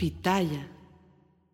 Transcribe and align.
Pitaya. 0.00 0.66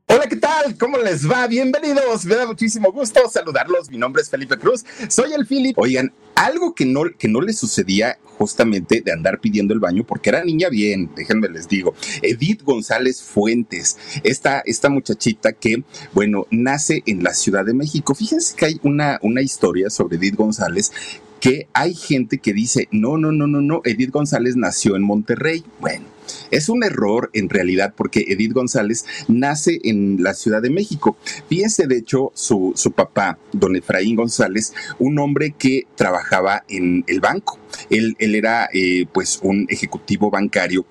Hola, 0.07 0.29
¿qué 0.29 0.37
tal? 0.37 0.79
¿Cómo 0.79 0.99
les 0.99 1.29
va? 1.29 1.49
Bienvenidos. 1.49 2.25
Me 2.27 2.37
da 2.37 2.47
muchísimo 2.47 2.93
gusto 2.93 3.29
saludarlos. 3.29 3.91
Mi 3.91 3.99
nombre 3.99 4.23
es 4.23 4.31
Felipe 4.31 4.57
Cruz. 4.57 4.85
Soy 5.09 5.33
el 5.33 5.49
Philip. 5.49 5.77
Oigan, 5.77 6.13
algo 6.37 6.73
que 6.73 6.87
no, 6.87 7.03
que 7.19 7.27
no 7.27 7.41
le 7.41 7.53
sucedía 7.53 8.21
justamente 8.39 9.03
de 9.05 9.11
andar 9.11 9.41
pidiendo 9.41 9.75
el 9.75 9.81
baño 9.81 10.05
porque 10.07 10.31
era 10.31 10.45
niña 10.45 10.69
bien, 10.69 11.11
déjenme 11.17 11.49
les 11.49 11.67
digo. 11.67 11.97
Edith 12.23 12.63
González 12.63 13.21
Fuentes, 13.21 13.99
esta, 14.23 14.61
esta 14.61 14.91
muchachita 14.91 15.53
que, 15.53 15.83
bueno, 16.13 16.47
nace 16.53 17.03
en 17.07 17.25
la 17.25 17.35
Ciudad 17.35 17.65
de 17.65 17.75
México. 17.75 18.15
Fíjense 18.15 18.55
que 18.55 18.67
hay 18.67 18.81
una, 18.85 19.19
una 19.23 19.43
historia 19.43 19.91
sobre 19.91 20.19
Edith 20.19 20.37
González 20.37 20.93
que 21.41 21.67
hay 21.73 21.95
gente 21.95 22.39
que 22.39 22.53
dice, 22.53 22.87
no, 22.93 23.19
no, 23.19 23.33
no, 23.33 23.49
no, 23.49 23.61
no, 23.61 23.81
Edith 23.85 24.11
González 24.13 24.55
nació 24.55 24.95
en 24.95 25.03
Monterrey. 25.03 25.65
Bueno, 25.81 26.07
es 26.51 26.69
un 26.69 26.85
error 26.85 27.31
en 27.33 27.49
realidad 27.49 27.95
porque 27.97 28.25
Edith 28.29 28.53
González 28.53 29.05
nace 29.29 29.81
en 29.85 30.23
la 30.23 30.35
Ciudad 30.35 30.63
de 30.63 30.71
México. 30.71 31.17
Fíjense, 31.49 31.87
de 31.87 31.99
hecho, 31.99 32.33
su, 32.35 32.73
su 32.75 32.93
papá, 32.93 33.39
don 33.53 33.77
Efraín 33.77 34.17
González, 34.17 34.73
un 34.99 35.19
hombre 35.19 35.55
que 35.59 35.87
trabajaba 35.95 36.65
en 36.69 37.05
el 37.07 37.21
banco. 37.21 37.59
Él, 37.91 38.17
él 38.19 38.35
era 38.35 38.69
eh, 38.73 39.07
pues 39.13 39.41
un 39.43 39.67
ejecutivo 39.69 40.31
bancario 40.31 40.85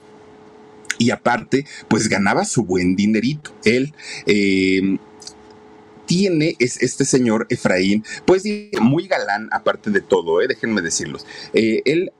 y 0.97 1.09
aparte, 1.09 1.65
pues 1.87 2.07
ganaba 2.07 2.45
su 2.45 2.63
buen 2.63 2.95
dinerito. 2.95 3.51
Él... 3.63 3.93
Eh, 4.25 4.97
tiene 6.05 6.55
es 6.59 6.81
este 6.83 7.03
señor 7.03 7.47
Efraín, 7.49 8.03
pues 8.25 8.43
muy 8.79 9.07
galán 9.07 9.49
aparte 9.51 9.89
de 9.89 10.01
todo, 10.01 10.39
¿eh? 10.39 10.47
déjenme 10.47 10.83
decirlos. 10.83 11.25
Eh, 11.53 11.81
él 11.85 12.11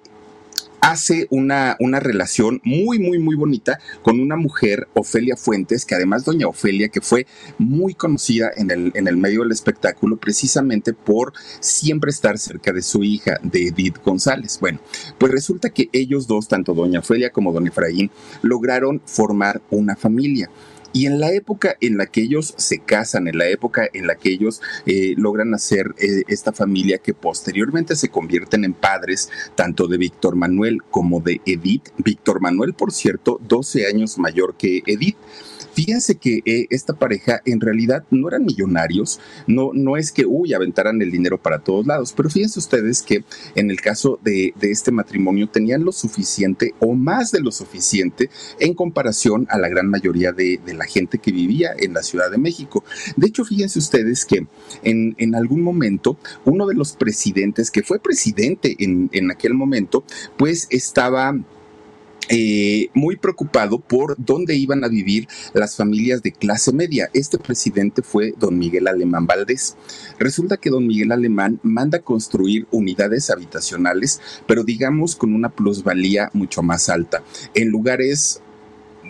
hace 0.86 1.26
una, 1.32 1.78
una 1.80 2.00
relación 2.00 2.62
muy, 2.64 3.00
muy, 3.00 3.18
muy 3.18 3.36
bonita 3.36 3.80
con 4.04 4.20
una 4.20 4.36
mujer, 4.36 4.88
Ofelia 4.94 5.36
Fuentes, 5.36 5.84
que 5.84 5.96
además 5.96 6.26
doña 6.26 6.48
Ofelia, 6.48 6.90
que 6.90 7.02
fue 7.02 7.26
muy 7.58 7.96
conocida 7.96 8.52
en 8.56 8.70
el, 8.70 8.92
en 8.94 9.08
el 9.08 9.18
medio 9.18 9.42
del 9.42 9.52
espectáculo 9.52 10.18
precisamente 10.18 10.94
por 10.94 11.34
siempre 11.60 12.12
estar 12.12 12.38
cerca 12.38 12.72
de 12.72 12.84
su 12.84 13.04
hija, 13.04 13.40
de 13.42 13.70
Edith 13.70 13.98
González. 14.06 14.60
Bueno, 14.62 14.80
pues 15.18 15.32
resulta 15.32 15.72
que 15.72 15.90
ellos 15.92 16.28
dos, 16.28 16.48
tanto 16.48 16.76
doña 16.76 17.00
Ofelia 17.00 17.32
como 17.32 17.52
don 17.52 17.66
Efraín, 17.66 18.12
lograron 18.44 19.02
formar 19.06 19.64
una 19.72 19.96
familia. 19.96 20.52
Y 20.96 21.08
en 21.08 21.20
la 21.20 21.34
época 21.34 21.76
en 21.82 21.98
la 21.98 22.06
que 22.06 22.22
ellos 22.22 22.54
se 22.56 22.80
casan, 22.80 23.28
en 23.28 23.38
la 23.38 23.50
época 23.50 23.86
en 23.92 24.08
la 24.08 24.16
que 24.16 24.30
ellos 24.30 24.62
eh, 24.86 25.14
logran 25.18 25.54
hacer 25.54 25.94
eh, 25.98 26.24
esta 26.30 26.54
familia 26.54 27.00
que 27.00 27.14
posteriormente 27.14 27.98
se 27.98 28.08
convierten 28.08 28.64
en 28.64 28.74
padres 28.74 29.30
tanto 29.56 29.90
de 29.90 29.98
Víctor 29.98 30.38
Manuel 30.38 30.84
como 30.84 31.20
de 31.20 31.42
Edith. 31.46 31.90
Víctor 31.98 32.40
Manuel, 32.40 32.76
por 32.76 32.94
cierto, 32.94 33.42
12 33.46 33.88
años 33.88 34.18
mayor 34.18 34.56
que 34.56 34.84
Edith. 34.86 35.18
Fíjense 35.76 36.16
que 36.16 36.42
eh, 36.46 36.68
esta 36.70 36.94
pareja 36.94 37.42
en 37.46 37.60
realidad 37.60 38.06
no 38.10 38.30
eran 38.30 38.46
millonarios, 38.46 39.20
no, 39.46 39.72
no 39.74 39.98
es 39.98 40.14
que, 40.14 40.26
uy, 40.26 40.54
aventaran 40.54 41.02
el 41.02 41.12
dinero 41.12 41.38
para 41.38 41.60
todos 41.60 41.86
lados, 41.86 42.14
pero 42.16 42.30
fíjense 42.30 42.60
ustedes 42.60 43.02
que 43.02 43.26
en 43.56 43.70
el 43.70 43.82
caso 43.82 44.18
de, 44.24 44.54
de 44.58 44.72
este 44.72 44.92
matrimonio 44.92 45.50
tenían 45.50 45.84
lo 45.84 45.92
suficiente 45.92 46.74
o 46.80 46.94
más 46.94 47.34
de 47.34 47.42
lo 47.42 47.52
suficiente 47.52 48.30
en 48.60 48.74
comparación 48.74 49.48
a 49.50 49.58
la 49.58 49.68
gran 49.68 49.90
mayoría 49.90 50.32
de, 50.32 50.62
de 50.66 50.74
la 50.74 50.86
gente 50.86 51.18
que 51.18 51.34
vivía 51.34 51.72
en 51.78 51.94
la 51.94 52.04
Ciudad 52.04 52.32
de 52.32 52.38
México. 52.38 52.86
De 53.18 53.28
hecho, 53.28 53.44
fíjense 53.44 53.80
ustedes 53.80 54.26
que 54.26 54.48
en, 54.84 55.14
en 55.18 55.36
algún 55.36 55.62
momento 55.62 56.18
uno 56.46 56.68
de 56.68 56.76
los 56.76 56.94
presidentes, 56.94 57.70
que 57.70 57.84
fue 57.84 58.00
presidente 58.00 58.78
en, 58.80 59.10
en 59.12 59.30
aquel 59.30 59.54
momento, 59.54 60.06
pues 60.38 60.68
estaba 60.70 61.36
eh, 62.30 62.90
muy 62.94 63.18
preocupado 63.18 63.80
por 63.80 64.16
dónde 64.18 64.56
iban 64.56 64.84
a 64.84 64.88
vivir 64.88 65.28
las 65.54 65.76
familias 65.76 66.24
de 66.24 66.32
clase 66.32 66.72
media. 66.72 67.10
Este 67.14 67.38
presidente 67.38 68.02
fue 68.02 68.34
don 68.38 68.58
Miguel 68.58 68.88
Alemán 68.88 69.28
Valdés. 69.28 69.76
Resulta 70.20 70.58
que 70.58 70.70
don 70.70 70.88
Miguel 70.88 71.12
Alemán 71.12 71.60
manda 71.64 72.00
construir 72.00 72.68
unidades 72.72 73.30
habitacionales, 73.30 74.22
pero 74.48 74.64
digamos 74.64 75.16
con 75.16 75.34
una 75.34 75.50
plusvalía 75.50 76.30
mucho 76.34 76.64
más 76.64 76.90
alta, 76.90 77.24
en 77.54 77.70
lugares 77.70 78.42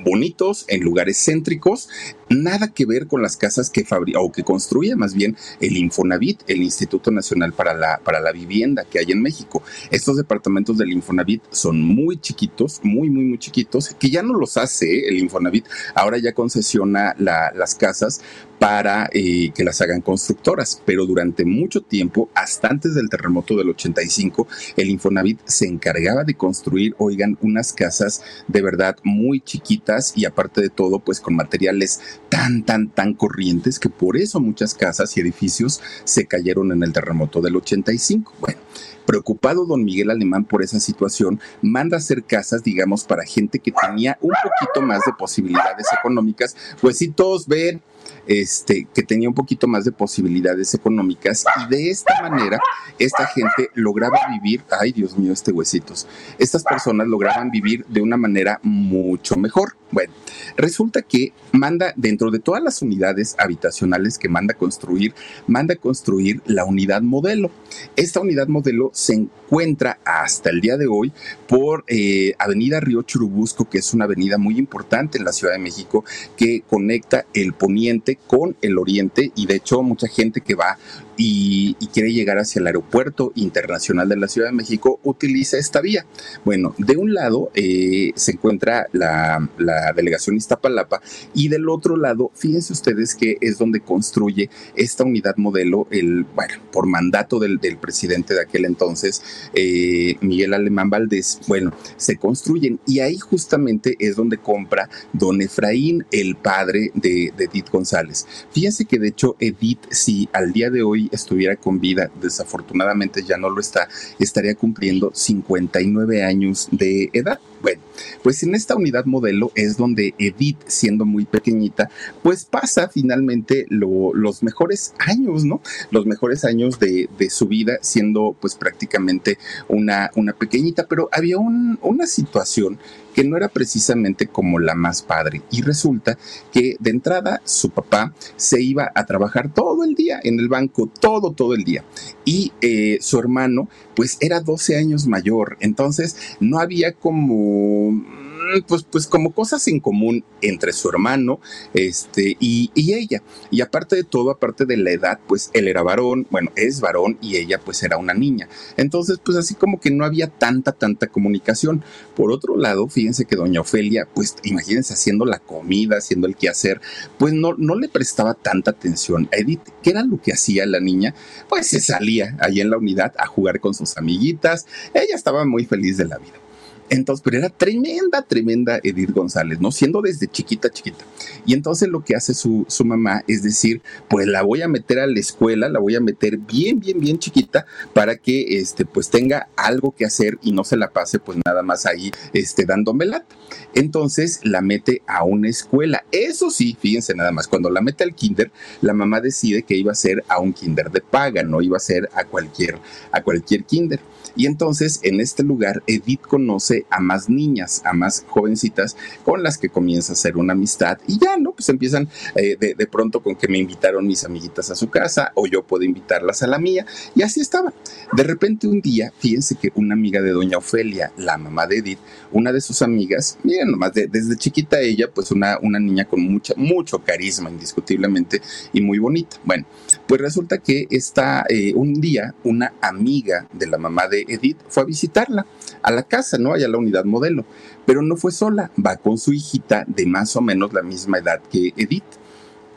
bonitos, 0.04 0.66
en 0.68 0.82
lugares 0.84 1.24
céntricos, 1.24 1.90
nada 2.30 2.74
que 2.74 2.86
ver 2.86 3.08
con 3.08 3.22
las 3.22 3.38
casas 3.38 3.70
que 3.70 3.86
fabrica 3.86 4.20
o 4.20 4.32
que 4.32 4.44
construía 4.44 4.96
más 4.96 5.14
bien 5.14 5.36
el 5.60 5.78
Infonavit, 5.78 6.42
el 6.48 6.64
Instituto 6.64 7.12
Nacional 7.12 7.54
para 7.54 7.74
la, 7.74 8.00
para 8.04 8.20
la 8.20 8.32
Vivienda 8.32 8.86
que 8.90 9.00
hay 9.00 9.12
en 9.12 9.22
México. 9.22 9.64
Estos 9.92 10.18
departamentos 10.18 10.78
del 10.78 10.92
Infonavit 10.92 11.44
son 11.52 11.82
muy 11.82 12.18
chiquitos, 12.18 12.80
muy, 12.84 13.10
muy, 13.10 13.26
muy 13.26 13.38
chiquitos, 13.38 13.96
que 14.00 14.10
ya 14.10 14.24
no 14.24 14.34
los 14.34 14.58
hace 14.58 14.86
¿eh? 14.86 15.10
el 15.10 15.18
Infonavit, 15.20 15.66
ahora 15.94 16.18
ya 16.18 16.34
concesiona 16.34 17.16
la, 17.18 17.52
las 17.56 17.76
casas 17.76 18.22
para 18.60 19.10
eh, 19.12 19.52
que 19.54 19.64
las 19.64 19.82
hagan 19.82 20.02
constructoras, 20.02 20.82
pero 20.86 21.06
durante 21.06 21.46
mucho 21.46 21.82
tiempo, 21.82 22.30
hasta 22.34 22.70
antes 22.70 22.96
del 22.96 23.10
terremoto 23.10 23.56
del 23.56 23.70
85, 23.70 24.48
el 24.78 24.90
Infonavit 24.90 25.40
se 25.46 25.68
encargaba 25.68 26.24
de 26.24 26.36
construir, 26.36 26.96
oigan, 26.98 27.38
unas 27.42 27.74
casas 27.74 28.24
de 28.48 28.62
verdad 28.62 28.98
muy 29.04 29.42
chiquitas 29.42 30.14
y 30.16 30.26
aparte 30.26 30.62
de 30.62 30.70
todo, 30.70 31.00
pues 31.00 31.20
con 31.20 31.36
materiales 31.36 32.00
tan, 32.36 32.64
tan, 32.64 32.90
tan 32.90 33.14
corrientes 33.14 33.80
que 33.80 33.88
por 33.88 34.18
eso 34.18 34.42
muchas 34.42 34.74
casas 34.74 35.16
y 35.16 35.22
edificios 35.22 35.82
se 36.04 36.26
cayeron 36.26 36.74
en 36.74 36.84
el 36.84 36.92
terremoto 36.92 37.42
del 37.42 37.56
85. 37.56 38.34
Bueno. 38.42 38.60
Preocupado 39.06 39.66
don 39.66 39.86
Miguel 39.86 40.10
Alemán 40.10 40.46
por 40.46 40.64
esa 40.64 40.80
situación, 40.80 41.40
manda 41.62 41.98
hacer 41.98 42.24
casas, 42.24 42.64
digamos, 42.64 43.04
para 43.04 43.24
gente 43.24 43.60
que 43.60 43.72
tenía 43.72 44.18
un 44.20 44.34
poquito 44.44 44.82
más 44.82 45.02
de 45.06 45.14
posibilidades 45.14 45.86
económicas, 45.98 46.58
pues 46.82 46.98
si 46.98 47.10
todos 47.10 47.48
ven 47.48 47.82
este, 48.28 48.88
que 48.94 49.04
tenía 49.04 49.30
un 49.30 49.36
poquito 49.36 49.68
más 49.68 49.86
de 49.86 49.92
posibilidades 49.92 50.74
económicas 50.74 51.46
y 51.64 51.70
de 51.70 51.90
esta 51.90 52.22
manera 52.22 52.60
esta 53.00 53.28
gente 53.28 53.70
lograba 53.74 54.20
vivir, 54.30 54.64
ay 54.80 54.92
Dios 54.92 55.18
mío, 55.18 55.34
este 55.34 55.52
huesitos, 55.52 56.08
estas 56.40 56.64
personas 56.64 57.08
lograban 57.08 57.52
vivir 57.52 57.86
de 57.88 58.02
una 58.02 58.18
manera 58.18 58.60
mucho 58.64 59.36
mejor. 59.36 59.76
Bueno, 59.92 60.12
resulta 60.58 61.04
que 61.04 61.32
manda 61.52 61.94
dentro 61.96 62.32
de 62.32 62.40
todas 62.40 62.62
las 62.62 62.82
unidades 62.82 63.36
habitacionales 63.38 64.18
que 64.18 64.28
manda 64.28 64.54
construir, 64.54 65.14
manda 65.48 65.76
construir 65.76 66.42
la 66.46 66.66
unidad 66.66 67.02
modelo. 67.02 67.52
Esta 67.96 68.20
unidad 68.20 68.48
modelo 68.48 68.90
se 68.94 69.14
encuentra 69.14 70.00
hasta 70.04 70.50
el 70.50 70.60
día 70.60 70.76
de 70.76 70.88
hoy 70.88 71.14
por 71.48 71.86
eh, 71.88 72.34
Avenida 72.40 72.80
Río 72.80 73.04
Churubusco, 73.04 73.70
que 73.70 73.78
es 73.78 73.94
una 73.94 74.06
avenida 74.06 74.38
muy 74.38 74.58
importante 74.58 75.18
en 75.18 75.24
la 75.24 75.32
Ciudad 75.32 75.54
de 75.54 75.60
México 75.60 76.04
que 76.36 76.64
conecta 76.68 77.26
el 77.34 77.54
poniente 77.54 78.15
con 78.28 78.56
el 78.62 78.78
oriente 78.78 79.32
y 79.36 79.46
de 79.46 79.56
hecho 79.56 79.82
mucha 79.82 80.08
gente 80.08 80.42
que 80.42 80.56
va 80.56 80.78
y, 81.18 81.76
quiere 81.94 82.12
llegar 82.12 82.38
hacia 82.38 82.60
el 82.60 82.68
aeropuerto 82.68 83.32
internacional 83.36 84.10
de 84.10 84.18
la 84.18 84.28
Ciudad 84.28 84.50
de 84.50 84.54
México 84.54 85.00
utiliza 85.04 85.58
esta 85.58 85.80
vía. 85.80 86.06
Bueno, 86.44 86.76
de 86.78 86.98
un 86.98 87.14
lado 87.14 87.52
eh, 87.54 88.12
se 88.16 88.34
encuentra 88.34 88.88
la, 88.92 89.48
delegación 89.96 90.36
Iztapalapa 90.36 91.02
y 91.34 91.48
del 91.48 91.70
otro 91.70 91.96
lado, 91.96 92.32
fíjense 92.36 92.74
ustedes 92.74 93.16
que 93.16 93.38
es 93.40 93.58
donde 93.58 93.80
construye 93.80 94.50
esta 94.76 95.06
unidad 95.06 95.38
modelo, 95.38 95.88
el, 95.90 96.26
bueno, 96.36 96.56
por 96.72 96.86
mandato 96.86 97.40
del, 97.40 97.60
del 97.60 97.78
presidente 97.78 98.34
de 98.34 98.42
aquel 98.42 98.66
entonces, 98.66 99.22
eh, 99.54 100.18
Miguel 100.22 100.54
Alemán 100.54 100.90
Valdés, 100.90 101.40
bueno, 101.48 101.72
se 101.96 102.18
construyen 102.18 102.80
y 102.86 103.00
ahí 103.00 103.18
justamente 103.18 103.96
es 104.00 104.16
donde 104.16 104.38
compra 104.38 104.90
don 105.14 105.42
Efraín, 105.42 106.06
el 106.12 106.36
padre 106.36 106.92
de, 106.94 107.32
de 107.38 107.46
Edith 107.46 107.70
González. 107.70 108.05
Fíjense 108.52 108.86
que 108.86 109.00
de 109.00 109.10
hecho 109.10 109.36
Edith, 109.40 109.80
si 109.90 110.30
al 110.34 110.54
día 110.54 110.70
de 110.70 110.84
hoy 110.84 111.10
estuviera 111.12 111.56
con 111.56 111.80
vida, 111.80 112.12
desafortunadamente 112.22 113.24
ya 113.24 113.38
no 113.38 113.50
lo 113.50 113.60
está, 113.60 113.88
estaría 114.20 114.56
cumpliendo 114.56 115.12
59 115.14 116.24
años 116.24 116.68
de 116.72 117.10
edad. 117.14 117.40
Bueno, 117.62 117.82
pues 118.24 118.44
en 118.44 118.56
esta 118.56 118.76
unidad 118.76 119.06
modelo 119.06 119.52
es 119.56 119.78
donde 119.78 120.14
Edith, 120.18 120.58
siendo 120.68 121.06
muy 121.06 121.26
pequeñita, 121.26 121.90
pues 122.24 122.46
pasa 122.46 122.90
finalmente 122.90 123.66
lo, 123.70 124.14
los 124.14 124.44
mejores 124.44 124.94
años, 125.00 125.46
¿no? 125.46 125.62
Los 125.92 126.06
mejores 126.06 126.46
años 126.46 126.80
de, 126.80 127.10
de, 127.18 127.30
su 127.30 127.48
vida, 127.48 127.78
siendo 127.82 128.36
pues 128.40 128.56
prácticamente 128.56 129.38
una, 129.68 130.12
una 130.16 130.34
pequeñita, 130.34 130.88
pero 130.88 131.10
había 131.12 131.38
un, 131.38 131.80
una 131.82 132.08
situación 132.08 132.78
que 133.16 133.24
no 133.24 133.38
era 133.38 133.48
precisamente 133.48 134.28
como 134.28 134.60
la 134.60 134.76
más 134.76 135.02
padre. 135.02 135.42
Y 135.50 135.62
resulta 135.62 136.18
que 136.52 136.76
de 136.82 136.90
entrada 136.90 137.42
su 137.46 137.70
papá 137.70 138.14
se 138.36 138.62
iba 138.62 138.92
a 138.94 139.06
trabajar 139.06 139.54
todo 139.54 139.86
el 139.86 139.96
día 139.96 140.20
en 140.22 140.38
el 140.38 140.50
banco, 140.50 140.92
todo, 141.00 141.32
todo 141.32 141.56
el 141.56 141.64
día. 141.64 141.86
Y 142.26 142.52
eh, 142.60 142.98
su 143.00 143.18
hermano, 143.18 143.70
pues 143.96 144.18
era 144.20 144.42
12 144.42 144.78
años 144.78 145.08
mayor. 145.08 145.56
Entonces 145.62 146.18
no 146.42 146.60
había 146.60 146.92
como 146.92 147.45
mm, 147.92 148.26
pues, 148.68 148.84
pues 148.84 149.08
como 149.08 149.32
cosas 149.32 149.68
en 149.68 149.80
común 149.80 150.24
entre 150.42 150.74
su 150.74 150.90
hermano 150.90 151.40
este, 151.74 152.38
y, 152.40 152.72
ella. 152.76 153.22
Y 153.52 153.62
aparte 153.62 153.96
de 153.96 154.04
todo, 154.04 154.32
aparte 154.32 154.66
de 154.66 154.78
la 154.78 154.92
edad, 154.92 155.20
pues 155.28 155.50
él 155.54 155.68
era 155.68 155.82
varón, 155.82 156.28
bueno, 156.30 156.52
es 156.56 156.82
varón 156.82 157.18
y 157.22 157.38
ella 157.38 157.60
pues 157.60 157.84
era 157.84 157.98
una 157.98 158.14
niña. 158.14 158.48
Entonces, 158.78 159.20
pues 159.24 159.38
así 159.38 159.56
como 159.56 159.80
que 159.80 159.92
no 159.92 160.06
había 160.06 160.28
tanta, 160.28 160.72
tanta 160.72 161.08
comunicación. 161.08 161.84
Por 162.16 162.32
otro 162.32 162.58
lado, 162.58 162.88
fíjense 162.88 163.26
que 163.26 163.36
doña 163.36 163.62
Ofelia, 163.62 164.08
pues 164.14 164.36
imagínense 164.44 164.94
haciendo 164.94 165.26
la 165.26 165.40
comida, 165.40 165.98
haciendo 165.98 166.28
el 166.28 166.36
quehacer, 166.36 166.82
pues 167.18 167.34
no, 167.34 167.54
no 167.58 167.76
le 167.76 167.90
prestaba 167.90 168.34
tanta 168.34 168.72
atención 168.72 169.30
a 169.34 169.38
Edith. 169.38 169.62
¿Qué 169.82 169.92
era 169.92 170.04
lo 170.04 170.22
que 170.22 170.34
hacía 170.34 170.66
la 170.66 170.80
niña? 170.80 171.16
Pues 171.50 171.68
se 171.68 171.80
salía 171.80 172.38
ahí 172.40 172.62
en 172.62 172.70
la 172.70 172.78
unidad 172.78 173.14
a 173.18 173.28
jugar 173.28 173.60
con 173.60 173.74
sus 173.74 173.98
amiguitas. 173.98 174.66
Ella 174.94 175.16
estaba 175.16 175.46
muy 175.46 175.66
feliz 175.66 175.98
de 175.98 176.06
la 176.06 176.18
vida. 176.18 176.45
Entonces, 176.90 177.24
pero 177.24 177.38
era 177.38 177.50
tremenda, 177.50 178.22
tremenda 178.22 178.80
Edith 178.84 179.12
González, 179.12 179.60
¿no? 179.60 179.72
Siendo 179.72 180.02
desde 180.02 180.28
chiquita, 180.28 180.70
chiquita. 180.70 181.04
Y 181.46 181.54
entonces 181.54 181.90
lo 181.90 182.04
que 182.04 182.16
hace 182.16 182.34
su, 182.34 182.66
su, 182.68 182.86
mamá 182.86 183.24
es 183.28 183.44
decir, 183.44 183.82
pues 184.10 184.28
la 184.28 184.44
voy 184.44 184.62
a 184.62 184.68
meter 184.68 185.00
a 185.00 185.08
la 185.08 185.20
escuela, 185.20 185.70
la 185.70 185.80
voy 185.80 185.96
a 185.96 186.00
meter 186.00 186.38
bien, 186.38 186.80
bien, 186.80 187.00
bien 187.00 187.20
chiquita 187.20 187.66
para 187.94 188.18
que, 188.18 188.58
este, 188.60 188.86
pues 188.86 189.10
tenga 189.10 189.50
algo 189.56 189.94
que 189.96 190.06
hacer 190.06 190.38
y 190.42 190.52
no 190.52 190.64
se 190.64 190.78
la 190.78 190.92
pase 190.92 191.20
pues 191.20 191.38
nada 191.46 191.64
más 191.64 191.86
ahí, 191.86 192.12
este, 192.34 192.66
dando 192.66 192.94
lata. 193.04 193.36
Entonces 193.74 194.40
la 194.44 194.62
mete 194.62 195.02
a 195.08 195.24
una 195.24 195.50
escuela. 195.50 196.06
Eso 196.12 196.50
sí, 196.50 196.78
fíjense 196.80 197.14
nada 197.14 197.32
más, 197.32 197.48
cuando 197.48 197.70
la 197.70 197.82
mete 197.82 198.04
al 198.04 198.16
kinder, 198.16 198.52
la 198.82 198.94
mamá 198.94 199.20
decide 199.20 199.64
que 199.64 199.76
iba 199.76 199.92
a 199.92 199.96
ser 199.96 200.24
a 200.28 200.40
un 200.40 200.54
kinder 200.54 200.92
de 200.92 201.02
paga, 201.02 201.44
no 201.44 201.62
iba 201.62 201.78
a 201.78 201.82
ser 201.82 202.10
a 202.14 202.24
cualquier, 202.26 202.78
a 203.12 203.22
cualquier 203.22 203.64
kinder. 203.66 204.00
Y 204.36 204.46
entonces 204.48 205.00
en 205.04 205.20
este 205.20 205.44
lugar 205.44 205.84
Edith 205.88 206.22
conoce 206.22 206.75
a 206.90 207.00
más 207.00 207.30
niñas, 207.30 207.82
a 207.86 207.94
más 207.94 208.26
jovencitas 208.28 208.98
con 209.24 209.44
las 209.44 209.58
que 209.58 209.70
comienza 209.70 210.12
a 210.12 210.16
hacer 210.16 210.38
una 210.38 210.54
amistad 210.54 210.98
y 211.08 211.20
ya, 211.20 211.38
¿no? 211.38 211.54
Pues 211.54 211.70
empiezan 211.70 212.10
eh, 212.36 212.58
de, 212.60 212.88
pronto 212.88 213.22
con 213.22 213.36
que 213.36 213.48
me 213.48 213.58
invitaron 213.58 214.06
mis 214.06 214.24
amiguitas 214.24 214.70
a 214.70 214.76
su 214.76 214.90
casa 214.90 215.32
o 215.36 215.48
yo 215.48 215.64
puedo 215.64 215.84
invitarlas 215.84 216.44
a 216.44 216.48
la 216.48 216.60
mía 216.60 216.86
y 217.16 217.24
así 217.24 217.42
estaba. 217.42 217.74
De 218.14 218.24
repente 218.24 218.68
un 218.68 218.82
día, 218.82 219.12
fíjense 219.18 219.56
que 219.56 219.72
una 219.76 219.94
amiga 219.94 220.22
de 220.22 220.32
doña 220.32 220.58
Ofelia, 220.58 221.12
la 221.18 221.38
mamá 221.38 221.68
de 221.68 221.78
Edith, 221.78 222.00
una 222.32 222.52
de 222.52 222.62
sus 222.62 222.82
amigas, 222.82 223.38
miren 223.44 223.72
nomás, 223.72 223.94
de, 223.94 224.08
desde 224.08 224.36
chiquita 224.38 224.80
ella, 224.80 225.10
pues 225.14 225.32
una, 225.32 225.58
una 225.62 225.80
niña 225.80 226.06
con 226.06 226.22
mucha, 226.22 226.54
mucho 226.58 227.00
carisma 227.00 227.50
indiscutiblemente 227.50 228.42
y 228.74 228.82
muy 228.82 229.00
bonita. 229.00 229.38
Bueno, 229.44 229.66
pues 230.08 230.22
resulta 230.22 230.58
que 230.60 230.88
está 230.90 231.46
eh, 231.50 231.74
un 231.76 231.94
día 232.02 232.36
una 232.44 232.74
amiga 232.82 233.48
de 233.54 233.68
la 233.68 233.78
mamá 233.78 234.08
de 234.08 234.26
Edith 234.28 234.58
fue 234.70 234.84
a 234.84 234.86
visitarla 234.86 235.46
a 235.82 235.92
la 235.92 236.04
casa, 236.04 236.38
¿no? 236.38 236.54
A 236.66 236.70
la 236.70 236.78
unidad 236.78 237.06
modelo. 237.06 237.46
Pero 237.86 238.02
no 238.02 238.18
fue 238.18 238.32
sola, 238.32 238.72
va 238.84 238.98
con 238.98 239.18
su 239.18 239.34
hijita 239.34 239.86
de 239.88 240.06
más 240.06 240.36
o 240.36 240.42
menos 240.42 240.74
la 240.74 240.82
misma 240.82 241.20
edad 241.20 241.42
que 241.52 241.74
Edith. 241.78 242.04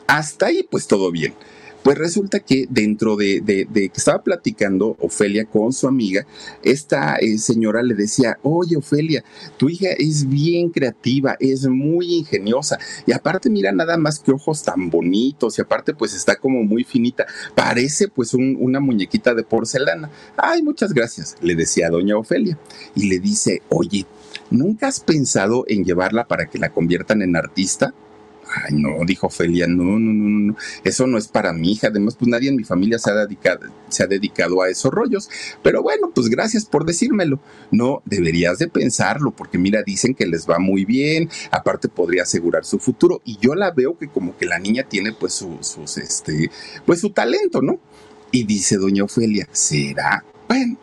Hasta 0.07 0.47
ahí, 0.47 0.67
pues 0.69 0.87
todo 0.87 1.11
bien. 1.11 1.33
Pues 1.83 1.97
resulta 1.97 2.41
que 2.41 2.65
dentro 2.69 3.15
de, 3.15 3.39
de, 3.41 3.65
de, 3.69 3.89
que 3.89 3.97
estaba 3.97 4.21
platicando 4.21 4.97
Ofelia 4.99 5.45
con 5.45 5.71
su 5.71 5.87
amiga, 5.87 6.25
esta 6.61 7.15
eh, 7.15 7.37
señora 7.37 7.81
le 7.81 7.95
decía, 7.95 8.37
oye 8.43 8.75
Ofelia, 8.75 9.23
tu 9.57 9.69
hija 9.69 9.89
es 9.97 10.27
bien 10.27 10.69
creativa, 10.69 11.37
es 11.39 11.67
muy 11.67 12.15
ingeniosa 12.15 12.77
y 13.05 13.13
aparte 13.13 13.49
mira 13.49 13.71
nada 13.71 13.97
más 13.97 14.19
que 14.19 14.31
ojos 14.31 14.61
tan 14.63 14.89
bonitos 14.89 15.57
y 15.57 15.61
aparte 15.61 15.93
pues 15.93 16.13
está 16.13 16.35
como 16.35 16.63
muy 16.63 16.83
finita, 16.83 17.25
parece 17.55 18.09
pues 18.09 18.33
un, 18.33 18.57
una 18.59 18.81
muñequita 18.81 19.33
de 19.33 19.43
porcelana. 19.43 20.09
Ay, 20.35 20.61
muchas 20.61 20.93
gracias, 20.93 21.37
le 21.41 21.55
decía 21.55 21.89
doña 21.89 22.17
Ofelia 22.17 22.57
y 22.93 23.07
le 23.07 23.19
dice, 23.19 23.61
oye, 23.69 24.05
¿nunca 24.51 24.87
has 24.87 24.99
pensado 24.99 25.63
en 25.67 25.85
llevarla 25.85 26.27
para 26.27 26.49
que 26.49 26.59
la 26.59 26.73
conviertan 26.73 27.21
en 27.21 27.37
artista? 27.37 27.93
Ay, 28.51 28.75
no, 28.75 28.89
dijo 29.05 29.27
Ofelia, 29.27 29.67
no, 29.67 29.83
no, 29.83 30.13
no, 30.13 30.39
no, 30.39 30.55
eso 30.83 31.07
no 31.07 31.17
es 31.17 31.27
para 31.27 31.53
mi 31.53 31.73
hija. 31.73 31.87
Además, 31.87 32.15
pues 32.17 32.29
nadie 32.29 32.49
en 32.49 32.55
mi 32.55 32.63
familia 32.63 32.97
se 32.99 33.11
ha, 33.11 33.15
dedicado, 33.15 33.67
se 33.89 34.03
ha 34.03 34.07
dedicado 34.07 34.61
a 34.61 34.69
esos 34.69 34.91
rollos. 34.91 35.29
Pero 35.61 35.83
bueno, 35.83 36.11
pues 36.13 36.27
gracias 36.29 36.65
por 36.65 36.85
decírmelo. 36.85 37.39
No, 37.71 38.01
deberías 38.05 38.57
de 38.57 38.67
pensarlo, 38.67 39.31
porque 39.31 39.57
mira, 39.57 39.83
dicen 39.83 40.15
que 40.15 40.25
les 40.25 40.49
va 40.49 40.59
muy 40.59 40.85
bien, 40.85 41.29
aparte 41.51 41.89
podría 41.89 42.23
asegurar 42.23 42.65
su 42.65 42.79
futuro. 42.79 43.21
Y 43.25 43.37
yo 43.39 43.55
la 43.55 43.71
veo 43.71 43.97
que 43.97 44.07
como 44.07 44.37
que 44.37 44.45
la 44.45 44.59
niña 44.59 44.83
tiene 44.83 45.13
pues 45.13 45.33
su, 45.33 45.57
sus, 45.61 45.97
este, 45.97 46.49
pues 46.85 47.01
su 47.01 47.11
talento, 47.11 47.61
¿no? 47.61 47.79
Y 48.31 48.43
dice 48.43 48.77
doña 48.77 49.03
Ofelia, 49.03 49.47
¿será? 49.51 50.23
Bueno, 50.47 50.77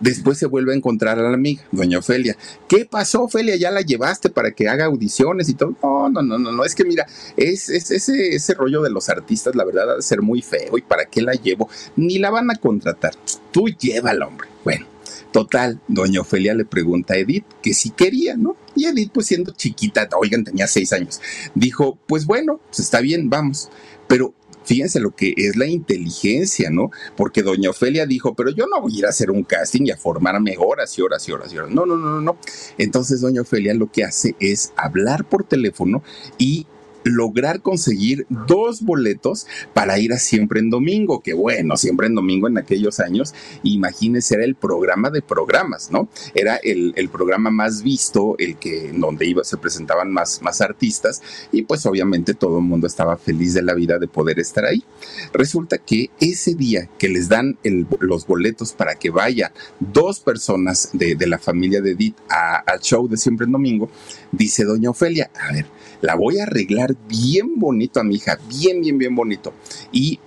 Después 0.00 0.38
se 0.38 0.46
vuelve 0.46 0.72
a 0.72 0.76
encontrar 0.76 1.18
a 1.18 1.22
la 1.22 1.34
amiga, 1.34 1.62
doña 1.72 1.98
Ofelia. 1.98 2.36
¿Qué 2.68 2.84
pasó, 2.84 3.24
Ofelia? 3.24 3.56
¿Ya 3.56 3.70
la 3.70 3.80
llevaste 3.80 4.30
para 4.30 4.52
que 4.52 4.68
haga 4.68 4.86
audiciones 4.86 5.48
y 5.48 5.54
todo? 5.54 5.74
No, 5.82 6.08
no, 6.08 6.22
no, 6.22 6.38
no, 6.38 6.52
no. 6.52 6.64
Es 6.64 6.74
que 6.74 6.84
mira, 6.84 7.06
es, 7.36 7.68
es 7.68 7.90
ese, 7.90 8.34
ese 8.34 8.54
rollo 8.54 8.82
de 8.82 8.90
los 8.90 9.08
artistas, 9.08 9.54
la 9.54 9.64
verdad, 9.64 9.90
ha 9.90 9.96
de 9.96 10.02
ser 10.02 10.22
muy 10.22 10.42
feo. 10.42 10.78
¿Y 10.78 10.82
para 10.82 11.06
qué 11.06 11.22
la 11.22 11.32
llevo? 11.32 11.68
Ni 11.96 12.18
la 12.18 12.30
van 12.30 12.50
a 12.50 12.56
contratar. 12.56 13.14
Tú 13.50 13.66
llévala, 13.68 14.26
hombre. 14.26 14.48
Bueno, 14.64 14.86
total, 15.32 15.80
doña 15.88 16.20
Ofelia 16.20 16.54
le 16.54 16.64
pregunta 16.64 17.14
a 17.14 17.18
Edith 17.18 17.44
que 17.62 17.74
si 17.74 17.90
quería, 17.90 18.36
¿no? 18.36 18.56
Y 18.74 18.86
Edith, 18.86 19.10
pues 19.12 19.26
siendo 19.26 19.52
chiquita, 19.52 20.08
oigan, 20.20 20.44
tenía 20.44 20.66
seis 20.66 20.92
años, 20.92 21.20
dijo, 21.54 21.98
pues 22.06 22.26
bueno, 22.26 22.60
pues 22.68 22.80
está 22.80 23.00
bien, 23.00 23.28
vamos. 23.28 23.68
Pero 24.06 24.34
Fíjense 24.68 25.00
lo 25.00 25.16
que 25.16 25.32
es 25.34 25.56
la 25.56 25.64
inteligencia, 25.64 26.68
¿no? 26.68 26.90
Porque 27.16 27.42
doña 27.42 27.70
Ofelia 27.70 28.04
dijo, 28.04 28.34
pero 28.34 28.50
yo 28.50 28.66
no 28.66 28.82
voy 28.82 28.96
a 28.96 28.98
ir 28.98 29.06
a 29.06 29.08
hacer 29.08 29.30
un 29.30 29.42
casting 29.42 29.86
y 29.86 29.90
a 29.92 29.96
formarme 29.96 30.56
horas 30.58 30.98
y 30.98 31.00
horas 31.00 31.26
y 31.26 31.32
horas 31.32 31.50
y 31.54 31.56
horas. 31.56 31.70
No, 31.70 31.86
no, 31.86 31.96
no, 31.96 32.20
no. 32.20 32.36
Entonces 32.76 33.22
doña 33.22 33.40
Ofelia 33.40 33.72
lo 33.72 33.90
que 33.90 34.04
hace 34.04 34.36
es 34.40 34.74
hablar 34.76 35.24
por 35.24 35.44
teléfono 35.44 36.02
y 36.36 36.66
lograr 37.04 37.60
conseguir 37.60 38.26
dos 38.46 38.82
boletos 38.82 39.46
para 39.74 39.98
ir 39.98 40.12
a 40.12 40.18
Siempre 40.18 40.60
en 40.60 40.70
Domingo, 40.70 41.20
que 41.20 41.34
bueno, 41.34 41.76
Siempre 41.76 42.06
en 42.06 42.14
Domingo 42.14 42.48
en 42.48 42.58
aquellos 42.58 43.00
años, 43.00 43.34
imagínense, 43.62 44.34
era 44.34 44.44
el 44.44 44.54
programa 44.54 45.10
de 45.10 45.22
programas, 45.22 45.90
¿no? 45.90 46.08
Era 46.34 46.56
el, 46.56 46.92
el 46.96 47.08
programa 47.08 47.50
más 47.50 47.82
visto, 47.82 48.36
el 48.38 48.56
que 48.56 48.92
donde 48.94 49.26
iba, 49.26 49.44
se 49.44 49.56
presentaban 49.56 50.12
más, 50.12 50.42
más 50.42 50.60
artistas 50.60 51.22
y 51.52 51.62
pues 51.62 51.86
obviamente 51.86 52.34
todo 52.34 52.58
el 52.58 52.64
mundo 52.64 52.86
estaba 52.86 53.16
feliz 53.16 53.54
de 53.54 53.62
la 53.62 53.74
vida 53.74 53.98
de 53.98 54.08
poder 54.08 54.38
estar 54.38 54.64
ahí. 54.64 54.84
Resulta 55.32 55.78
que 55.78 56.10
ese 56.20 56.54
día 56.54 56.88
que 56.98 57.08
les 57.08 57.28
dan 57.28 57.58
los 58.00 58.26
boletos 58.26 58.72
para 58.72 58.94
que 58.96 59.10
vaya 59.10 59.52
dos 59.80 60.20
personas 60.20 60.90
de, 60.92 61.14
de 61.14 61.26
la 61.26 61.38
familia 61.38 61.80
de 61.80 61.92
Edith 61.92 62.16
al 62.28 62.80
show 62.80 63.08
de 63.08 63.16
Siempre 63.16 63.46
en 63.46 63.52
Domingo, 63.52 63.90
dice 64.32 64.64
doña 64.64 64.90
Ofelia, 64.90 65.30
a 65.40 65.52
ver, 65.52 65.66
la 66.00 66.14
voy 66.14 66.38
a 66.38 66.44
arreglar 66.44 66.87
bien 67.08 67.58
bonito 67.58 68.00
a 68.00 68.04
mi 68.04 68.16
hija, 68.16 68.38
bien, 68.48 68.80
bien, 68.80 68.98
bien 68.98 69.14
bonito. 69.14 69.52
Y 69.92 70.20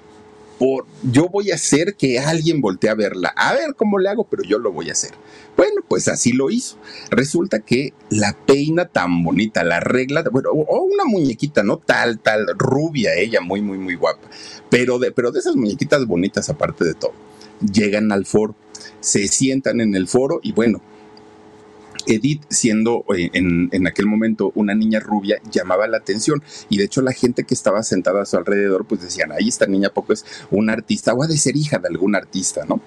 por, 0.61 0.85
yo 1.01 1.27
voy 1.27 1.49
a 1.49 1.55
hacer 1.55 1.95
que 1.95 2.19
alguien 2.19 2.61
voltee 2.61 2.89
a 2.89 2.93
verla. 2.93 3.33
A 3.35 3.53
ver 3.53 3.73
cómo 3.75 3.97
le 3.97 4.09
hago, 4.09 4.25
pero 4.25 4.43
yo 4.43 4.59
lo 4.59 4.71
voy 4.71 4.89
a 4.89 4.91
hacer. 4.91 5.11
Bueno, 5.57 5.81
pues 5.87 6.07
así 6.07 6.33
lo 6.33 6.51
hizo. 6.51 6.77
Resulta 7.09 7.61
que 7.61 7.93
la 8.09 8.37
peina 8.45 8.85
tan 8.85 9.23
bonita, 9.23 9.63
la 9.63 9.79
regla, 9.79 10.23
bueno, 10.31 10.49
o 10.51 10.83
una 10.83 11.05
muñequita, 11.05 11.63
¿no? 11.63 11.77
Tal, 11.77 12.19
tal, 12.19 12.45
rubia 12.57 13.15
ella, 13.15 13.41
muy, 13.41 13.61
muy, 13.61 13.79
muy 13.79 13.95
guapa. 13.95 14.27
Pero 14.69 14.99
de, 14.99 15.11
pero 15.11 15.31
de 15.31 15.39
esas 15.39 15.55
muñequitas 15.55 16.05
bonitas, 16.05 16.47
aparte 16.49 16.85
de 16.85 16.93
todo. 16.93 17.13
Llegan 17.73 18.11
al 18.11 18.27
foro, 18.27 18.55
se 18.99 19.27
sientan 19.27 19.81
en 19.81 19.95
el 19.95 20.07
foro 20.07 20.39
y 20.43 20.51
bueno, 20.51 20.81
Edith, 22.07 22.43
siendo 22.49 23.05
eh, 23.15 23.29
en, 23.33 23.87
aquel 23.87 24.05
momento 24.05 24.51
una 24.55 24.75
niña 24.75 24.99
rubia, 24.99 25.41
llamaba 25.51 25.87
la 25.87 25.97
atención. 25.97 26.43
Y 26.69 26.77
de 26.77 26.85
hecho 26.85 27.01
la 27.01 27.13
gente 27.13 27.43
que 27.43 27.53
estaba 27.53 27.83
sentada 27.83 28.21
a 28.21 28.25
su 28.25 28.37
alrededor 28.37 28.85
pues 28.85 29.01
decían, 29.01 29.31
ahí 29.31 29.47
esta 29.47 29.67
niña 29.67 29.89
poco 29.89 30.13
es 30.13 30.25
una 30.49 30.73
artista 30.73 31.13
o 31.13 31.23
ha 31.23 31.27
de 31.27 31.37
ser 31.37 31.55
hija 31.55 31.79
de 31.79 31.87
algún 31.87 32.15
artista, 32.15 32.65
¿no? 32.67 32.81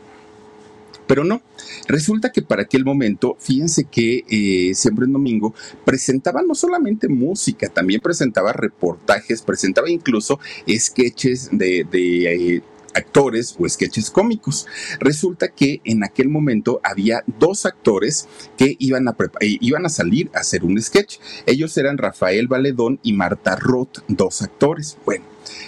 Pero 1.06 1.22
no, 1.22 1.42
resulta 1.86 2.32
que 2.32 2.40
para 2.40 2.62
aquel 2.62 2.84
momento, 2.84 3.36
fíjense 3.38 3.84
que 3.84 4.24
eh, 4.28 4.74
siempre 4.74 5.04
en 5.04 5.12
domingo 5.12 5.54
presentaba 5.84 6.42
no 6.42 6.54
solamente 6.54 7.08
música, 7.08 7.68
también 7.68 8.00
presentaba 8.00 8.54
reportajes, 8.54 9.42
presentaba 9.42 9.90
incluso 9.90 10.40
sketches 10.66 11.50
de, 11.52 11.86
de 11.90 12.54
eh, 12.56 12.62
actores 12.94 13.54
o 13.58 13.68
sketches 13.68 14.10
cómicos. 14.10 14.66
Resulta 15.00 15.48
que 15.48 15.80
en 15.84 16.04
aquel 16.04 16.28
momento 16.28 16.80
había 16.82 17.22
dos 17.38 17.66
actores 17.66 18.28
que 18.56 18.76
iban 18.78 19.08
a, 19.08 19.16
iban 19.40 19.86
a 19.86 19.88
salir 19.88 20.30
a 20.34 20.40
hacer 20.40 20.64
un 20.64 20.80
sketch. 20.80 21.18
Ellos 21.46 21.76
eran 21.76 21.98
Rafael 21.98 22.48
Valedón 22.48 23.00
y 23.02 23.12
Marta 23.12 23.56
Roth, 23.56 23.98
dos 24.08 24.42
actores. 24.42 24.96
Bueno, 25.04 25.24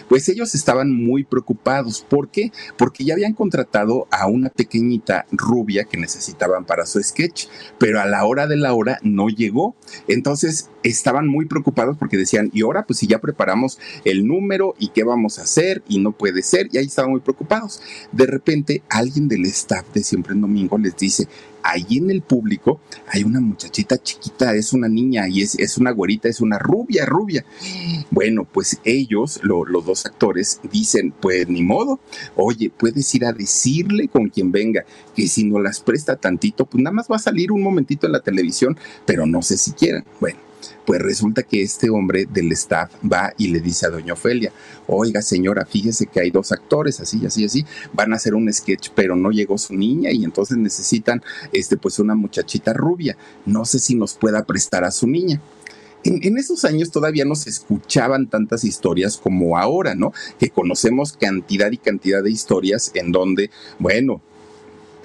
pues 0.09 0.29
ellos 0.29 0.55
estaban 0.55 0.93
muy 0.93 1.25
preocupados. 1.25 2.05
¿Por 2.09 2.29
qué? 2.29 2.53
Porque 2.77 3.05
ya 3.05 3.15
habían 3.15 3.35
contratado 3.35 4.07
a 4.11 4.27
una 4.27 4.51
pequeñita 4.51 5.27
rubia 5.33 5.85
que 5.85 5.97
necesitaban 5.97 6.65
para 6.65 6.87
su 6.87 7.03
sketch, 7.03 7.47
pero 7.79 8.01
a 8.01 8.07
la 8.07 8.25
hora 8.25 8.47
de 8.47 8.57
la 8.57 8.75
hora 8.75 8.99
no 9.03 9.29
llegó. 9.29 9.75
Entonces 10.09 10.71
estaban 10.83 11.27
muy 11.27 11.47
preocupados 11.47 11.97
porque 11.97 12.17
decían, 12.17 12.51
y 12.53 12.63
ahora 12.63 12.87
pues 12.87 13.01
si 13.01 13.07
ya 13.07 13.21
preparamos 13.21 13.79
el 14.05 14.27
número 14.27 14.75
y 14.79 14.89
qué 14.89 15.05
vamos 15.05 15.39
a 15.39 15.43
hacer 15.43 15.83
y 15.89 15.99
no 15.99 16.13
puede 16.13 16.43
ser, 16.43 16.69
y 16.73 16.79
ahí 16.79 16.87
estaban 16.87 17.11
muy 17.11 17.21
preocupados. 17.21 17.81
De 18.13 18.27
repente 18.27 18.83
alguien 18.89 19.29
del 19.29 19.45
staff 19.47 19.87
de 19.93 20.05
Siempre 20.05 20.35
en 20.35 20.41
Domingo 20.41 20.79
les 20.79 20.97
dice, 20.97 21.29
ahí 21.71 21.99
en 21.99 22.11
el 22.11 22.23
público 22.23 22.81
hay 23.09 23.25
una 23.25 23.41
muchachita 23.41 23.99
chiquita, 23.99 24.55
es 24.55 24.73
una 24.73 24.89
niña 24.89 25.29
y 25.29 25.43
es, 25.43 25.59
es 25.59 25.79
una 25.79 25.91
güerita, 25.91 26.29
es 26.29 26.41
una 26.41 26.59
rubia, 26.59 27.05
rubia. 27.07 27.45
Bueno, 28.11 28.47
pues 28.51 28.79
ellos, 28.85 29.41
los 29.43 29.85
dos 29.85 30.07
actores, 30.07 30.61
dicen, 30.71 31.13
pues 31.21 31.49
ni 31.49 31.63
modo, 31.63 32.01
oye, 32.35 32.71
puedes 32.71 33.15
ir 33.15 33.25
a 33.25 33.33
decirle 33.33 34.09
con 34.09 34.29
quien 34.29 34.53
venga 34.53 34.85
que 35.15 35.29
si 35.29 35.45
no 35.45 35.59
las 35.61 35.81
presta 35.81 36.17
tantito, 36.17 36.67
pues 36.67 36.83
nada 36.83 36.95
más 36.95 37.09
va 37.11 37.17
a 37.17 37.21
salir 37.21 37.53
un 37.53 37.63
momentito 37.63 38.07
en 38.07 38.13
la 38.13 38.21
televisión, 38.21 38.77
pero 39.05 39.27
no 39.27 39.43
sé 39.43 39.57
si 39.57 39.73
quieren. 39.73 40.05
Bueno, 40.21 40.39
pues 40.87 41.03
resulta 41.03 41.43
que 41.43 41.63
este 41.63 41.91
hombre 41.91 42.27
del 42.33 42.53
staff 42.53 42.93
va 43.05 43.35
y 43.37 43.49
le 43.49 43.61
dice 43.61 43.87
a 43.87 43.91
doña 43.91 44.13
Ofelia, 44.13 44.53
oiga 44.87 45.21
señora, 45.21 45.67
fíjese 45.67 46.07
que 46.07 46.21
hay 46.21 46.31
dos 46.31 46.53
actores, 46.53 47.01
así, 47.01 47.27
así, 47.27 47.45
así, 47.45 47.67
van 47.93 48.13
a 48.13 48.17
hacer 48.17 48.35
un 48.35 48.51
sketch, 48.53 48.91
pero 48.95 49.17
no 49.17 49.31
llegó 49.31 49.59
su 49.59 49.75
niña 49.75 50.11
y 50.13 50.25
entonces 50.25 50.57
necesitan, 50.57 51.23
este, 51.53 51.77
pues 51.77 51.99
una 51.99 52.15
muchachita 52.15 52.73
rubia. 52.73 53.17
No 53.45 53.65
sé 53.65 53.81
si 53.81 53.97
nos 53.97 54.15
pueda 54.15 54.45
prestar 54.45 54.85
a 54.85 54.93
su 54.93 55.07
niña. 55.09 55.41
En, 56.05 56.21
en, 56.23 56.39
esos 56.39 56.65
años 56.65 56.93
todavía 56.93 57.25
no 57.25 57.35
se 57.35 57.51
escuchaban 57.51 58.29
tantas 58.29 58.63
historias 58.63 59.17
como 59.17 59.59
ahora, 59.59 59.97
¿no? 59.97 60.13
Que 60.39 60.51
conocemos 60.51 61.15
cantidad 61.15 61.73
y 61.73 61.79
cantidad 61.79 62.23
de 62.23 62.31
historias 62.31 62.93
en 62.95 63.11
donde, 63.11 63.51
bueno, 63.81 64.23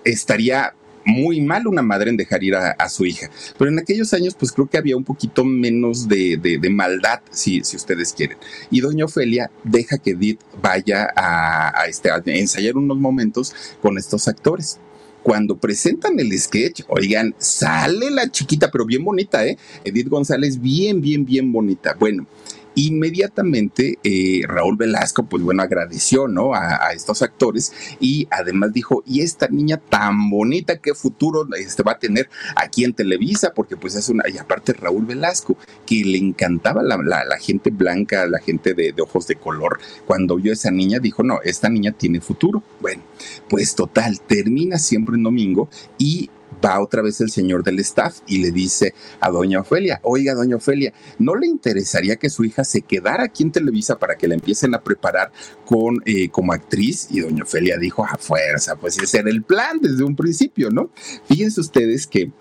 estaría 0.04 0.76
muy 1.06 1.42
mal 1.42 1.68
una 1.68 1.82
madre 1.82 2.10
en 2.10 2.18
dejar 2.18 2.44
ir 2.44 2.56
a, 2.56 2.90
su 2.90 3.06
hija. 3.06 3.30
Pero 3.58 3.72
en 3.72 3.80
aquellos 3.80 4.14
años, 4.14 4.36
pues 4.36 4.52
creo 4.52 4.68
que 4.68 4.78
había 4.78 4.98
un 4.98 5.04
poquito 5.04 5.44
menos 5.44 6.08
de, 6.08 6.60
maldad, 6.72 7.22
si, 7.32 7.64
si, 7.64 7.76
ustedes 7.76 8.14
quieren. 8.14 8.38
Y 8.70 8.82
doña 8.82 9.06
Ofelia 9.06 9.52
deja 9.64 9.98
que 9.98 10.12
Edith 10.12 10.42
vaya 10.62 11.10
a, 11.16 11.86
este, 11.88 12.12
a 12.12 12.22
ensayar 12.26 12.78
unos 12.78 12.98
momentos 12.98 13.54
con 13.82 13.98
estos 13.98 14.28
actores 14.28 14.80
cuando 15.24 15.58
presentan 15.58 16.20
el 16.20 16.38
sketch, 16.38 16.82
oigan, 16.88 17.36
sale 17.38 18.10
la 18.10 18.30
chiquita, 18.32 18.72
pero 18.72 18.86
bien 18.86 19.04
bonita, 19.04 19.46
¿eh? 19.46 19.56
Edith 19.84 20.08
González, 20.10 20.60
bien, 20.60 21.00
bien, 21.00 21.26
bien 21.26 21.52
bonita. 21.52 21.96
Bueno, 22.00 22.26
Inmediatamente 22.76 24.00
eh, 24.04 24.42
Raúl 24.48 24.78
Velasco, 24.78 25.24
pues 25.24 25.44
bueno, 25.44 25.64
agradeció, 25.64 26.28
¿no? 26.28 26.54
A, 26.54 26.92
estos 26.94 27.22
actores 27.22 27.72
y 28.00 28.28
además 28.32 28.74
dijo, 28.74 29.04
y 29.06 29.22
esta 29.22 29.48
niña 29.48 29.78
tan 29.78 30.30
bonita, 30.30 30.78
¿qué 30.78 30.94
futuro 30.94 31.48
este, 31.58 31.84
va 31.84 31.94
a 31.94 32.00
tener 32.00 32.30
aquí 32.56 32.84
en 32.84 32.94
Televisa? 32.94 33.54
Porque 33.54 33.78
pues 33.78 33.96
es 33.96 34.10
una, 34.10 34.24
y 34.28 34.38
aparte 34.38 34.74
Raúl 34.74 35.06
Velasco, 35.06 35.58
que 35.86 36.04
le 36.04 36.18
encantaba 36.18 36.84
la, 36.84 36.98
gente 37.40 37.70
blanca, 37.70 38.26
la 38.26 38.40
gente 38.40 38.74
de, 38.74 38.92
de, 38.92 39.02
ojos 39.02 39.28
de 39.28 39.36
color, 39.36 39.80
cuando 40.06 40.36
vio 40.36 40.52
a 40.52 40.54
esa 40.54 40.72
niña, 40.72 41.00
dijo, 41.00 41.24
no, 41.24 41.40
esta 41.44 41.70
niña 41.70 41.92
tiene 41.92 42.22
futuro. 42.22 42.64
Bueno, 42.80 43.04
pues 43.50 43.76
total, 43.76 44.20
termina 44.22 44.78
siempre 44.78 45.16
en 45.16 45.24
domingo 45.24 45.70
y 45.98 46.30
va 46.64 46.82
otra 46.82 47.02
vez 47.02 47.22
el 47.22 47.30
señor 47.30 47.64
del 47.64 47.80
staff 47.80 48.20
y 48.28 48.40
le 48.40 48.52
dice 48.52 48.94
a 49.20 49.30
doña 49.30 49.62
Ofelia, 49.62 50.00
oiga, 50.04 50.34
doña 50.34 50.58
Ofelia, 50.58 50.94
¿no 51.20 51.36
le 51.36 51.48
interesaría 51.48 52.16
que 52.16 52.30
su 52.30 52.44
hija 52.44 52.64
se 52.64 52.82
quedara 52.82 53.24
aquí 53.24 53.44
en 53.44 53.52
Televisa 53.52 54.00
para 54.00 54.16
que 54.16 54.28
la 54.28 54.36
empiecen 54.36 54.76
a 54.76 54.82
preparar 54.82 55.32
con, 55.66 56.02
eh, 56.06 56.30
como 56.30 56.54
actriz? 56.54 57.08
Y 57.12 57.22
doña 57.22 57.44
Ofelia 57.44 57.78
dijo, 57.78 58.06
a 58.06 58.18
fuerza, 58.18 58.76
pues 58.76 58.98
ese 58.98 59.20
era 59.20 59.30
el 59.30 59.44
plan 59.44 59.80
desde 59.82 60.04
un 60.04 60.16
principio, 60.16 60.70
¿no? 60.70 60.92
Fíjense 61.28 61.62
ustedes 61.62 62.08
que 62.08 62.32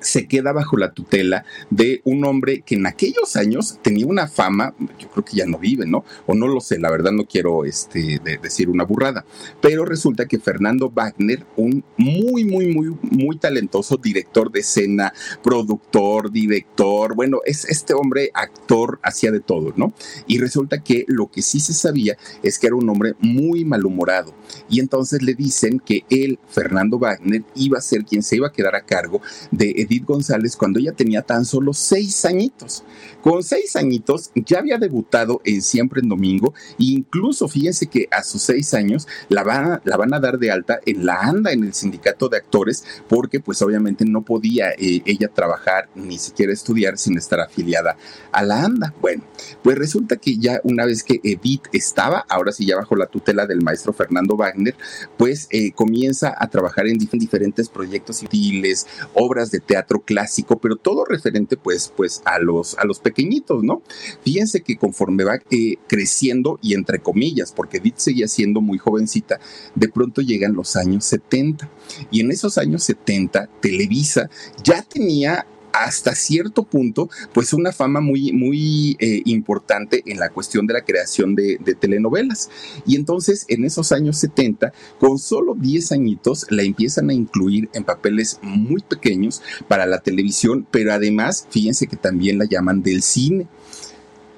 se 0.00 0.26
queda 0.26 0.52
bajo 0.52 0.76
la 0.76 0.92
tutela 0.92 1.44
de 1.70 2.00
un 2.04 2.24
hombre 2.24 2.62
que 2.62 2.76
en 2.76 2.86
aquellos 2.86 3.36
años 3.36 3.78
tenía 3.82 4.06
una 4.06 4.26
fama, 4.28 4.74
yo 4.98 5.08
creo 5.10 5.24
que 5.24 5.36
ya 5.36 5.46
no 5.46 5.58
vive, 5.58 5.86
¿no? 5.86 6.04
O 6.26 6.34
no 6.34 6.48
lo 6.48 6.60
sé, 6.60 6.78
la 6.78 6.90
verdad 6.90 7.12
no 7.12 7.24
quiero 7.26 7.64
este, 7.64 8.20
decir 8.42 8.68
una 8.68 8.84
burrada, 8.84 9.24
pero 9.60 9.84
resulta 9.84 10.26
que 10.26 10.38
Fernando 10.38 10.90
Wagner, 10.90 11.44
un 11.56 11.84
muy, 11.96 12.44
muy, 12.44 12.66
muy, 12.66 12.96
muy 13.02 13.36
talentoso 13.38 13.96
director 13.96 14.50
de 14.50 14.60
escena, 14.60 15.12
productor, 15.42 16.30
director, 16.30 17.14
bueno, 17.14 17.40
es 17.44 17.64
este 17.64 17.94
hombre 17.94 18.30
actor, 18.34 18.98
hacía 19.02 19.30
de 19.30 19.40
todo, 19.40 19.72
¿no? 19.76 19.92
Y 20.26 20.38
resulta 20.38 20.82
que 20.82 21.04
lo 21.08 21.30
que 21.30 21.42
sí 21.42 21.60
se 21.60 21.74
sabía 21.74 22.16
es 22.42 22.58
que 22.58 22.68
era 22.68 22.76
un 22.76 22.88
hombre 22.88 23.14
muy 23.20 23.64
malhumorado. 23.64 24.34
Y 24.68 24.80
entonces 24.80 25.22
le 25.22 25.34
dicen 25.34 25.80
que 25.80 26.04
él, 26.10 26.38
Fernando 26.48 26.98
Wagner, 26.98 27.44
iba 27.54 27.78
a 27.78 27.82
ser 27.82 28.04
quien 28.04 28.22
se 28.22 28.36
iba 28.36 28.48
a 28.48 28.52
quedar 28.52 28.74
a 28.74 28.84
cargo 28.84 29.20
de 29.50 29.81
Edith 29.82 30.04
González 30.04 30.56
cuando 30.56 30.78
ella 30.78 30.92
tenía 30.92 31.22
tan 31.22 31.44
solo 31.44 31.72
seis 31.72 32.24
añitos. 32.24 32.84
Con 33.22 33.42
seis 33.42 33.76
añitos 33.76 34.30
ya 34.34 34.58
había 34.58 34.78
debutado 34.78 35.40
en 35.44 35.62
Siempre 35.62 36.00
en 36.00 36.08
Domingo 36.08 36.54
e 36.78 36.84
incluso 36.84 37.48
fíjense 37.48 37.86
que 37.86 38.08
a 38.10 38.22
sus 38.22 38.42
seis 38.42 38.74
años 38.74 39.06
la 39.28 39.42
van, 39.42 40.14
a, 40.14 40.20
dar 40.20 40.38
de 40.38 40.50
alta 40.50 40.80
en 40.86 41.06
la 41.06 41.20
ANDA, 41.20 41.52
en 41.52 41.64
el 41.64 41.74
sindicato 41.74 42.28
de 42.28 42.38
actores, 42.38 42.84
porque 43.08 43.40
pues 43.40 43.62
obviamente 43.62 44.04
no 44.04 44.22
podía 44.22 44.70
eh, 44.70 45.02
ella 45.04 45.28
trabajar 45.28 45.88
ni 45.94 46.18
siquiera 46.18 46.52
estudiar 46.52 46.98
sin 46.98 47.16
estar 47.16 47.40
afiliada 47.40 47.96
a 48.32 48.42
la 48.42 48.64
ANDA. 48.64 48.94
Bueno, 49.00 49.24
pues 49.62 49.78
resulta 49.78 50.16
que 50.16 50.38
ya 50.38 50.60
una 50.64 50.84
vez 50.84 51.02
que 51.02 51.20
Edith 51.22 51.66
estaba, 51.72 52.24
ahora 52.28 52.52
sí 52.52 52.66
ya 52.66 52.76
bajo 52.76 52.96
la 52.96 53.06
tutela 53.06 53.46
del 53.46 53.62
maestro 53.62 53.92
Fernando 53.92 54.36
Wagner, 54.36 54.74
pues 55.16 55.48
eh, 55.50 55.72
comienza 55.72 56.34
a 56.36 56.48
trabajar 56.48 56.86
en 56.86 56.98
diferentes 56.98 57.68
proyectos 57.68 58.18
civiles, 58.18 58.86
obras 59.14 59.50
de 59.50 59.60
teatro 59.60 59.71
clásico, 60.04 60.58
pero 60.58 60.76
todo 60.76 61.04
referente 61.04 61.56
pues, 61.56 61.92
pues 61.96 62.22
a, 62.24 62.38
los, 62.38 62.76
a 62.78 62.84
los 62.84 63.00
pequeñitos, 63.00 63.62
¿no? 63.62 63.82
Fíjense 64.22 64.62
que 64.62 64.76
conforme 64.76 65.24
va 65.24 65.38
eh, 65.50 65.76
creciendo 65.86 66.58
y 66.62 66.74
entre 66.74 67.00
comillas, 67.00 67.52
porque 67.52 67.78
Edith 67.78 67.96
seguía 67.98 68.28
siendo 68.28 68.60
muy 68.60 68.78
jovencita, 68.78 69.40
de 69.74 69.88
pronto 69.88 70.20
llegan 70.20 70.54
los 70.54 70.76
años 70.76 71.04
70 71.06 71.68
y 72.10 72.20
en 72.20 72.30
esos 72.30 72.58
años 72.58 72.84
70 72.84 73.48
Televisa 73.60 74.28
ya 74.62 74.82
tenía 74.82 75.46
hasta 75.72 76.14
cierto 76.14 76.64
punto, 76.64 77.08
pues 77.32 77.52
una 77.52 77.72
fama 77.72 78.00
muy, 78.00 78.32
muy 78.32 78.96
eh, 79.00 79.22
importante 79.24 80.02
en 80.06 80.18
la 80.18 80.28
cuestión 80.28 80.66
de 80.66 80.74
la 80.74 80.84
creación 80.84 81.34
de, 81.34 81.58
telenovelas. 81.80 82.50
Y 82.86 82.96
entonces, 82.96 83.46
en 83.48 83.64
esos 83.64 83.92
años 83.92 84.18
70, 84.18 84.72
con 84.98 85.18
solo 85.18 85.54
10 85.54 85.92
añitos, 85.92 86.46
la 86.50 86.62
empiezan 86.62 87.10
a 87.10 87.14
incluir 87.14 87.68
en 87.72 87.84
papeles 87.84 88.38
muy 88.42 88.82
pequeños 88.82 89.42
para 89.68 89.86
la 89.86 90.00
televisión, 90.00 90.66
pero 90.70 90.92
además, 90.92 91.46
fíjense 91.50 91.86
que 91.86 91.96
también 91.96 92.38
la 92.38 92.44
llaman 92.44 92.82
del 92.82 93.02
cine 93.02 93.48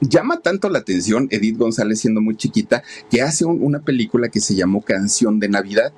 llama 0.00 0.40
tanto 0.40 0.68
la 0.68 0.80
atención 0.80 1.28
Edith 1.30 1.56
González 1.56 2.00
siendo 2.00 2.20
muy 2.20 2.36
chiquita 2.36 2.82
que 3.10 3.22
hace 3.22 3.44
una 3.44 3.80
película 3.80 4.28
que 4.28 4.40
se 4.40 4.54
llamó 4.54 4.82
Canción 4.82 5.40
de 5.40 5.48
Navidad 5.48 5.92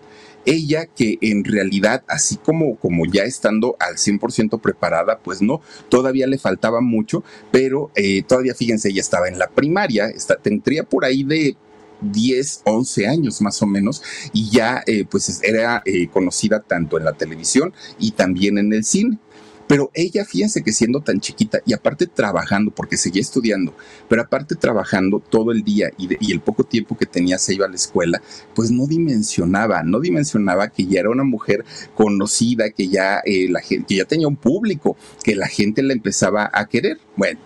ella 0.47 0.87
que 0.87 1.19
en 1.21 1.45
realidad, 1.45 2.05
así 2.09 2.37
como, 2.37 2.77
como 2.77 3.05
ya 3.05 3.25
estando 3.25 3.77
al 3.79 3.97
100% 3.97 4.61
preparada, 4.61 5.19
pues 5.19 5.43
no, 5.43 5.61
todavía 5.89 6.27
le 6.27 6.39
faltaba 6.39 6.81
mucho, 6.81 7.23
pero 7.51 7.91
eh, 7.97 8.23
todavía 8.23 8.55
fíjense, 8.55 8.89
ella 8.89 9.01
estaba 9.01 9.29
en 9.29 9.39
la 9.39 9.49
primaria, 9.49 10.11
tendría 10.43 10.85
por 10.85 11.05
ahí 11.05 11.25
de 11.25 11.57
10, 12.01 12.63
11 12.65 13.07
años 13.07 13.41
más 13.41 13.61
o 13.63 13.67
menos, 13.67 14.03
y 14.33 14.51
ya 14.51 14.83
eh, 14.87 15.05
pues 15.05 15.41
era 15.43 15.83
eh, 15.85 16.09
conocida 16.09 16.61
tanto 16.61 16.99
en 16.99 17.05
la 17.05 17.13
televisión 17.13 17.73
y 17.99 18.13
también 18.13 18.59
en 18.59 18.73
el 18.73 18.85
cine. 18.85 19.19
Pero 19.67 19.91
ella, 19.95 20.25
fíjense 20.25 20.63
que 20.63 20.73
siendo 20.73 21.01
tan 21.01 21.21
chiquita 21.21 21.61
y 21.67 21.73
aparte 21.73 22.07
trabajando, 22.07 22.71
porque 22.71 22.97
seguía 22.97 23.23
estudiando, 23.23 23.75
pero 24.09 24.23
aparte 24.23 24.55
trabajando 24.55 25.21
todo 25.21 25.51
el 25.51 25.65
día 25.65 25.91
y, 25.99 26.33
el 26.33 26.41
poco 26.41 26.65
tiempo 26.65 26.97
que 26.97 27.07
tenía 27.07 27.39
se 27.39 27.55
iba 27.55 27.67
a 27.67 27.69
la 27.69 27.75
escuela, 27.75 28.23
pues 28.55 28.71
no 28.71 28.87
dimensionaba, 28.87 29.83
no 29.83 30.01
dimensionaba 30.01 30.69
que 30.69 30.87
ya 30.87 31.01
era 31.01 31.11
una 31.11 31.25
mujer 31.25 31.65
conocida, 31.95 32.71
que 32.71 32.89
ya, 32.89 33.21
eh, 33.25 33.49
la 33.51 33.61
gente, 33.61 33.87
que 33.89 33.97
ya 33.97 34.05
tenía 34.05 34.29
un 34.29 34.37
público, 34.37 34.97
que 35.25 35.35
la 35.35 35.49
gente 35.49 35.83
la 35.83 35.93
empezaba 35.93 36.49
a 36.53 36.67
querer. 36.67 36.99
Bueno, 37.17 37.41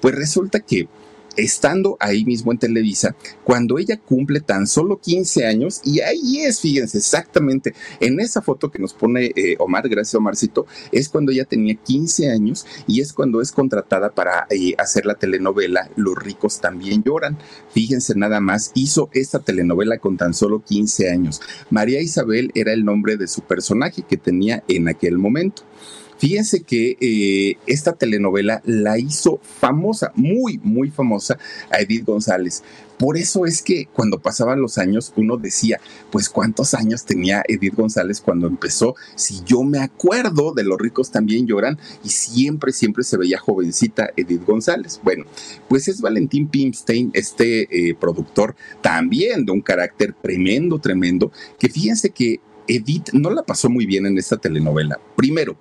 pues 0.00 0.14
resulta 0.14 0.60
que 0.60 0.88
estando 1.36 1.96
ahí 2.00 2.24
mismo 2.24 2.52
en 2.52 2.58
Televisa, 2.58 3.14
cuando 3.44 3.78
ella 3.78 3.98
cumple 3.98 4.40
tan 4.40 4.66
solo 4.66 5.00
15 5.00 5.46
años, 5.46 5.80
y 5.84 6.00
ahí 6.00 6.40
es, 6.40 6.60
fíjense, 6.60 6.98
exactamente, 6.98 7.74
en 8.00 8.20
esa 8.20 8.42
foto 8.42 8.70
que 8.70 8.78
nos 8.78 8.94
pone 8.94 9.32
eh, 9.36 9.56
Omar, 9.58 9.88
gracias 9.88 10.14
Omarcito, 10.14 10.66
es 10.90 11.08
cuando 11.08 11.32
ella 11.32 11.44
tenía 11.44 11.74
15 11.74 12.30
años 12.30 12.66
y 12.86 13.00
es 13.00 13.12
cuando 13.12 13.40
es 13.40 13.52
contratada 13.52 14.10
para 14.10 14.46
eh, 14.50 14.74
hacer 14.78 15.06
la 15.06 15.14
telenovela 15.14 15.90
Los 15.96 16.16
ricos 16.16 16.60
también 16.60 17.02
lloran. 17.02 17.38
Fíjense 17.72 18.14
nada 18.14 18.40
más, 18.40 18.72
hizo 18.74 19.10
esta 19.12 19.38
telenovela 19.38 19.98
con 19.98 20.16
tan 20.16 20.34
solo 20.34 20.62
15 20.64 21.10
años. 21.10 21.40
María 21.70 22.00
Isabel 22.00 22.50
era 22.54 22.72
el 22.72 22.84
nombre 22.84 23.16
de 23.16 23.28
su 23.28 23.42
personaje 23.42 24.02
que 24.02 24.16
tenía 24.16 24.64
en 24.68 24.88
aquel 24.88 25.18
momento. 25.18 25.62
Fíjense 26.22 26.62
que 26.62 26.96
eh, 27.00 27.56
esta 27.66 27.94
telenovela 27.94 28.62
la 28.64 28.96
hizo 28.96 29.40
famosa, 29.42 30.12
muy, 30.14 30.60
muy 30.62 30.88
famosa 30.88 31.36
a 31.68 31.80
Edith 31.80 32.04
González. 32.04 32.62
Por 32.96 33.16
eso 33.16 33.44
es 33.44 33.60
que 33.60 33.88
cuando 33.92 34.20
pasaban 34.20 34.60
los 34.60 34.78
años 34.78 35.12
uno 35.16 35.36
decía, 35.36 35.80
pues 36.12 36.28
cuántos 36.28 36.74
años 36.74 37.04
tenía 37.04 37.42
Edith 37.48 37.74
González 37.74 38.20
cuando 38.20 38.46
empezó. 38.46 38.94
Si 39.16 39.42
yo 39.44 39.64
me 39.64 39.80
acuerdo 39.80 40.52
de 40.54 40.62
los 40.62 40.78
ricos 40.78 41.10
también 41.10 41.48
lloran 41.48 41.76
y 42.04 42.10
siempre, 42.10 42.70
siempre 42.70 43.02
se 43.02 43.16
veía 43.18 43.40
jovencita 43.40 44.10
Edith 44.16 44.46
González. 44.46 45.00
Bueno, 45.02 45.24
pues 45.68 45.88
es 45.88 46.00
Valentín 46.00 46.46
Pimstein, 46.46 47.10
este 47.14 47.62
eh, 47.88 47.96
productor 47.96 48.54
también 48.80 49.44
de 49.44 49.50
un 49.50 49.60
carácter 49.60 50.14
tremendo, 50.22 50.78
tremendo, 50.78 51.32
que 51.58 51.68
fíjense 51.68 52.10
que 52.10 52.38
Edith 52.68 53.10
no 53.12 53.30
la 53.30 53.42
pasó 53.42 53.68
muy 53.68 53.86
bien 53.86 54.06
en 54.06 54.18
esta 54.18 54.36
telenovela. 54.36 55.00
Primero, 55.16 55.56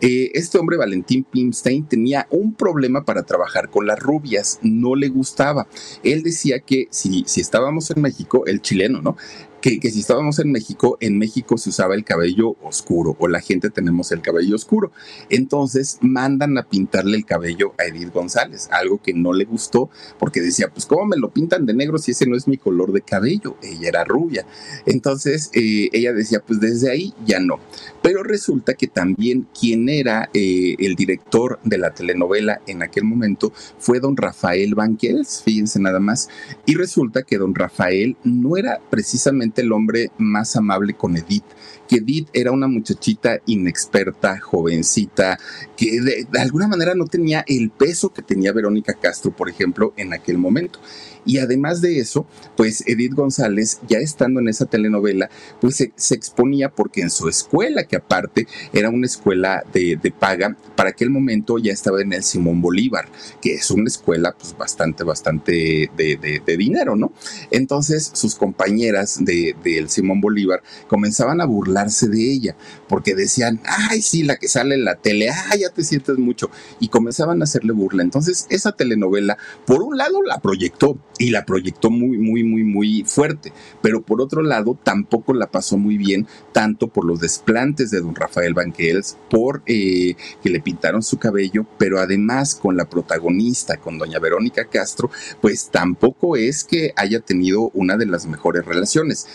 eh, 0.00 0.30
este 0.34 0.58
hombre, 0.58 0.76
Valentín 0.76 1.24
Pimstein, 1.24 1.86
tenía 1.86 2.26
un 2.30 2.54
problema 2.54 3.04
para 3.04 3.22
trabajar 3.22 3.68
con 3.68 3.86
las 3.86 3.98
rubias, 3.98 4.58
no 4.62 4.94
le 4.94 5.08
gustaba. 5.08 5.66
Él 6.02 6.22
decía 6.22 6.60
que 6.60 6.88
si, 6.90 7.24
si 7.26 7.40
estábamos 7.40 7.90
en 7.90 8.02
México, 8.02 8.44
el 8.46 8.62
chileno, 8.62 9.02
¿no? 9.02 9.16
Que, 9.60 9.90
si 9.90 10.00
estábamos 10.00 10.38
en 10.38 10.50
México, 10.52 10.96
en 11.00 11.18
México 11.18 11.58
se 11.58 11.70
usaba 11.70 11.94
el 11.94 12.04
cabello 12.04 12.56
oscuro 12.62 13.16
o 13.18 13.28
la 13.28 13.40
gente 13.40 13.70
tenemos 13.70 14.10
el 14.12 14.22
cabello 14.22 14.56
oscuro. 14.56 14.90
Entonces 15.28 15.98
mandan 16.00 16.56
a 16.58 16.68
pintarle 16.68 17.16
el 17.16 17.26
cabello 17.26 17.74
a 17.78 17.84
Edith 17.84 18.12
González, 18.12 18.68
algo 18.72 19.02
que 19.02 19.12
no 19.12 19.32
le 19.32 19.44
gustó 19.44 19.90
porque 20.18 20.40
decía, 20.40 20.68
pues 20.72 20.86
¿cómo 20.86 21.06
me 21.06 21.16
lo 21.16 21.30
pintan 21.30 21.66
de 21.66 21.74
negro 21.74 21.98
si 21.98 22.12
ese 22.12 22.26
no 22.26 22.36
es 22.36 22.48
mi 22.48 22.56
color 22.56 22.92
de 22.92 23.02
cabello? 23.02 23.56
Ella 23.62 23.88
era 23.88 24.04
rubia. 24.04 24.46
Entonces 24.86 25.50
eh, 25.52 25.90
ella 25.92 26.12
decía, 26.12 26.42
pues 26.46 26.60
desde 26.60 26.90
ahí 26.90 27.12
ya 27.26 27.40
no. 27.40 27.60
Pero 28.02 28.22
resulta 28.22 28.74
que 28.74 28.86
también 28.86 29.46
quien 29.58 29.88
era 29.88 30.30
eh, 30.32 30.76
el 30.78 30.94
director 30.94 31.58
de 31.64 31.78
la 31.78 31.92
telenovela 31.92 32.62
en 32.66 32.82
aquel 32.82 33.04
momento 33.04 33.52
fue 33.78 34.00
don 34.00 34.16
Rafael 34.16 34.74
Banquels, 34.74 35.42
fíjense 35.44 35.80
nada 35.80 36.00
más. 36.00 36.28
Y 36.64 36.76
resulta 36.76 37.22
que 37.24 37.36
don 37.36 37.54
Rafael 37.54 38.16
no 38.24 38.56
era 38.56 38.80
precisamente 38.88 39.49
el 39.58 39.72
hombre 39.72 40.10
más 40.18 40.56
amable 40.56 40.94
con 40.94 41.16
Edith, 41.16 41.44
que 41.88 41.96
Edith 41.96 42.28
era 42.32 42.52
una 42.52 42.68
muchachita 42.68 43.40
inexperta, 43.46 44.38
jovencita, 44.40 45.38
que 45.76 46.00
de, 46.00 46.26
alguna 46.38 46.68
manera 46.68 46.94
no 46.94 47.06
tenía 47.06 47.44
el 47.46 47.70
peso 47.70 48.10
que 48.10 48.22
tenía 48.22 48.52
Verónica 48.52 48.94
Castro, 48.94 49.30
por 49.30 49.48
ejemplo, 49.48 49.92
en 49.96 50.12
aquel 50.12 50.38
momento. 50.38 50.78
Y 51.24 51.38
además 51.38 51.80
de 51.80 51.98
eso, 51.98 52.26
pues 52.56 52.82
Edith 52.86 53.14
González, 53.14 53.80
ya 53.88 53.98
estando 53.98 54.40
en 54.40 54.48
esa 54.48 54.66
telenovela, 54.66 55.30
pues 55.60 55.76
se, 55.76 56.14
exponía 56.14 56.70
porque 56.70 57.02
en 57.02 57.10
su 57.10 57.28
escuela, 57.28 57.84
que 57.84 57.96
aparte 57.96 58.46
era 58.72 58.90
una 58.90 59.06
escuela 59.06 59.62
de, 59.72 59.98
paga, 60.18 60.56
para 60.76 60.90
aquel 60.90 61.10
momento 61.10 61.58
ya 61.58 61.72
estaba 61.72 62.00
en 62.00 62.12
el 62.12 62.22
Simón 62.22 62.60
Bolívar, 62.60 63.08
que 63.40 63.54
es 63.54 63.70
una 63.70 63.88
escuela 63.88 64.34
pues 64.38 64.56
bastante, 64.56 65.04
bastante 65.04 65.90
de, 65.96 66.56
dinero, 66.58 66.96
¿no? 66.96 67.12
Entonces 67.50 68.10
sus 68.12 68.34
compañeras 68.34 69.24
del 69.24 69.54
de, 69.62 69.88
Simón 69.88 70.20
Bolívar 70.20 70.62
comenzaban 70.88 71.40
a 71.40 71.46
burlarse 71.46 72.08
de 72.08 72.30
ella, 72.30 72.56
porque 72.88 73.14
decían, 73.14 73.60
ay, 73.64 74.02
sí, 74.02 74.22
la 74.22 74.36
que 74.36 74.48
sale 74.48 74.74
en 74.74 74.84
la 74.84 74.96
tele, 74.96 75.30
ay, 75.30 75.60
ya 75.60 75.70
te 75.70 75.84
sientes 75.84 76.18
mucho, 76.18 76.50
y 76.80 76.88
comenzaban 76.88 77.40
a 77.40 77.44
hacerle 77.44 77.72
burla. 77.72 78.02
Entonces 78.02 78.46
esa 78.50 78.72
telenovela, 78.72 79.38
por 79.66 79.82
un 79.82 79.96
lado, 79.96 80.22
la 80.22 80.40
proyectó 80.40 80.98
y 81.18 81.30
la 81.30 81.44
proyectó 81.44 81.90
muy, 81.90 82.18
muy, 82.18 82.42
muy, 82.44 82.64
muy 82.64 83.04
fuerte. 83.04 83.52
Pero 83.82 84.02
por 84.02 84.20
otro 84.20 84.42
lado, 84.42 84.78
tampoco 84.82 85.34
la 85.34 85.50
pasó 85.50 85.76
muy 85.76 85.96
bien, 85.96 86.26
tanto 86.52 86.88
por 86.88 87.04
los 87.04 87.20
desplantes 87.20 87.90
de 87.90 88.00
don 88.00 88.14
Rafael 88.14 88.54
Banquels, 88.54 89.16
por 89.28 89.62
eh, 89.66 90.16
que 90.42 90.50
le 90.50 90.60
pintaron 90.60 91.02
su 91.02 91.18
cabello, 91.18 91.66
pero 91.78 91.98
además 91.98 92.54
con 92.54 92.76
la 92.76 92.86
protagonista, 92.86 93.76
con 93.76 93.98
doña 93.98 94.18
Verónica 94.18 94.64
Castro, 94.64 95.10
pues 95.40 95.68
tampoco 95.70 96.36
es 96.36 96.64
que 96.64 96.92
haya 96.96 97.20
tenido 97.20 97.70
una 97.74 97.96
de 97.96 98.06
las 98.06 98.26
mejores 98.26 98.64
relaciones 98.64 99.26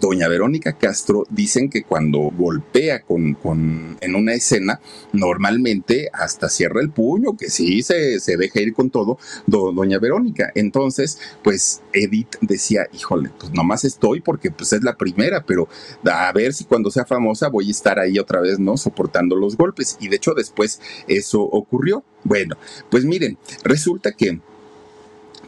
doña 0.00 0.28
Verónica 0.28 0.76
Castro 0.76 1.24
dicen 1.30 1.70
que 1.70 1.82
cuando 1.82 2.18
golpea 2.36 3.02
con, 3.02 3.34
con, 3.34 3.96
en 4.00 4.14
una 4.14 4.34
escena, 4.34 4.80
normalmente 5.12 6.08
hasta 6.12 6.48
cierra 6.48 6.80
el 6.80 6.90
puño, 6.90 7.36
que 7.36 7.50
sí 7.50 7.82
se, 7.82 8.20
se 8.20 8.36
deja 8.36 8.60
ir 8.60 8.74
con 8.74 8.90
todo, 8.90 9.18
doña 9.46 9.98
Verónica. 9.98 10.52
Entonces, 10.54 11.18
pues 11.42 11.82
Edith 11.92 12.36
decía, 12.40 12.86
híjole, 12.92 13.30
pues 13.38 13.52
nomás 13.52 13.84
estoy 13.84 14.20
porque 14.20 14.50
pues 14.50 14.72
es 14.72 14.82
la 14.82 14.96
primera, 14.96 15.44
pero 15.44 15.68
a 16.04 16.32
ver 16.32 16.52
si 16.52 16.64
cuando 16.64 16.90
sea 16.90 17.04
famosa 17.04 17.48
voy 17.48 17.68
a 17.68 17.70
estar 17.70 17.98
ahí 17.98 18.18
otra 18.18 18.40
vez, 18.40 18.58
¿no? 18.58 18.76
Soportando 18.76 19.36
los 19.36 19.56
golpes. 19.56 19.96
Y 20.00 20.08
de 20.08 20.16
hecho 20.16 20.34
después 20.34 20.80
eso 21.08 21.42
ocurrió. 21.42 22.04
Bueno, 22.24 22.56
pues 22.90 23.04
miren, 23.04 23.38
resulta 23.62 24.12
que 24.12 24.40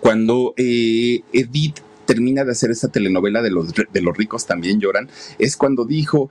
cuando 0.00 0.54
eh, 0.56 1.22
Edith 1.32 1.80
termina 2.06 2.44
de 2.44 2.52
hacer 2.52 2.70
esa 2.70 2.88
telenovela 2.88 3.42
de 3.42 3.50
los, 3.50 3.72
de 3.74 4.00
los 4.00 4.16
ricos 4.16 4.46
también 4.46 4.80
lloran, 4.80 5.08
es 5.38 5.56
cuando 5.56 5.84
dijo, 5.84 6.30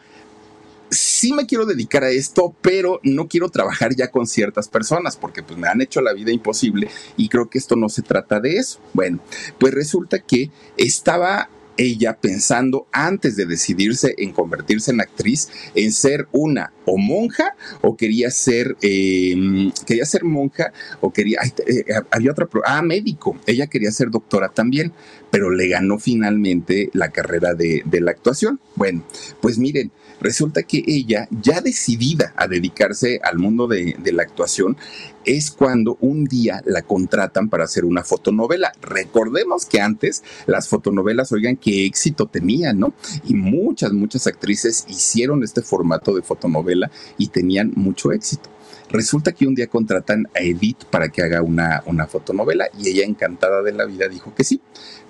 sí 0.89 1.34
me 1.34 1.46
quiero 1.46 1.65
dedicar 1.65 2.03
a 2.03 2.10
esto, 2.10 2.55
pero 2.62 3.00
no 3.03 3.27
quiero 3.27 3.50
trabajar 3.50 3.96
ya 3.96 4.12
con 4.12 4.27
ciertas 4.27 4.67
personas 4.67 5.17
porque 5.17 5.44
pues 5.44 5.60
me 5.60 5.67
han 5.67 5.82
hecho 5.82 6.01
la 6.01 6.13
vida 6.13 6.32
imposible 6.32 6.89
y 7.17 7.29
creo 7.29 7.50
que 7.50 7.58
esto 7.58 7.75
no 7.75 7.89
se 7.89 8.01
trata 8.01 8.39
de 8.39 8.58
eso. 8.58 8.79
Bueno, 8.94 9.20
pues 9.60 9.74
resulta 9.74 10.19
que 10.19 10.52
estaba 10.78 11.49
ella 11.77 12.17
pensando 12.19 12.88
antes 12.91 13.35
de 13.35 13.45
decidirse 13.45 14.15
en 14.17 14.31
convertirse 14.31 14.91
en 14.91 15.01
actriz, 15.01 15.49
en 15.75 15.91
ser 15.91 16.27
una 16.31 16.71
o 16.85 16.97
monja 16.97 17.55
o 17.81 17.97
quería 17.97 18.29
ser, 18.31 18.77
em, 18.81 19.71
quería 19.85 20.05
ser 20.05 20.23
monja 20.23 20.71
o 21.01 21.11
quería, 21.11 21.39
eh, 21.67 21.85
había 22.11 22.31
otra, 22.31 22.47
ah, 22.65 22.81
médico, 22.81 23.38
ella 23.45 23.67
quería 23.67 23.91
ser 23.91 24.09
doctora 24.09 24.49
también, 24.49 24.93
pero 25.31 25.49
le 25.49 25.67
ganó 25.67 25.99
finalmente 25.99 26.89
la 26.93 27.09
carrera 27.09 27.53
de, 27.53 27.81
de 27.85 28.01
la 28.01 28.11
actuación. 28.11 28.59
Bueno, 28.75 29.03
pues 29.41 29.57
miren, 29.57 29.91
resulta 30.25 30.63
que 30.63 30.83
ella, 30.88 31.27
ya 31.29 31.61
decidida 31.61 32.33
a 32.35 32.47
dedicarse 32.47 33.19
al 33.23 33.38
mundo 33.38 33.67
de, 33.67 33.95
la 34.11 34.23
actuación, 34.23 34.75
es 35.23 35.51
cuando 35.51 35.97
un 36.01 36.25
día 36.25 36.63
la 36.65 36.81
contratan 36.81 37.47
para 37.47 37.65
hacer 37.65 37.85
una 37.85 38.03
fotonovela. 38.03 38.71
Recordemos 38.81 39.67
que 39.67 39.81
antes 39.81 40.23
las 40.47 40.67
fotonovelas, 40.67 41.31
oigan, 41.31 41.57
qué 41.57 41.85
éxito 41.85 42.25
tenían, 42.25 42.79
¿no? 42.79 42.93
Y 43.23 43.35
muchas, 43.35 43.93
muchas 43.93 44.25
actrices 44.25 44.85
hicieron 44.88 45.43
este 45.43 45.61
formato 45.61 46.15
de 46.15 46.23
fotonovela 46.23 46.89
y 47.19 47.27
tenían 47.27 47.71
mucho 47.75 48.11
éxito. 48.11 48.49
Resulta 48.89 49.31
que 49.31 49.47
un 49.47 49.55
día 49.55 49.67
contratan 49.67 50.27
a 50.35 50.39
Edith 50.39 50.85
para 50.85 51.09
que 51.09 51.21
haga 51.21 51.41
una, 51.41 51.83
una 51.85 52.07
fotonovela 52.07 52.67
y 52.79 52.89
ella 52.89 53.03
encantada 53.03 53.61
de 53.63 53.73
la 53.73 53.85
vida 53.85 54.07
dijo 54.07 54.33
que 54.35 54.43
sí, 54.43 54.61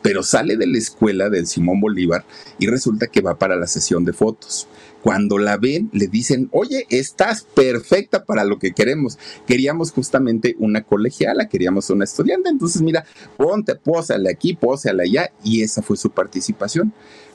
pero 0.01 0.23
sale 0.23 0.55
de 0.55 0.67
la 0.67 0.77
escuela 0.77 1.29
del 1.29 1.45
Simón 1.45 1.81
Bolívar 1.81 2.25
y 2.57 2.67
resulta 2.67 3.07
que 3.07 3.21
va 3.21 3.37
para 3.37 3.55
la 3.55 3.67
sesión 3.67 4.05
de 4.05 4.13
fotos. 4.13 4.67
Cuando 5.05 5.37
la 5.37 5.57
ven, 5.57 5.91
le 5.93 6.07
dicen, 6.07 6.49
oye, 6.51 6.87
estás 6.89 7.43
perfecta 7.43 8.25
para 8.25 8.43
lo 8.43 8.57
que 8.57 8.71
queremos. 8.71 9.19
Queríamos 9.45 9.91
justamente 9.91 10.55
una 10.57 10.81
colegiala, 10.81 11.47
queríamos 11.47 11.91
una 11.91 12.05
estudiante. 12.05 12.49
Entonces, 12.49 12.81
mira, 12.81 13.05
ponte, 13.37 13.75
pósale 13.75 14.31
aquí, 14.31 14.55
pósale 14.55 15.03
allá. 15.03 15.29
Y 15.43 15.61
esa 15.61 15.83
fue 15.83 15.95
su 15.95 16.09
participación. 16.09 16.91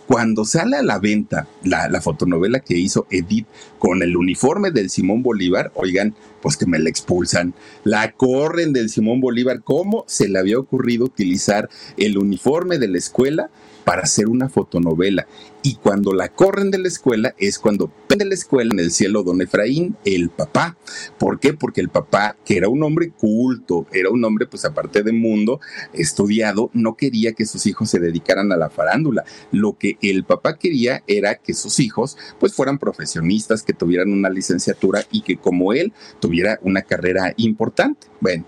Cuando 0.08 0.44
sale 0.44 0.78
a 0.78 0.82
la 0.82 0.98
venta 0.98 1.46
la, 1.62 1.88
la, 1.88 2.00
fotonovela 2.00 2.58
que 2.58 2.76
hizo 2.76 3.06
Edith 3.08 3.46
con 3.78 4.02
el 4.02 4.16
uniforme 4.16 4.72
del 4.72 4.90
Simón 4.90 5.22
Bolívar, 5.22 5.70
oigan, 5.76 6.16
pues 6.42 6.56
que 6.56 6.66
me 6.66 6.80
la 6.80 6.90
expulsan, 6.90 7.54
la 7.84 8.10
corren 8.14 8.72
del 8.72 8.90
Simón 8.90 9.20
Bolívar. 9.20 9.62
¿Cómo 9.62 10.02
se 10.08 10.28
le 10.28 10.40
había 10.40 10.58
ocurrido 10.58 11.04
utilizar 11.04 11.70
el 11.96 12.18
uniforme 12.18 12.78
de 12.78 12.88
la 12.88 12.98
escuela 12.98 13.48
para 13.90 14.02
hacer 14.02 14.28
una 14.28 14.48
fotonovela. 14.48 15.26
Y 15.64 15.74
cuando 15.74 16.12
la 16.12 16.28
corren 16.28 16.70
de 16.70 16.78
la 16.78 16.86
escuela 16.86 17.34
es 17.38 17.58
cuando 17.58 17.90
de 18.16 18.24
la 18.24 18.34
escuela 18.34 18.70
en 18.72 18.80
el 18.80 18.90
cielo 18.90 19.22
don 19.22 19.40
Efraín, 19.40 19.96
el 20.04 20.30
papá. 20.30 20.76
¿Por 21.18 21.38
qué? 21.38 21.54
Porque 21.54 21.80
el 21.80 21.88
papá, 21.88 22.36
que 22.44 22.56
era 22.56 22.68
un 22.68 22.82
hombre 22.82 23.10
culto, 23.10 23.86
era 23.92 24.10
un 24.10 24.24
hombre 24.24 24.46
pues 24.46 24.64
aparte 24.64 25.02
de 25.02 25.12
mundo, 25.12 25.60
estudiado, 25.92 26.70
no 26.72 26.96
quería 26.96 27.32
que 27.32 27.46
sus 27.46 27.66
hijos 27.66 27.90
se 27.90 27.98
dedicaran 27.98 28.52
a 28.52 28.56
la 28.56 28.70
farándula. 28.70 29.24
Lo 29.52 29.76
que 29.78 29.96
el 30.02 30.24
papá 30.24 30.58
quería 30.58 31.02
era 31.06 31.36
que 31.36 31.54
sus 31.54 31.80
hijos 31.80 32.16
pues 32.38 32.54
fueran 32.54 32.78
profesionistas, 32.78 33.62
que 33.62 33.72
tuvieran 33.72 34.12
una 34.12 34.30
licenciatura 34.30 35.04
y 35.10 35.22
que 35.22 35.36
como 35.36 35.72
él 35.72 35.92
tuviera 36.20 36.58
una 36.62 36.82
carrera 36.82 37.32
importante. 37.36 38.08
Bueno, 38.20 38.44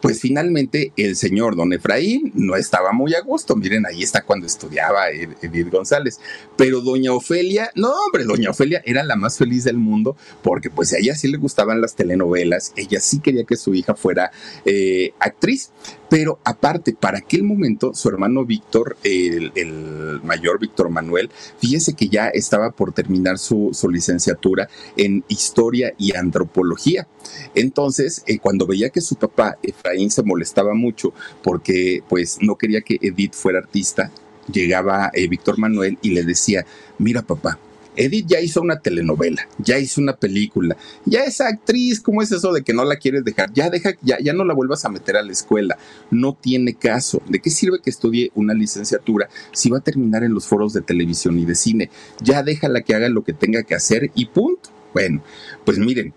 pues 0.00 0.20
finalmente 0.20 0.92
el 0.96 1.16
señor 1.16 1.56
don 1.56 1.72
Efraín 1.72 2.32
no 2.34 2.56
estaba 2.56 2.92
muy 2.92 3.14
a 3.14 3.20
gusto. 3.20 3.56
Miren, 3.56 3.86
ahí 3.86 4.02
está 4.02 4.22
cuando 4.22 4.46
estudiaba 4.46 5.10
Edith 5.10 5.70
González. 5.70 6.20
Pero 6.56 6.80
doña 6.80 7.12
Ofelia, 7.12 7.70
no, 7.74 7.92
hombre, 7.92 8.24
doña 8.24 8.50
Ofelia 8.50 8.82
era 8.84 9.02
la 9.02 9.16
más 9.16 9.38
feliz 9.38 9.64
del 9.64 9.76
mundo 9.76 10.16
porque 10.42 10.70
pues 10.70 10.92
a 10.92 10.98
ella 10.98 11.14
sí 11.14 11.28
le 11.28 11.38
gustaban 11.38 11.80
las 11.80 11.94
telenovelas, 11.94 12.72
ella 12.76 13.00
sí 13.00 13.20
quería 13.20 13.44
que 13.44 13.56
su 13.56 13.74
hija 13.74 13.94
fuera 13.94 14.30
eh, 14.64 15.12
actriz. 15.18 15.70
Pero 16.08 16.38
aparte, 16.44 16.94
para 16.98 17.18
aquel 17.18 17.42
momento, 17.42 17.92
su 17.94 18.08
hermano 18.08 18.44
Víctor, 18.44 18.96
el, 19.04 20.20
mayor 20.22 20.58
Víctor 20.58 20.90
Manuel, 20.90 21.30
fíjese 21.58 21.94
que 21.94 22.08
ya 22.08 22.28
estaba 22.28 22.70
por 22.70 22.92
terminar 22.92 23.38
su, 23.38 23.72
licenciatura 23.90 24.68
en 24.96 25.24
historia 25.28 25.94
y 25.98 26.16
antropología. 26.16 27.06
Entonces, 27.54 28.22
eh, 28.26 28.38
cuando 28.38 28.66
veía 28.66 28.90
que 28.90 29.00
su 29.00 29.16
papá, 29.16 29.58
Efraín, 29.62 30.10
se 30.10 30.22
molestaba 30.22 30.74
mucho 30.74 31.12
porque 31.42 32.02
pues 32.08 32.38
no 32.40 32.56
quería 32.56 32.80
que 32.80 32.98
Edith 33.00 33.34
fuera 33.34 33.58
artista, 33.58 34.10
llegaba 34.52 35.10
eh, 35.12 35.28
Víctor 35.28 35.58
Manuel 35.58 35.98
y 36.02 36.10
le 36.10 36.24
decía, 36.24 36.64
mira 36.98 37.22
papá, 37.22 37.58
Edith 37.98 38.26
ya 38.28 38.40
hizo 38.40 38.60
una 38.60 38.78
telenovela, 38.78 39.48
ya 39.58 39.78
hizo 39.78 40.00
una 40.00 40.16
película, 40.16 40.76
ya 41.04 41.24
esa 41.24 41.48
actriz, 41.48 42.00
¿cómo 42.00 42.22
es 42.22 42.30
eso 42.30 42.52
de 42.52 42.62
que 42.62 42.72
no 42.72 42.84
la 42.84 42.96
quieres 42.96 43.24
dejar? 43.24 43.52
Ya 43.52 43.70
deja, 43.70 43.94
ya, 44.02 44.18
ya 44.20 44.32
no 44.32 44.44
la 44.44 44.54
vuelvas 44.54 44.84
a 44.84 44.88
meter 44.88 45.16
a 45.16 45.22
la 45.22 45.32
escuela, 45.32 45.76
no 46.12 46.34
tiene 46.34 46.74
caso. 46.74 47.20
¿De 47.28 47.40
qué 47.40 47.50
sirve 47.50 47.80
que 47.82 47.90
estudie 47.90 48.30
una 48.36 48.54
licenciatura 48.54 49.28
si 49.52 49.68
va 49.68 49.78
a 49.78 49.82
terminar 49.82 50.22
en 50.22 50.32
los 50.32 50.46
foros 50.46 50.72
de 50.72 50.80
televisión 50.80 51.38
y 51.40 51.44
de 51.44 51.56
cine? 51.56 51.90
Ya 52.22 52.44
déjala 52.44 52.82
que 52.82 52.94
haga 52.94 53.08
lo 53.08 53.24
que 53.24 53.32
tenga 53.32 53.64
que 53.64 53.74
hacer 53.74 54.12
y 54.14 54.26
punto. 54.26 54.70
Bueno, 54.94 55.20
pues 55.64 55.78
miren, 55.78 56.14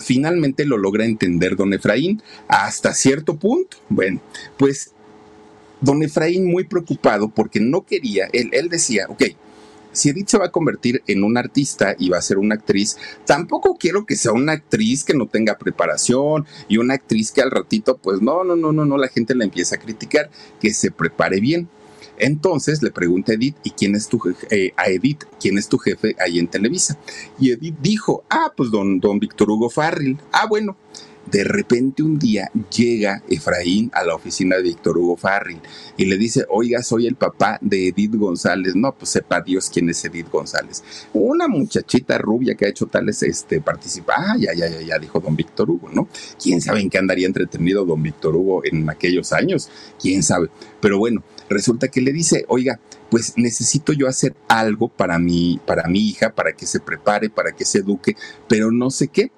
finalmente 0.00 0.64
lo 0.64 0.78
logra 0.78 1.04
entender 1.04 1.54
don 1.54 1.72
Efraín 1.72 2.22
hasta 2.48 2.92
cierto 2.92 3.36
punto. 3.36 3.76
Bueno, 3.88 4.20
pues 4.56 4.90
don 5.80 6.02
Efraín 6.02 6.50
muy 6.50 6.64
preocupado 6.64 7.28
porque 7.28 7.60
no 7.60 7.82
quería, 7.82 8.28
él, 8.32 8.50
él 8.52 8.68
decía, 8.68 9.06
ok, 9.08 9.22
si 9.94 10.10
Edith 10.10 10.28
se 10.28 10.38
va 10.38 10.46
a 10.46 10.52
convertir 10.52 11.02
en 11.06 11.24
una 11.24 11.40
artista 11.40 11.96
y 11.98 12.10
va 12.10 12.18
a 12.18 12.22
ser 12.22 12.38
una 12.38 12.56
actriz, 12.56 12.96
tampoco 13.24 13.76
quiero 13.78 14.04
que 14.04 14.16
sea 14.16 14.32
una 14.32 14.52
actriz 14.52 15.04
que 15.04 15.14
no 15.14 15.26
tenga 15.26 15.56
preparación 15.56 16.46
y 16.68 16.76
una 16.76 16.94
actriz 16.94 17.32
que 17.32 17.40
al 17.40 17.50
ratito, 17.50 17.96
pues 17.96 18.20
no, 18.20 18.44
no, 18.44 18.56
no, 18.56 18.72
no, 18.72 18.84
no, 18.84 18.98
la 18.98 19.08
gente 19.08 19.34
la 19.34 19.44
empieza 19.44 19.76
a 19.76 19.80
criticar, 19.80 20.30
que 20.60 20.74
se 20.74 20.90
prepare 20.90 21.40
bien. 21.40 21.68
Entonces 22.18 22.82
le 22.82 22.90
pregunta 22.90 23.32
a 23.32 23.34
Edith, 23.34 23.56
¿y 23.64 23.70
quién 23.70 23.94
es 23.94 24.08
tu 24.08 24.20
eh, 24.50 24.72
a 24.76 24.88
Edith, 24.88 25.24
quién 25.40 25.58
es 25.58 25.68
tu 25.68 25.78
jefe 25.78 26.14
ahí 26.18 26.38
en 26.38 26.48
Televisa? 26.48 26.98
Y 27.38 27.50
Edith 27.50 27.76
dijo, 27.80 28.24
ah, 28.30 28.52
pues 28.56 28.70
don, 28.70 29.00
don 29.00 29.18
Víctor 29.18 29.50
Hugo 29.50 29.70
Farril. 29.70 30.18
Ah, 30.32 30.46
bueno. 30.46 30.76
De 31.30 31.42
repente 31.44 32.02
un 32.02 32.18
día 32.18 32.50
llega 32.76 33.22
Efraín 33.28 33.90
a 33.94 34.04
la 34.04 34.14
oficina 34.14 34.56
de 34.56 34.62
Víctor 34.62 34.98
Hugo 34.98 35.16
Farril 35.16 35.60
y 35.96 36.04
le 36.04 36.18
dice, 36.18 36.44
oiga, 36.48 36.82
soy 36.82 37.06
el 37.06 37.16
papá 37.16 37.58
de 37.60 37.88
Edith 37.88 38.14
González. 38.14 38.74
No, 38.76 38.92
pues 38.92 39.10
sepa 39.10 39.40
Dios 39.40 39.70
quién 39.72 39.88
es 39.88 40.04
Edith 40.04 40.30
González. 40.30 40.82
Una 41.12 41.48
muchachita 41.48 42.18
rubia 42.18 42.54
que 42.54 42.66
ha 42.66 42.68
hecho 42.68 42.86
tales 42.86 43.22
este, 43.22 43.60
participa. 43.60 44.14
Ah, 44.16 44.36
ya, 44.38 44.52
ya, 44.54 44.68
ya, 44.68 44.80
ya, 44.80 44.98
dijo 44.98 45.20
don 45.20 45.34
Víctor 45.34 45.70
Hugo, 45.70 45.88
¿no? 45.92 46.08
¿Quién 46.40 46.60
sabe 46.60 46.80
en 46.80 46.90
qué 46.90 46.98
andaría 46.98 47.26
entretenido 47.26 47.84
don 47.84 48.02
Víctor 48.02 48.36
Hugo 48.36 48.62
en 48.64 48.88
aquellos 48.90 49.32
años? 49.32 49.70
¿Quién 50.00 50.22
sabe? 50.22 50.50
Pero 50.80 50.98
bueno, 50.98 51.22
resulta 51.48 51.88
que 51.88 52.00
le 52.00 52.12
dice, 52.12 52.44
oiga, 52.48 52.80
pues 53.10 53.34
necesito 53.36 53.92
yo 53.92 54.08
hacer 54.08 54.34
algo 54.48 54.88
para 54.88 55.18
mi, 55.18 55.60
para 55.66 55.88
mi 55.88 56.00
hija, 56.00 56.34
para 56.34 56.52
que 56.52 56.66
se 56.66 56.80
prepare, 56.80 57.30
para 57.30 57.52
que 57.52 57.64
se 57.64 57.78
eduque, 57.78 58.16
pero 58.48 58.70
no 58.70 58.90
sé 58.90 59.08
qué 59.08 59.30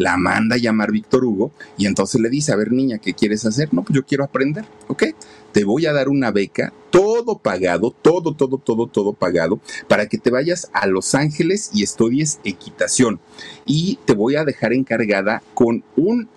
la 0.00 0.16
manda 0.16 0.56
a 0.56 0.58
llamar 0.58 0.90
Víctor 0.90 1.24
Hugo 1.26 1.52
y 1.76 1.86
entonces 1.86 2.20
le 2.22 2.30
dice, 2.30 2.52
a 2.52 2.56
ver 2.56 2.72
niña, 2.72 2.98
¿qué 2.98 3.12
quieres 3.12 3.44
hacer? 3.44 3.72
No, 3.72 3.82
pues 3.84 3.94
yo 3.94 4.04
quiero 4.06 4.24
aprender, 4.24 4.64
¿ok? 4.88 5.04
Te 5.52 5.64
voy 5.64 5.84
a 5.84 5.92
dar 5.92 6.08
una 6.08 6.30
beca, 6.30 6.72
todo 6.90 7.38
pagado, 7.38 7.90
todo, 7.90 8.34
todo, 8.34 8.56
todo, 8.56 8.86
todo 8.86 9.12
pagado, 9.12 9.60
para 9.88 10.06
que 10.06 10.16
te 10.16 10.30
vayas 10.30 10.70
a 10.72 10.86
Los 10.86 11.14
Ángeles 11.14 11.70
y 11.74 11.82
estudies 11.82 12.40
equitación. 12.44 13.20
Y 13.66 13.98
te 14.06 14.14
voy 14.14 14.36
a 14.36 14.44
dejar 14.44 14.72
encargada 14.72 15.42
con 15.52 15.84
un 15.96 16.28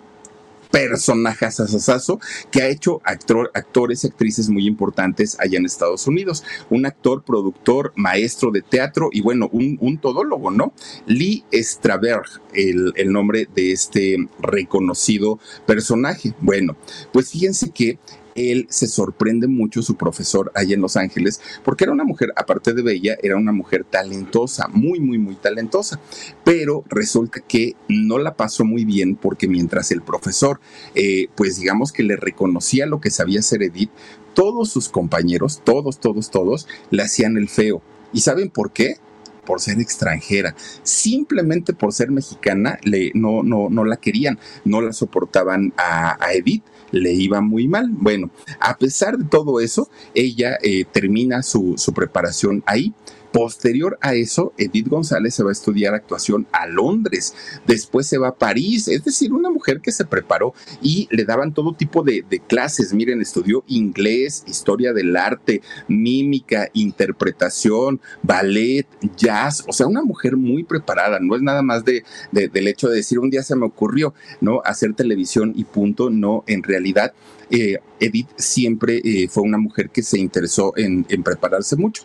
personaje 0.74 1.48
sasasazo 1.52 2.18
que 2.50 2.60
ha 2.60 2.68
hecho 2.68 3.00
actores 3.04 4.02
y 4.02 4.08
actrices 4.08 4.48
muy 4.48 4.66
importantes 4.66 5.36
allá 5.38 5.58
en 5.58 5.66
Estados 5.66 6.08
Unidos. 6.08 6.42
Un 6.68 6.84
actor, 6.84 7.22
productor, 7.22 7.92
maestro 7.94 8.50
de 8.50 8.60
teatro 8.60 9.08
y 9.12 9.20
bueno, 9.20 9.48
un, 9.52 9.98
todólogo, 9.98 10.50
¿no? 10.50 10.72
Lee 11.06 11.44
Straberg, 11.52 12.26
el, 12.54 12.92
el 12.96 13.12
nombre 13.12 13.48
de 13.54 13.70
este 13.70 14.16
reconocido 14.40 15.38
personaje. 15.64 16.34
Bueno, 16.40 16.76
pues 17.12 17.30
fíjense 17.30 17.70
que 17.70 18.00
él 18.34 18.66
se 18.68 18.86
sorprende 18.86 19.46
mucho, 19.46 19.82
su 19.82 19.96
profesor 19.96 20.50
allá 20.54 20.74
en 20.74 20.80
Los 20.80 20.96
Ángeles, 20.96 21.40
porque 21.64 21.84
era 21.84 21.92
una 21.92 22.04
mujer, 22.04 22.32
aparte 22.36 22.72
de 22.72 22.82
bella, 22.82 23.16
era 23.22 23.36
una 23.36 23.52
mujer 23.52 23.84
talentosa, 23.84 24.68
muy, 24.68 25.00
muy, 25.00 25.18
muy 25.18 25.34
talentosa. 25.36 26.00
Pero 26.44 26.84
resulta 26.88 27.40
que 27.40 27.74
no 27.88 28.18
la 28.18 28.34
pasó 28.36 28.64
muy 28.64 28.84
bien 28.84 29.16
porque 29.16 29.48
mientras 29.48 29.90
el 29.90 30.02
profesor, 30.02 30.60
eh, 30.94 31.28
pues 31.34 31.58
digamos 31.58 31.92
que 31.92 32.02
le 32.02 32.16
reconocía 32.16 32.86
lo 32.86 33.00
que 33.00 33.10
sabía 33.10 33.40
hacer 33.40 33.62
Edith, 33.62 33.90
todos 34.34 34.70
sus 34.70 34.88
compañeros, 34.88 35.62
todos, 35.64 36.00
todos, 36.00 36.30
todos, 36.30 36.66
le 36.90 37.02
hacían 37.02 37.36
el 37.36 37.48
feo. 37.48 37.82
¿Y 38.12 38.20
saben 38.20 38.50
por 38.50 38.72
qué? 38.72 38.96
por 39.44 39.60
ser 39.60 39.78
extranjera, 39.78 40.56
simplemente 40.82 41.74
por 41.74 41.92
ser 41.92 42.10
mexicana, 42.10 42.78
no, 43.12 43.42
no, 43.42 43.68
no 43.68 43.84
la 43.84 43.98
querían, 43.98 44.38
no 44.64 44.80
la 44.80 44.94
soportaban 44.94 45.74
a 45.76 46.16
Edith 46.32 46.64
le 46.90 47.12
iba 47.12 47.40
muy 47.40 47.68
mal. 47.68 47.88
Bueno, 47.90 48.30
a 48.60 48.76
pesar 48.76 49.18
de 49.18 49.24
todo 49.24 49.60
eso, 49.60 49.88
ella 50.14 50.58
eh, 50.62 50.84
termina 50.90 51.42
su, 51.42 51.74
su 51.76 51.92
preparación 51.92 52.62
ahí. 52.66 52.92
Posterior 53.34 53.98
a 54.00 54.14
eso, 54.14 54.52
Edith 54.58 54.86
González 54.86 55.34
se 55.34 55.42
va 55.42 55.48
a 55.48 55.52
estudiar 55.52 55.92
actuación 55.92 56.46
a 56.52 56.68
Londres, 56.68 57.34
después 57.66 58.06
se 58.06 58.16
va 58.16 58.28
a 58.28 58.36
París, 58.36 58.86
es 58.86 59.02
decir, 59.02 59.32
una 59.32 59.50
mujer 59.50 59.80
que 59.80 59.90
se 59.90 60.04
preparó 60.04 60.54
y 60.80 61.08
le 61.10 61.24
daban 61.24 61.52
todo 61.52 61.74
tipo 61.74 62.04
de, 62.04 62.24
clases. 62.46 62.94
Miren, 62.94 63.20
estudió 63.20 63.64
inglés, 63.66 64.44
historia 64.46 64.92
del 64.92 65.16
arte, 65.16 65.62
mímica, 65.88 66.68
interpretación, 66.74 68.00
ballet, 68.22 68.86
jazz, 69.16 69.64
o 69.66 69.72
sea, 69.72 69.88
una 69.88 70.04
mujer 70.04 70.36
muy 70.36 70.62
preparada, 70.62 71.18
no 71.18 71.34
es 71.34 71.42
nada 71.42 71.62
más 71.62 71.84
de, 71.84 72.04
de, 72.30 72.46
del 72.46 72.68
hecho 72.68 72.88
de 72.88 72.98
decir 72.98 73.18
un 73.18 73.30
día 73.30 73.42
se 73.42 73.56
me 73.56 73.66
ocurrió, 73.66 74.14
¿no? 74.40 74.62
Hacer 74.64 74.94
televisión 74.94 75.54
y 75.56 75.64
punto, 75.64 76.08
no, 76.08 76.44
en 76.46 76.62
realidad 76.62 77.12
eh, 77.50 77.78
Edith 78.00 78.28
siempre 78.36 79.00
eh, 79.04 79.28
fue 79.28 79.42
una 79.42 79.58
mujer 79.58 79.90
que 79.90 80.02
se 80.02 80.18
interesó 80.18 80.72
en, 80.76 81.04
prepararse 81.22 81.76
mucho. 81.76 82.04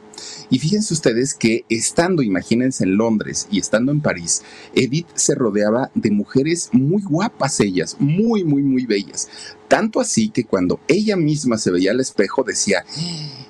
Y 0.50 0.60
fíjense 0.60 0.94
ustedes 0.94 1.34
que 1.34 1.66
estando, 1.70 2.22
imagínense, 2.22 2.84
en 2.84 2.98
Londres 2.98 3.48
y 3.52 3.60
estando 3.60 3.92
en 3.92 4.02
París, 4.02 4.44
Edith 4.74 5.08
se 5.16 5.36
rodeaba 5.36 5.92
de 5.96 6.12
mujeres 6.12 6.70
muy 6.72 7.02
guapas 7.02 7.60
ellas, 7.60 7.96
muy, 8.00 8.44
muy, 8.44 8.64
muy 8.64 8.86
bellas. 8.86 9.28
Tanto 9.68 10.00
así 10.00 10.30
que 10.30 10.46
cuando 10.46 10.80
ella 10.88 11.16
misma 11.16 11.58
se 11.58 11.72
veía 11.72 11.92
al 11.92 12.00
espejo 12.00 12.44
decía, 12.44 12.86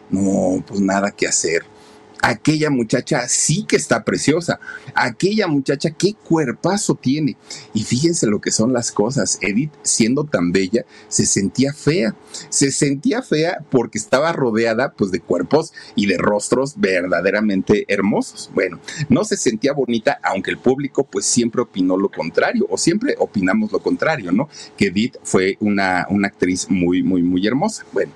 no, 0.09 0.63
pues 0.67 0.81
nada 0.81 1.11
que 1.11 1.27
hacer 1.27 1.63
aquella 2.21 2.69
muchacha 2.69 3.27
sí 3.27 3.65
que 3.67 3.75
está 3.75 4.03
preciosa, 4.03 4.59
aquella 4.95 5.47
muchacha 5.47 5.91
qué 5.91 6.13
cuerpazo 6.13 6.95
tiene. 6.95 7.37
Y 7.73 7.83
fíjense 7.83 8.27
lo 8.27 8.41
que 8.41 8.51
son 8.51 8.73
las 8.73 8.91
cosas, 8.91 9.39
Edith 9.41 9.71
siendo 9.83 10.23
tan 10.23 10.51
bella 10.51 10.85
se 11.07 11.25
sentía 11.25 11.73
fea, 11.73 12.15
se 12.49 12.71
sentía 12.71 13.21
fea 13.21 13.65
porque 13.69 13.97
estaba 13.97 14.31
rodeada 14.31 14.93
pues 14.93 15.11
de 15.11 15.19
cuerpos 15.19 15.73
y 15.95 16.05
de 16.07 16.17
rostros 16.17 16.75
verdaderamente 16.77 17.85
hermosos. 17.87 18.49
Bueno, 18.53 18.79
no 19.09 19.23
se 19.23 19.37
sentía 19.37 19.73
bonita 19.73 20.19
aunque 20.23 20.51
el 20.51 20.57
público 20.57 21.03
pues 21.03 21.25
siempre 21.25 21.61
opinó 21.61 21.97
lo 21.97 22.09
contrario 22.09 22.67
o 22.69 22.77
siempre 22.77 23.15
opinamos 23.19 23.71
lo 23.71 23.79
contrario, 23.79 24.31
¿no? 24.31 24.49
Que 24.77 24.87
Edith 24.87 25.17
fue 25.23 25.57
una, 25.59 26.05
una 26.09 26.27
actriz 26.27 26.69
muy, 26.69 27.03
muy, 27.03 27.23
muy 27.23 27.45
hermosa. 27.45 27.85
Bueno. 27.93 28.11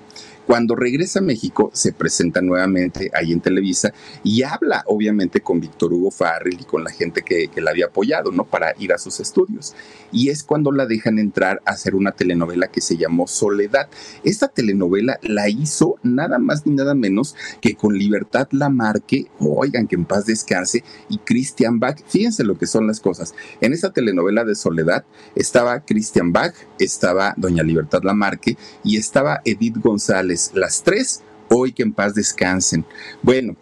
Cuando 0.46 0.76
regresa 0.76 1.20
a 1.20 1.22
México, 1.22 1.70
se 1.72 1.92
presenta 1.92 2.42
nuevamente 2.42 3.10
ahí 3.14 3.32
en 3.32 3.40
Televisa 3.40 3.94
y 4.22 4.42
habla 4.42 4.84
obviamente 4.86 5.40
con 5.40 5.58
Víctor 5.58 5.94
Hugo 5.94 6.10
Farrell 6.10 6.60
y 6.60 6.64
con 6.64 6.84
la 6.84 6.90
gente 6.90 7.22
que, 7.22 7.50
la 7.56 7.70
había 7.70 7.86
apoyado, 7.86 8.30
¿no? 8.30 8.44
Para 8.44 8.74
ir 8.78 8.92
a 8.92 8.98
sus 8.98 9.20
estudios. 9.20 9.74
Y 10.12 10.28
es 10.28 10.42
cuando 10.42 10.70
la 10.70 10.84
dejan 10.84 11.18
entrar 11.18 11.62
a 11.64 11.70
hacer 11.70 11.94
una 11.94 12.12
telenovela 12.12 12.68
que 12.68 12.82
se 12.82 12.98
llamó 12.98 13.26
Soledad. 13.26 13.88
Esta 14.22 14.48
telenovela 14.48 15.18
la 15.22 15.48
hizo 15.48 15.96
nada 16.02 16.38
más 16.38 16.66
ni 16.66 16.74
nada 16.74 16.94
menos 16.94 17.34
que 17.62 17.74
con 17.74 17.96
Libertad 17.96 18.48
Lamarque, 18.50 19.28
oigan 19.38 19.86
que 19.86 19.96
en 19.96 20.04
paz 20.04 20.26
descanse, 20.26 20.84
y 21.08 21.18
Christian 21.18 21.80
Bach. 21.80 21.98
Fíjense 22.06 22.44
lo 22.44 22.58
que 22.58 22.66
son 22.66 22.86
las 22.86 23.00
cosas. 23.00 23.34
En 23.62 23.72
esta 23.72 23.92
telenovela 23.94 24.44
de 24.44 24.54
Soledad 24.54 25.06
estaba 25.36 25.80
Christian 25.80 26.32
Bach, 26.32 26.54
estaba 26.78 27.32
Doña 27.38 27.62
Libertad 27.62 28.02
Lamarque 28.02 28.58
y 28.82 28.98
estaba 28.98 29.40
Edith 29.44 29.78
González 29.78 30.33
las 30.54 30.82
tres, 30.82 31.22
hoy 31.48 31.72
que 31.72 31.82
en 31.82 31.92
paz 31.92 32.14
descansen. 32.14 32.84
Bueno, 33.22 33.56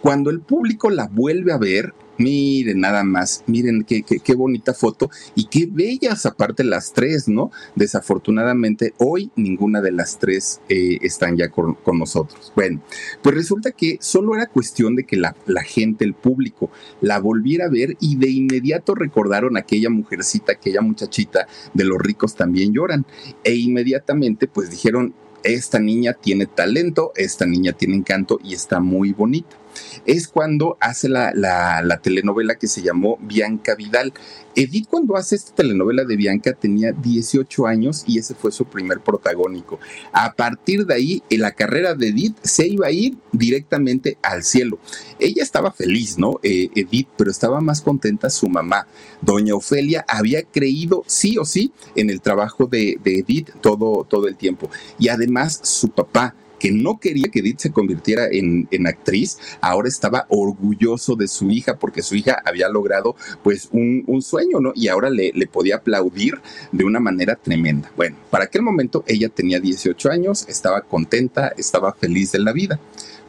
cuando 0.00 0.30
el 0.30 0.40
público 0.40 0.90
la 0.90 1.08
vuelve 1.08 1.52
a 1.52 1.58
ver, 1.58 1.92
miren 2.20 2.80
nada 2.80 3.02
más, 3.02 3.42
miren 3.46 3.84
qué, 3.84 4.02
qué, 4.02 4.34
bonita 4.34 4.74
foto 4.74 5.10
y 5.34 5.46
qué 5.46 5.66
bellas 5.70 6.26
aparte 6.26 6.64
las 6.64 6.92
tres, 6.92 7.28
¿no? 7.28 7.50
Desafortunadamente 7.74 8.94
hoy 8.98 9.30
ninguna 9.36 9.80
de 9.80 9.92
las 9.92 10.18
tres 10.18 10.60
eh, 10.68 10.98
están 11.00 11.36
ya 11.36 11.48
con, 11.48 11.78
nosotros. 11.98 12.52
Bueno, 12.54 12.82
pues 13.22 13.34
resulta 13.34 13.72
que 13.72 13.98
solo 14.00 14.34
era 14.34 14.46
cuestión 14.46 14.96
de 14.96 15.04
que 15.04 15.16
la, 15.16 15.34
la, 15.46 15.62
gente, 15.62 16.04
el 16.04 16.14
público, 16.14 16.70
la 17.00 17.18
volviera 17.18 17.66
a 17.66 17.70
ver 17.70 17.96
y 18.00 18.16
de 18.16 18.30
inmediato 18.30 18.94
recordaron 18.94 19.56
a 19.56 19.60
aquella 19.60 19.90
mujercita, 19.90 20.52
aquella 20.52 20.82
muchachita 20.82 21.46
de 21.74 21.84
los 21.84 21.98
ricos 21.98 22.36
también 22.36 22.72
lloran. 22.72 23.06
E 23.44 23.54
inmediatamente 23.54 24.46
pues 24.46 24.70
dijeron, 24.70 25.14
esta 25.42 25.78
niña 25.78 26.14
tiene 26.14 26.46
talento, 26.46 27.12
esta 27.16 27.46
niña 27.46 27.72
tiene 27.72 27.96
encanto 27.96 28.38
y 28.42 28.54
está 28.54 28.80
muy 28.80 29.12
bonita. 29.12 29.56
Es 30.06 30.28
cuando 30.28 30.76
hace 30.80 31.08
la, 31.08 31.32
la 31.34 31.98
telenovela 32.00 32.56
que 32.56 32.66
se 32.66 32.82
llamó 32.82 33.18
Bianca 33.20 33.74
Vidal. 33.74 34.12
Edith 34.56 34.88
cuando 34.88 35.16
hace 35.16 35.36
esta 35.36 35.54
telenovela 35.54 36.04
de 36.04 36.16
Bianca 36.16 36.52
tenía 36.52 36.92
18 36.92 37.66
años 37.66 38.04
y 38.06 38.18
ese 38.18 38.34
fue 38.34 38.50
su 38.50 38.64
primer 38.64 39.00
protagónico. 39.00 39.78
A 40.12 40.32
partir 40.32 40.86
de 40.86 40.94
ahí, 40.94 41.22
la 41.30 41.52
carrera 41.52 41.94
de 41.94 42.08
Edith 42.08 42.36
se 42.42 42.66
iba 42.66 42.88
a 42.88 42.90
ir 42.90 43.16
directamente 43.32 44.18
al 44.22 44.42
cielo. 44.42 44.78
Ella 45.18 45.42
estaba 45.42 45.70
feliz, 45.70 46.18
¿no? 46.18 46.40
Eh, 46.42 46.68
Edith, 46.74 47.08
pero 47.16 47.30
estaba 47.30 47.60
más 47.60 47.80
contenta 47.80 48.28
su 48.28 48.48
mamá. 48.48 48.86
Doña 49.20 49.54
Ofelia 49.54 50.04
había 50.08 50.42
creído 50.42 51.04
sí 51.06 51.38
o 51.38 51.44
sí 51.44 51.72
en 51.94 52.10
el 52.10 52.20
trabajo 52.20 52.66
de, 52.66 52.98
de 53.02 53.20
Edith 53.20 53.50
todo, 53.60 54.04
todo 54.04 54.26
el 54.26 54.36
tiempo. 54.36 54.68
Y 54.98 55.08
además 55.08 55.60
su 55.62 55.90
papá 55.90 56.34
que 56.60 56.70
no 56.70 57.00
quería 57.00 57.28
que 57.32 57.40
Edith 57.40 57.58
se 57.58 57.72
convirtiera 57.72 58.28
en, 58.30 58.68
actriz, 58.86 59.38
ahora 59.60 59.88
estaba 59.88 60.26
orgulloso 60.28 61.16
de 61.16 61.26
su 61.26 61.50
hija 61.50 61.78
porque 61.78 62.02
su 62.02 62.14
hija 62.14 62.40
había 62.44 62.68
logrado 62.68 63.16
pues 63.42 63.68
un, 63.72 64.04
sueño, 64.20 64.60
¿no? 64.60 64.72
Y 64.76 64.88
ahora 64.88 65.08
le, 65.10 65.32
podía 65.46 65.76
aplaudir 65.76 66.34
de 66.70 66.84
una 66.84 67.00
manera 67.00 67.34
tremenda. 67.36 67.90
Bueno, 67.96 68.16
para 68.30 68.44
aquel 68.44 68.62
momento 68.62 69.02
ella 69.06 69.30
tenía 69.30 69.58
18 69.58 70.10
años, 70.10 70.46
estaba 70.48 70.82
contenta, 70.82 71.52
estaba 71.56 71.92
feliz 71.94 72.32
de 72.32 72.40
la 72.40 72.52
vida. 72.52 72.78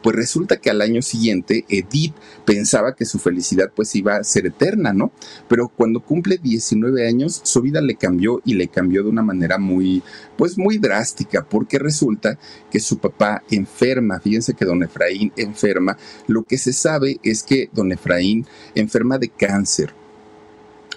Pues 0.02 0.16
resulta 0.16 0.56
que 0.56 0.70
al 0.70 0.80
año 0.80 1.02
siguiente 1.02 1.64
Edith 1.68 2.14
pensaba 2.44 2.94
que 2.94 3.04
su 3.04 3.18
felicidad 3.18 3.72
pues 3.74 3.94
iba 3.94 4.16
a 4.16 4.24
ser 4.24 4.46
eterna, 4.46 4.92
¿no? 4.92 5.12
Pero 5.48 5.68
cuando 5.68 6.00
cumple 6.00 6.38
19 6.38 7.06
años 7.06 7.40
su 7.44 7.62
vida 7.62 7.80
le 7.80 7.96
cambió 7.96 8.40
y 8.44 8.54
le 8.54 8.68
cambió 8.68 9.02
de 9.02 9.10
una 9.10 9.22
manera 9.22 9.58
muy 9.58 10.02
pues 10.36 10.58
muy 10.58 10.78
drástica 10.78 11.46
porque 11.48 11.78
resulta 11.78 12.38
que 12.70 12.80
su 12.80 12.98
papá 12.98 13.42
enferma, 13.50 14.20
fíjense 14.20 14.54
que 14.54 14.64
don 14.64 14.82
Efraín 14.82 15.32
enferma, 15.36 15.96
lo 16.26 16.42
que 16.44 16.58
se 16.58 16.72
sabe 16.72 17.18
es 17.22 17.42
que 17.42 17.68
don 17.72 17.92
Efraín 17.92 18.46
enferma 18.74 19.18
de 19.18 19.28
cáncer 19.28 20.01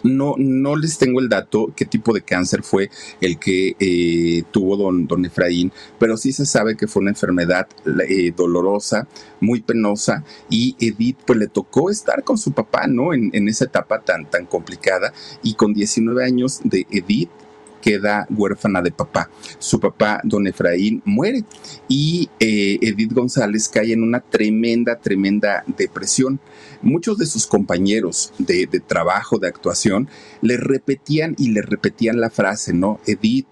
no, 0.05 0.35
no 0.37 0.75
les 0.75 0.97
tengo 0.97 1.19
el 1.19 1.29
dato 1.29 1.73
qué 1.75 1.85
tipo 1.85 2.13
de 2.13 2.21
cáncer 2.21 2.63
fue 2.63 2.89
el 3.21 3.39
que 3.39 3.75
eh, 3.79 4.43
tuvo 4.51 4.77
don, 4.77 5.07
don 5.07 5.25
Efraín, 5.25 5.71
pero 5.99 6.15
sí 6.15 6.31
se 6.31 6.45
sabe 6.45 6.77
que 6.77 6.87
fue 6.87 7.01
una 7.01 7.11
enfermedad 7.11 7.67
eh, 8.07 8.31
dolorosa, 8.35 9.07
muy 9.39 9.61
penosa, 9.61 10.23
y 10.49 10.75
Edith 10.79 11.17
pues 11.25 11.39
le 11.39 11.47
tocó 11.47 11.89
estar 11.89 12.23
con 12.23 12.37
su 12.37 12.51
papá, 12.51 12.87
¿no? 12.87 13.13
En, 13.13 13.31
en 13.33 13.49
esa 13.49 13.65
etapa 13.65 14.01
tan, 14.01 14.29
tan 14.29 14.45
complicada, 14.45 15.11
y 15.41 15.55
con 15.55 15.73
19 15.73 16.23
años 16.23 16.61
de 16.63 16.85
Edith 16.91 17.29
queda 17.85 18.25
huérfana 18.31 18.81
de 18.81 18.91
papá. 18.91 19.29
Su 19.59 19.79
papá, 19.79 20.19
don 20.23 20.47
Efraín, 20.47 21.03
muere 21.05 21.43
y 21.87 22.27
eh, 22.39 22.79
Edith 22.81 23.13
González 23.13 23.69
cae 23.69 23.93
en 23.93 24.01
una 24.01 24.21
tremenda, 24.21 24.97
tremenda 24.97 25.63
depresión. 25.67 26.39
Muchos 26.81 27.17
de 27.17 27.25
sus 27.25 27.47
compañeros 27.47 28.33
de, 28.37 28.67
trabajo, 28.85 29.39
de 29.39 29.47
actuación, 29.47 30.09
le 30.41 30.57
repetían 30.57 31.35
y 31.37 31.49
le 31.49 31.61
repetían 31.61 32.19
la 32.19 32.29
frase, 32.29 32.73
¿no? 32.73 32.99
Edith, 33.05 33.47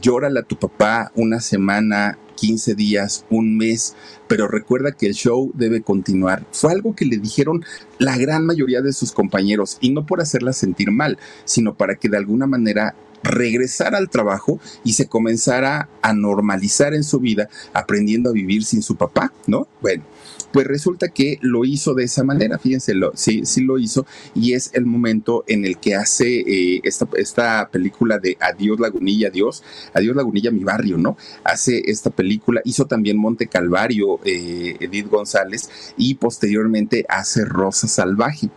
llórale 0.00 0.40
a 0.40 0.44
tu 0.44 0.56
papá 0.56 1.12
una 1.14 1.40
semana, 1.40 2.18
15 2.36 2.74
días, 2.74 3.26
un 3.28 3.56
mes, 3.56 3.94
pero 4.26 4.48
recuerda 4.48 4.92
que 4.92 5.06
el 5.06 5.14
show 5.14 5.50
debe 5.54 5.82
continuar. 5.82 6.46
Fue 6.52 6.72
algo 6.72 6.94
que 6.94 7.04
le 7.04 7.18
dijeron 7.18 7.64
la 7.98 8.16
gran 8.16 8.46
mayoría 8.46 8.80
de 8.80 8.92
sus 8.92 9.12
compañeros, 9.12 9.76
y 9.80 9.90
no 9.90 10.06
por 10.06 10.20
hacerla 10.20 10.52
sentir 10.52 10.90
mal, 10.90 11.18
sino 11.44 11.74
para 11.74 11.96
que 11.96 12.08
de 12.08 12.16
alguna 12.16 12.46
manera 12.46 12.94
regresar 13.22 13.94
al 13.94 14.08
trabajo 14.08 14.60
y 14.84 14.94
se 14.94 15.06
comenzara 15.06 15.88
a 16.02 16.12
normalizar 16.12 16.94
en 16.94 17.04
su 17.04 17.20
vida 17.20 17.48
aprendiendo 17.72 18.30
a 18.30 18.32
vivir 18.32 18.64
sin 18.64 18.82
su 18.82 18.96
papá, 18.96 19.32
¿no? 19.46 19.68
Bueno, 19.80 20.04
pues 20.52 20.66
resulta 20.66 21.08
que 21.08 21.38
lo 21.42 21.64
hizo 21.64 21.94
de 21.94 22.04
esa 22.04 22.24
manera, 22.24 22.58
fíjense, 22.58 22.94
lo, 22.94 23.12
sí, 23.14 23.42
sí 23.44 23.62
lo 23.62 23.78
hizo 23.78 24.06
y 24.34 24.54
es 24.54 24.70
el 24.74 24.84
momento 24.84 25.44
en 25.46 25.64
el 25.64 25.78
que 25.78 25.94
hace 25.94 26.40
eh, 26.40 26.80
esta, 26.82 27.08
esta 27.16 27.68
película 27.70 28.18
de 28.18 28.36
Adiós 28.40 28.80
Lagunilla, 28.80 29.28
Adiós, 29.28 29.62
Adiós 29.94 30.16
Lagunilla, 30.16 30.50
mi 30.50 30.64
barrio, 30.64 30.98
¿no? 30.98 31.16
Hace 31.44 31.82
esta 31.86 32.10
película, 32.10 32.60
hizo 32.64 32.86
también 32.86 33.16
Monte 33.16 33.46
Calvario, 33.46 34.18
eh, 34.24 34.76
Edith 34.80 35.08
González 35.08 35.70
y 35.96 36.14
posteriormente 36.14 37.04
hace 37.08 37.44
Rosa 37.44 37.86
Salvaje 37.86 38.50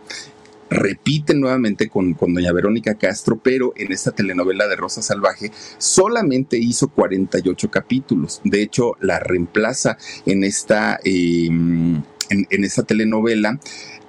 repite 0.70 1.34
nuevamente 1.34 1.88
con, 1.88 2.14
doña 2.14 2.52
Verónica 2.52 2.94
Castro, 2.94 3.38
pero 3.42 3.72
en 3.76 3.92
esta 3.92 4.12
telenovela 4.12 4.66
de 4.66 4.76
Rosa 4.76 5.02
Salvaje 5.02 5.50
solamente 5.78 6.58
hizo 6.58 6.88
48 6.88 7.70
capítulos. 7.70 8.40
De 8.44 8.62
hecho, 8.62 8.92
la 9.00 9.18
reemplaza 9.18 9.96
en 10.26 10.44
esta, 10.44 10.98
em, 11.04 12.02
en, 12.30 12.64
esta 12.64 12.82
telenovela 12.82 13.58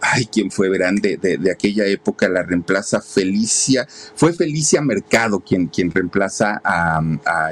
ay, 0.02 0.26
¿quién 0.32 0.52
fue, 0.52 0.70
verán, 0.70 0.98
de, 0.98 1.18
de, 1.18 1.52
aquella 1.52 1.86
época 1.88 2.30
la 2.30 2.44
reemplaza 2.44 3.02
Felicia, 3.02 3.88
fue 3.90 4.34
Felicia 4.34 4.82
Mercado 4.82 5.40
quien, 5.40 5.68
quien 5.68 5.90
reemplaza 5.90 6.62
a, 6.64 7.02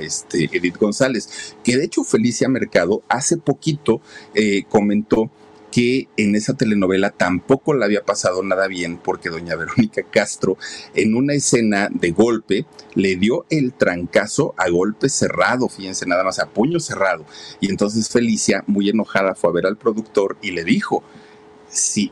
este 0.02 0.50
Edith 0.52 0.78
González, 0.78 1.56
que 1.64 1.78
de 1.78 1.86
hecho 1.86 2.04
Felicia 2.04 2.48
Mercado 2.50 3.04
hace 3.10 3.38
poquito 3.38 4.02
eh, 4.36 4.64
comentó 4.70 5.32
que 5.74 6.08
en 6.18 6.36
esa 6.36 6.54
telenovela 6.54 7.10
tampoco 7.10 7.74
le 7.74 7.84
había 7.84 8.06
pasado 8.06 8.44
nada 8.44 8.68
bien 8.68 9.00
porque 9.04 9.32
doña 9.32 9.56
Verónica 9.56 10.04
Castro 10.04 10.56
en 10.94 11.16
una 11.16 11.34
escena 11.34 11.90
de 11.92 12.12
golpe 12.12 12.68
le 12.94 13.16
dio 13.16 13.48
el 13.50 13.74
trancazo 13.74 14.54
a 14.58 14.70
golpe 14.70 15.10
cerrado, 15.10 15.70
fíjense 15.70 16.06
nada 16.06 16.24
más, 16.24 16.38
a 16.38 16.50
puño 16.50 16.80
cerrado. 16.80 17.26
Y 17.60 17.72
entonces 17.72 18.08
Felicia, 18.08 18.64
muy 18.68 18.88
enojada, 18.88 19.34
fue 19.34 19.50
a 19.50 19.54
ver 19.54 19.66
al 19.66 19.78
productor 19.78 20.38
y 20.44 20.52
le 20.52 20.64
dijo, 20.64 21.04
si 21.70 22.12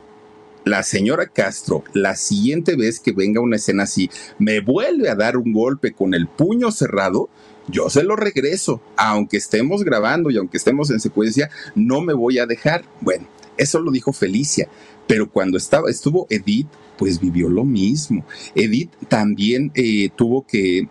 la 0.64 0.82
señora 0.82 1.28
Castro, 1.28 1.84
la 1.92 2.16
siguiente 2.16 2.74
vez 2.74 2.98
que 2.98 3.12
venga 3.12 3.40
una 3.40 3.56
escena 3.56 3.84
así, 3.84 4.10
me 4.40 4.58
vuelve 4.58 5.08
a 5.08 5.14
dar 5.14 5.36
un 5.36 5.52
golpe 5.52 5.92
con 5.92 6.14
el 6.14 6.26
puño 6.26 6.72
cerrado, 6.72 7.28
yo 7.68 7.90
se 7.90 8.02
lo 8.02 8.16
regreso, 8.16 8.80
aunque 8.96 9.36
estemos 9.36 9.84
grabando 9.84 10.32
y 10.32 10.36
aunque 10.36 10.56
estemos 10.56 10.90
en 10.90 10.98
secuencia, 10.98 11.48
no 11.76 12.00
me 12.00 12.12
voy 12.12 12.40
a 12.40 12.46
dejar. 12.46 12.84
Bueno, 13.00 13.28
eso 13.62 13.80
lo 13.80 13.90
dijo 13.90 14.12
Felicia, 14.12 14.68
pero 15.06 15.30
cuando 15.30 15.58
estaba, 15.58 15.90
estuvo 15.90 16.26
Edith, 16.30 16.68
pues 16.98 17.20
vivió 17.20 17.48
lo 17.48 17.64
mismo. 17.64 18.24
Edith 18.54 18.90
también 19.08 19.72
eh, 19.74 20.10
tuvo 20.14 20.46
que 20.46 20.88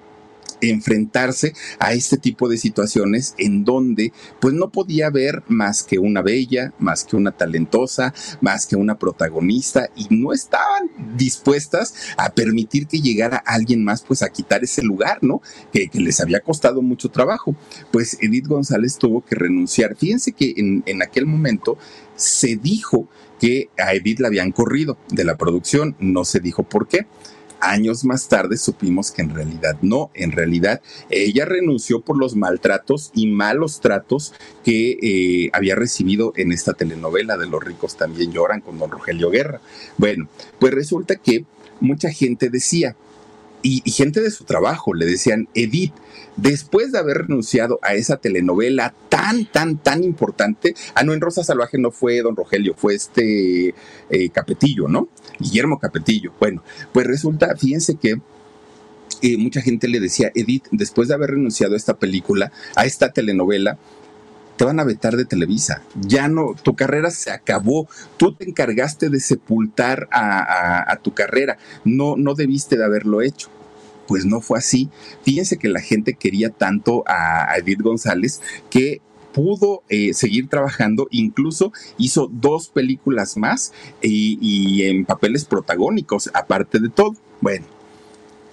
enfrentarse 0.61 1.53
a 1.79 1.93
este 1.93 2.17
tipo 2.17 2.47
de 2.47 2.57
situaciones 2.57 3.35
en 3.37 3.63
donde 3.63 4.13
pues 4.39 4.53
no 4.53 4.69
podía 4.69 5.09
ver 5.09 5.43
más 5.47 5.83
que 5.83 5.99
una 5.99 6.21
bella, 6.21 6.73
más 6.79 7.03
que 7.03 7.15
una 7.15 7.31
talentosa, 7.31 8.13
más 8.41 8.65
que 8.65 8.75
una 8.75 8.97
protagonista 8.97 9.89
y 9.95 10.07
no 10.09 10.33
estaban 10.33 10.89
dispuestas 11.15 11.93
a 12.17 12.33
permitir 12.33 12.87
que 12.87 13.01
llegara 13.01 13.37
alguien 13.37 13.83
más 13.83 14.01
pues 14.01 14.21
a 14.21 14.29
quitar 14.29 14.63
ese 14.63 14.83
lugar, 14.83 15.19
¿no? 15.21 15.41
Que, 15.71 15.89
les 15.93 16.19
había 16.19 16.39
costado 16.39 16.81
mucho 16.81 17.09
trabajo. 17.09 17.55
Pues 17.91 18.17
Edith 18.21 18.47
González 18.47 18.97
tuvo 18.97 19.23
que 19.23 19.35
renunciar. 19.35 19.95
Fíjense 19.95 20.31
que 20.31 20.53
en, 20.57 20.83
en 20.85 21.01
aquel 21.01 21.25
momento 21.25 21.77
se 22.15 22.55
dijo 22.55 23.07
que 23.39 23.69
a 23.77 23.93
Edith 23.93 24.19
la 24.19 24.27
habían 24.27 24.51
corrido 24.51 24.97
de 25.09 25.23
la 25.23 25.37
producción, 25.37 25.95
no 25.99 26.25
se 26.25 26.39
dijo 26.39 26.63
por 26.63 26.87
qué 26.87 27.07
años 27.61 28.03
más 28.03 28.27
tarde 28.27 28.57
supimos 28.57 29.11
que 29.11 29.21
en 29.21 29.33
realidad 29.33 29.77
no, 29.81 30.11
en 30.13 30.31
realidad 30.31 30.81
ella 31.09 31.45
renunció 31.45 32.01
por 32.01 32.17
los 32.17 32.35
maltratos 32.35 33.11
y 33.13 33.27
malos 33.27 33.79
tratos 33.79 34.33
que 34.63 34.97
eh, 35.01 35.49
había 35.53 35.75
recibido 35.75 36.33
en 36.35 36.51
esta 36.51 36.73
telenovela 36.73 37.37
de 37.37 37.47
Los 37.47 37.63
ricos 37.63 37.95
también 37.95 38.31
lloran 38.31 38.61
con 38.61 38.77
don 38.79 38.91
Rogelio 38.91 39.29
Guerra. 39.29 39.61
Bueno, 39.97 40.27
pues 40.59 40.73
resulta 40.73 41.15
que 41.15 41.45
mucha 41.79 42.11
gente 42.11 42.49
decía, 42.49 42.95
y, 43.63 43.89
gente 43.91 44.21
de 44.21 44.31
su 44.31 44.43
trabajo 44.43 44.93
le 44.93 45.05
decían, 45.05 45.47
Edith, 45.53 45.93
después 46.37 46.91
de 46.91 46.99
haber 46.99 47.19
renunciado 47.27 47.79
a 47.81 47.93
esa 47.93 48.17
telenovela 48.17 48.93
tan, 49.09 49.45
tan, 49.45 49.77
tan 49.77 50.03
importante, 50.03 50.75
ah, 50.95 51.03
no, 51.03 51.13
en 51.13 51.21
Rosa 51.21 51.43
Salvaje 51.43 51.77
no 51.77 51.91
fue 51.91 52.21
don 52.21 52.35
Rogelio, 52.35 52.73
fue 52.75 52.95
este 52.95 53.75
eh, 54.09 54.29
Capetillo, 54.31 54.87
¿no? 54.87 55.09
Guillermo 55.39 55.79
Capetillo. 55.79 56.33
Bueno, 56.39 56.63
pues 56.91 57.05
resulta, 57.07 57.55
fíjense 57.55 57.95
que 57.95 58.21
eh, 59.21 59.37
mucha 59.37 59.61
gente 59.61 59.87
le 59.87 59.99
decía, 59.99 60.31
Edith, 60.33 60.65
después 60.71 61.07
de 61.07 61.13
haber 61.13 61.31
renunciado 61.31 61.73
a 61.75 61.77
esta 61.77 61.97
película, 61.97 62.51
a 62.75 62.85
esta 62.85 63.11
telenovela, 63.11 63.77
te 64.61 64.65
van 64.65 64.79
a 64.79 64.83
vetar 64.83 65.17
de 65.17 65.25
Televisa. 65.25 65.81
Ya 65.95 66.27
no, 66.27 66.53
tu 66.53 66.75
carrera 66.75 67.09
se 67.09 67.31
acabó. 67.31 67.89
Tú 68.17 68.35
te 68.35 68.47
encargaste 68.47 69.09
de 69.09 69.19
sepultar 69.19 70.07
a, 70.11 70.99
tu 71.01 71.15
carrera. 71.15 71.57
No, 71.83 72.15
no 72.15 72.35
debiste 72.35 72.77
de 72.77 72.85
haberlo 72.85 73.23
hecho 73.23 73.49
pues 74.07 74.23
no 74.23 74.39
fue 74.39 74.59
así. 74.59 74.89
Fíjense 75.23 75.57
que 75.57 75.67
la 75.67 75.79
gente 75.79 76.13
quería 76.13 76.51
tanto 76.51 77.03
a, 77.07 77.57
Edith 77.57 77.81
González 77.81 78.39
que 78.69 79.01
pudo 79.33 79.81
eh, 79.89 80.13
seguir 80.13 80.47
trabajando, 80.47 81.07
incluso 81.09 81.73
hizo 81.97 82.29
dos 82.31 82.69
películas 82.69 83.37
más 83.37 83.73
y, 83.99 84.37
y 84.41 84.83
en 84.83 85.05
papeles 85.05 85.45
protagónicos, 85.45 86.29
aparte 86.35 86.77
de 86.77 86.89
todo. 86.89 87.15
Bueno, 87.39 87.65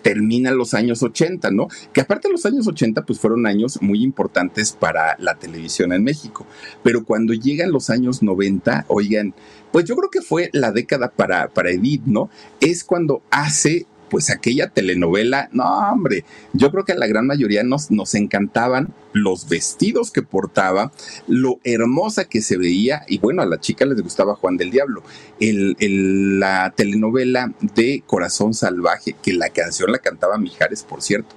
terminan 0.09 0.57
los 0.57 0.73
años 0.73 1.03
80, 1.03 1.51
¿no? 1.51 1.69
Que 1.93 2.01
aparte 2.01 2.31
los 2.31 2.47
años 2.47 2.67
80, 2.67 3.05
pues 3.05 3.21
fueron 3.21 3.47
años 3.47 3.83
muy 3.83 4.03
importantes 4.03 4.73
para 4.73 5.17
la 5.19 5.35
televisión 5.35 5.93
en 5.93 6.03
México. 6.03 6.47
Pero 6.83 7.05
cuando 7.05 7.35
llegan 7.35 7.73
los 7.73 7.91
años 7.91 8.23
90, 8.23 8.87
oigan, 8.89 9.35
pues 9.71 9.85
yo 9.85 9.97
creo 9.97 10.11
que 10.11 10.23
fue 10.23 10.49
la 10.55 10.73
década 10.73 11.11
para, 11.11 11.49
para 11.49 11.73
Edith, 11.73 12.05
¿no? 12.07 12.31
Es 12.59 12.85
cuando 12.85 13.21
hace 13.31 13.87
pues 14.09 14.31
aquella 14.31 14.69
telenovela, 14.69 15.49
no 15.53 15.65
hombre, 15.65 16.25
yo 16.53 16.71
creo 16.71 16.85
que 16.85 16.93
a 16.93 16.99
la 16.99 17.07
gran 17.07 17.27
mayoría 17.27 17.63
nos, 17.63 17.91
nos 17.91 18.15
encantaban 18.15 18.95
los 19.13 19.49
vestidos 19.49 20.11
que 20.11 20.23
portaba, 20.23 20.93
lo 21.27 21.61
hermosa 21.65 22.25
que 22.25 22.41
se 22.41 22.57
veía, 22.57 23.03
y 23.09 23.19
bueno, 23.19 23.43
a 23.43 23.47
la 23.47 23.61
chica 23.61 23.85
les 23.85 24.01
gustaba 24.01 24.35
Juan 24.35 24.57
del 24.57 24.71
Diablo, 24.71 25.03
el, 25.41 26.39
la 26.39 26.73
telenovela 26.77 27.53
de 27.75 28.03
Corazón 28.07 28.55
Salvaje, 28.55 29.17
que 29.23 29.33
la 29.33 29.51
canción 29.51 29.93
la 29.93 29.99
cantaba 29.99 30.39
Mijares, 30.39 30.83
por 30.83 31.03
cierto. 31.03 31.35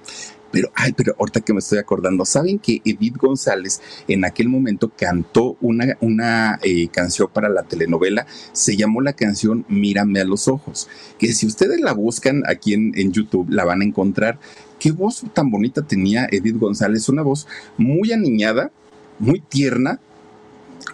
Pero, 0.52 0.70
ay, 0.74 0.92
pero 0.92 1.16
ahorita 1.18 1.40
que 1.40 1.52
me 1.52 1.58
estoy 1.58 1.78
acordando, 1.78 2.24
¿saben 2.24 2.58
que 2.58 2.80
Edith 2.84 3.16
González 3.16 3.80
en 4.06 4.24
aquel 4.24 4.48
momento 4.48 4.92
cantó 4.96 5.56
una, 5.60 5.96
una 6.00 6.58
eh, 6.62 6.88
canción 6.88 7.28
para 7.32 7.48
la 7.48 7.64
telenovela? 7.64 8.26
Se 8.52 8.76
llamó 8.76 9.00
la 9.00 9.14
canción 9.14 9.64
Mírame 9.68 10.20
a 10.20 10.24
los 10.24 10.46
ojos, 10.46 10.88
que 11.18 11.32
si 11.32 11.46
ustedes 11.46 11.80
la 11.80 11.92
buscan 11.92 12.42
aquí 12.46 12.74
en, 12.74 12.92
en 12.96 13.12
YouTube, 13.12 13.50
la 13.50 13.64
van 13.64 13.80
a 13.80 13.84
encontrar. 13.84 14.38
Qué 14.78 14.92
voz 14.92 15.24
tan 15.32 15.50
bonita 15.50 15.82
tenía 15.82 16.28
Edith 16.30 16.58
González, 16.58 17.08
una 17.08 17.22
voz 17.22 17.46
muy 17.78 18.12
aniñada, 18.12 18.70
muy 19.18 19.40
tierna, 19.40 20.00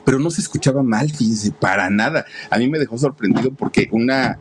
pero 0.05 0.18
no 0.18 0.31
se 0.31 0.40
escuchaba 0.40 0.83
mal, 0.83 1.11
fíjense, 1.11 1.51
para 1.51 1.90
nada. 1.90 2.27
A 2.51 2.59
mí 2.59 2.68
me 2.68 2.79
dejó 2.79 2.97
sorprendido 2.99 3.53
porque 3.53 3.88
una 3.90 4.38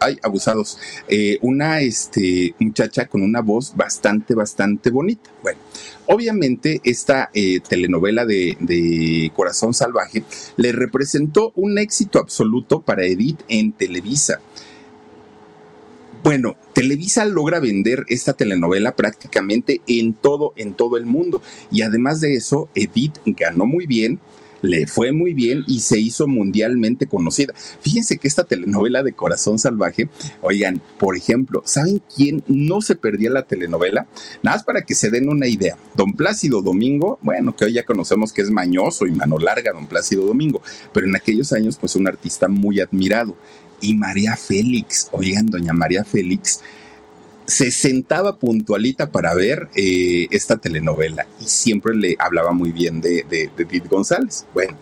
ay, 0.00 0.18
abusados, 0.22 0.78
eh, 1.08 1.38
una 1.42 1.80
este, 1.80 2.54
muchacha 2.58 3.06
con 3.06 3.22
una 3.22 3.40
voz 3.40 3.74
bastante, 3.76 4.34
bastante 4.34 4.90
bonita. 4.90 5.30
Bueno, 5.42 5.58
obviamente 6.06 6.80
esta 6.84 7.30
eh, 7.34 7.60
telenovela 7.60 8.24
de, 8.24 8.56
de, 8.60 9.32
Corazón 9.34 9.74
Salvaje 9.74 10.24
le 10.56 10.72
representó 10.72 11.52
un 11.56 11.78
éxito 11.78 12.18
absoluto 12.18 12.80
para 12.80 13.04
Edith 13.04 13.40
en 13.48 13.72
Televisa. 13.72 14.40
Bueno, 16.22 16.56
Televisa 16.72 17.24
logra 17.24 17.60
vender 17.60 18.04
esta 18.08 18.32
telenovela 18.32 18.96
prácticamente 18.96 19.80
en 19.86 20.14
todo, 20.14 20.52
en 20.56 20.74
todo 20.74 20.96
el 20.96 21.06
mundo. 21.06 21.40
Y 21.70 21.82
además 21.82 22.20
de 22.20 22.34
eso, 22.34 22.68
Edith 22.74 23.18
ganó 23.24 23.66
muy 23.66 23.86
bien 23.86 24.18
le 24.62 24.86
fue 24.86 25.12
muy 25.12 25.34
bien 25.34 25.64
y 25.66 25.80
se 25.80 25.98
hizo 25.98 26.26
mundialmente 26.26 27.06
conocida. 27.06 27.54
Fíjense 27.80 28.18
que 28.18 28.28
esta 28.28 28.44
telenovela 28.44 29.02
de 29.02 29.12
Corazón 29.12 29.58
Salvaje, 29.58 30.08
oigan, 30.40 30.80
por 30.98 31.16
ejemplo, 31.16 31.62
¿saben 31.64 32.02
quién 32.14 32.42
no 32.46 32.80
se 32.80 32.96
perdía 32.96 33.30
la 33.30 33.42
telenovela? 33.42 34.06
Nada 34.42 34.56
más 34.56 34.64
para 34.64 34.82
que 34.82 34.94
se 34.94 35.10
den 35.10 35.28
una 35.28 35.46
idea. 35.46 35.76
Don 35.94 36.12
Plácido 36.12 36.62
Domingo, 36.62 37.18
bueno, 37.22 37.54
que 37.54 37.66
hoy 37.66 37.74
ya 37.74 37.84
conocemos 37.84 38.32
que 38.32 38.42
es 38.42 38.50
mañoso 38.50 39.06
y 39.06 39.12
mano 39.12 39.38
larga, 39.38 39.72
Don 39.72 39.86
Plácido 39.86 40.24
Domingo, 40.24 40.62
pero 40.92 41.06
en 41.06 41.16
aquellos 41.16 41.52
años, 41.52 41.76
pues 41.78 41.96
un 41.96 42.06
artista 42.06 42.48
muy 42.48 42.80
admirado. 42.80 43.36
Y 43.80 43.94
María 43.94 44.36
Félix, 44.36 45.08
oigan, 45.12 45.46
doña 45.46 45.72
María 45.72 46.04
Félix, 46.04 46.62
se 47.48 47.70
sentaba 47.70 48.36
puntualita 48.36 49.10
para 49.10 49.34
ver 49.34 49.68
eh, 49.74 50.26
esta 50.30 50.58
telenovela 50.58 51.26
y 51.40 51.46
siempre 51.46 51.96
le 51.96 52.14
hablaba 52.18 52.52
muy 52.52 52.72
bien 52.72 53.00
de, 53.00 53.24
de, 53.28 53.50
Edith 53.56 53.88
González. 53.88 54.44
Bueno, 54.52 54.76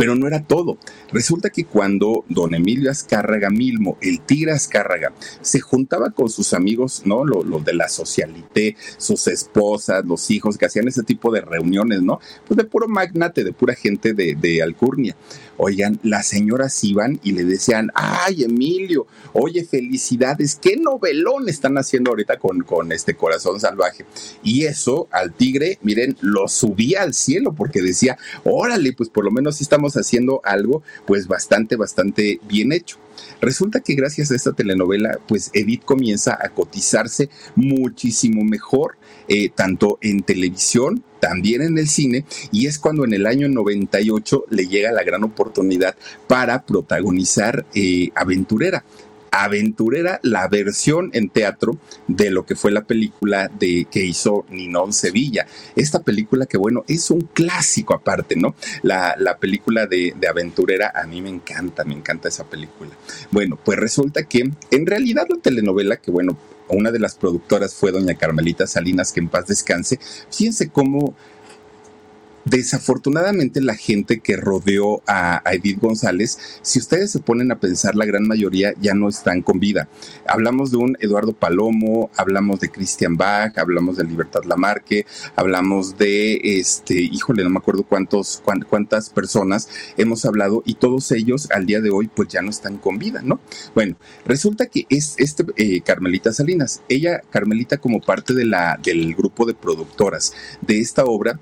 pero 0.00 0.14
no 0.14 0.26
era 0.26 0.42
todo. 0.42 0.78
Resulta 1.12 1.50
que 1.50 1.66
cuando 1.66 2.24
don 2.30 2.54
Emilio 2.54 2.90
Azcárraga 2.90 3.50
Milmo, 3.50 3.98
el 4.00 4.22
tigre 4.22 4.52
Azcárraga, 4.52 5.12
se 5.42 5.60
juntaba 5.60 6.08
con 6.08 6.30
sus 6.30 6.54
amigos, 6.54 7.02
¿no? 7.04 7.22
Los 7.26 7.62
de 7.66 7.74
la 7.74 7.86
socialité, 7.90 8.78
sus 8.96 9.26
esposas, 9.26 10.02
los 10.06 10.30
hijos, 10.30 10.56
que 10.56 10.64
hacían 10.64 10.88
ese 10.88 11.02
tipo 11.02 11.30
de 11.30 11.42
reuniones, 11.42 12.00
¿no? 12.00 12.18
Pues 12.48 12.56
de 12.56 12.64
puro 12.64 12.88
magnate, 12.88 13.44
de 13.44 13.52
pura 13.52 13.74
gente 13.74 14.14
de, 14.14 14.36
de 14.36 14.62
Alcurnia. 14.62 15.14
Oigan, 15.58 16.00
las 16.02 16.28
señoras 16.28 16.82
iban 16.82 17.20
y 17.22 17.32
le 17.32 17.44
decían, 17.44 17.90
ay, 17.94 18.44
Emilio, 18.44 19.06
oye, 19.34 19.62
felicidades, 19.66 20.56
qué 20.56 20.78
novelón 20.78 21.50
están 21.50 21.76
haciendo 21.76 22.12
ahorita 22.12 22.38
con, 22.38 22.62
con 22.62 22.92
este 22.92 23.14
corazón 23.14 23.60
salvaje. 23.60 24.06
Y 24.42 24.64
eso 24.64 25.08
al 25.10 25.34
tigre, 25.34 25.78
miren, 25.82 26.16
lo 26.22 26.48
subía 26.48 27.02
al 27.02 27.12
cielo 27.12 27.52
porque 27.52 27.82
decía, 27.82 28.16
órale, 28.44 28.94
pues 28.94 29.10
por 29.10 29.26
lo 29.26 29.30
menos 29.30 29.56
sí 29.56 29.64
haciendo 29.96 30.40
algo 30.44 30.82
pues 31.06 31.26
bastante, 31.26 31.76
bastante 31.76 32.40
bien 32.48 32.72
hecho. 32.72 32.98
Resulta 33.40 33.80
que 33.80 33.94
gracias 33.94 34.30
a 34.30 34.36
esta 34.36 34.52
telenovela, 34.52 35.18
pues 35.26 35.50
Edith 35.54 35.84
comienza 35.84 36.38
a 36.40 36.48
cotizarse 36.50 37.30
muchísimo 37.54 38.44
mejor, 38.44 38.96
eh, 39.28 39.50
tanto 39.50 39.98
en 40.00 40.22
televisión, 40.22 41.04
también 41.20 41.62
en 41.62 41.78
el 41.78 41.88
cine, 41.88 42.24
y 42.50 42.66
es 42.66 42.78
cuando 42.78 43.04
en 43.04 43.14
el 43.14 43.26
año 43.26 43.48
98 43.48 44.44
le 44.50 44.66
llega 44.66 44.92
la 44.92 45.04
gran 45.04 45.24
oportunidad 45.24 45.96
para 46.26 46.64
protagonizar 46.64 47.66
eh, 47.74 48.10
Aventurera 48.14 48.84
aventurera, 49.30 50.20
la 50.22 50.48
versión 50.48 51.10
en 51.12 51.28
teatro 51.28 51.78
de 52.08 52.30
lo 52.30 52.44
que 52.46 52.56
fue 52.56 52.70
la 52.70 52.84
película 52.84 53.48
de 53.48 53.86
que 53.90 54.04
hizo 54.04 54.44
Ninón 54.50 54.92
Sevilla. 54.92 55.46
Esta 55.76 56.02
película 56.02 56.46
que 56.46 56.58
bueno, 56.58 56.84
es 56.88 57.10
un 57.10 57.22
clásico 57.22 57.94
aparte, 57.94 58.36
¿no? 58.36 58.54
La, 58.82 59.14
la 59.18 59.38
película 59.38 59.86
de, 59.86 60.14
de, 60.18 60.28
aventurera 60.28 60.92
a 60.94 61.06
mí 61.06 61.20
me 61.22 61.30
encanta, 61.30 61.84
me 61.84 61.94
encanta 61.94 62.28
esa 62.28 62.44
película. 62.44 62.90
Bueno, 63.30 63.58
pues 63.62 63.78
resulta 63.78 64.24
que 64.24 64.50
en 64.70 64.86
realidad 64.86 65.26
la 65.28 65.40
telenovela 65.40 65.96
que 65.96 66.10
bueno, 66.10 66.36
una 66.68 66.90
de 66.90 66.98
las 66.98 67.14
productoras 67.16 67.74
fue 67.74 67.92
doña 67.92 68.14
Carmelita 68.14 68.66
Salinas, 68.66 69.12
que 69.12 69.20
en 69.20 69.28
paz 69.28 69.46
descanse. 69.46 69.98
Fíjense 70.30 70.68
cómo 70.68 71.14
Desafortunadamente 72.44 73.60
la 73.60 73.74
gente 73.74 74.20
que 74.20 74.36
rodeó 74.36 75.02
a, 75.06 75.42
Edith 75.52 75.80
González, 75.80 76.38
si 76.62 76.78
ustedes 76.78 77.10
se 77.10 77.18
ponen 77.18 77.52
a 77.52 77.60
pensar, 77.60 77.94
la 77.96 78.06
gran 78.06 78.26
mayoría 78.26 78.72
ya 78.80 78.94
no 78.94 79.08
están 79.08 79.42
con 79.42 79.60
vida. 79.60 79.88
Hablamos 80.26 80.70
de 80.70 80.78
un 80.78 80.96
Eduardo 81.00 81.32
Palomo, 81.32 82.10
hablamos 82.16 82.60
de 82.60 82.70
Christian 82.70 83.16
Bach, 83.16 83.58
hablamos 83.58 83.96
de 83.96 84.04
Libertad 84.04 84.44
Lamarque, 84.44 85.06
hablamos 85.36 85.98
de, 85.98 86.40
este, 86.42 86.94
híjole, 86.94 87.44
no 87.44 87.50
me 87.50 87.58
acuerdo 87.58 87.82
cuántos, 87.82 88.42
cuántas 88.68 89.10
personas 89.10 89.68
hemos 89.96 90.24
hablado 90.24 90.62
y 90.64 90.74
todos 90.74 91.12
ellos 91.12 91.48
al 91.50 91.66
día 91.66 91.80
de 91.80 91.90
hoy 91.90 92.08
pues 92.08 92.28
ya 92.28 92.42
no 92.42 92.50
están 92.50 92.78
con 92.78 92.98
vida, 92.98 93.20
¿no? 93.22 93.40
Bueno, 93.74 93.96
resulta 94.24 94.66
que 94.66 94.86
es 94.88 95.14
este 95.18 95.44
eh, 95.56 95.80
Carmelita 95.82 96.32
Salinas, 96.32 96.82
ella, 96.88 97.20
Carmelita 97.30 97.78
como 97.78 98.00
parte 98.00 98.34
de 98.34 98.46
la, 98.46 98.78
del 98.82 99.14
grupo 99.14 99.44
de 99.46 99.54
productoras 99.54 100.32
de 100.60 100.80
esta 100.80 101.04
obra, 101.04 101.38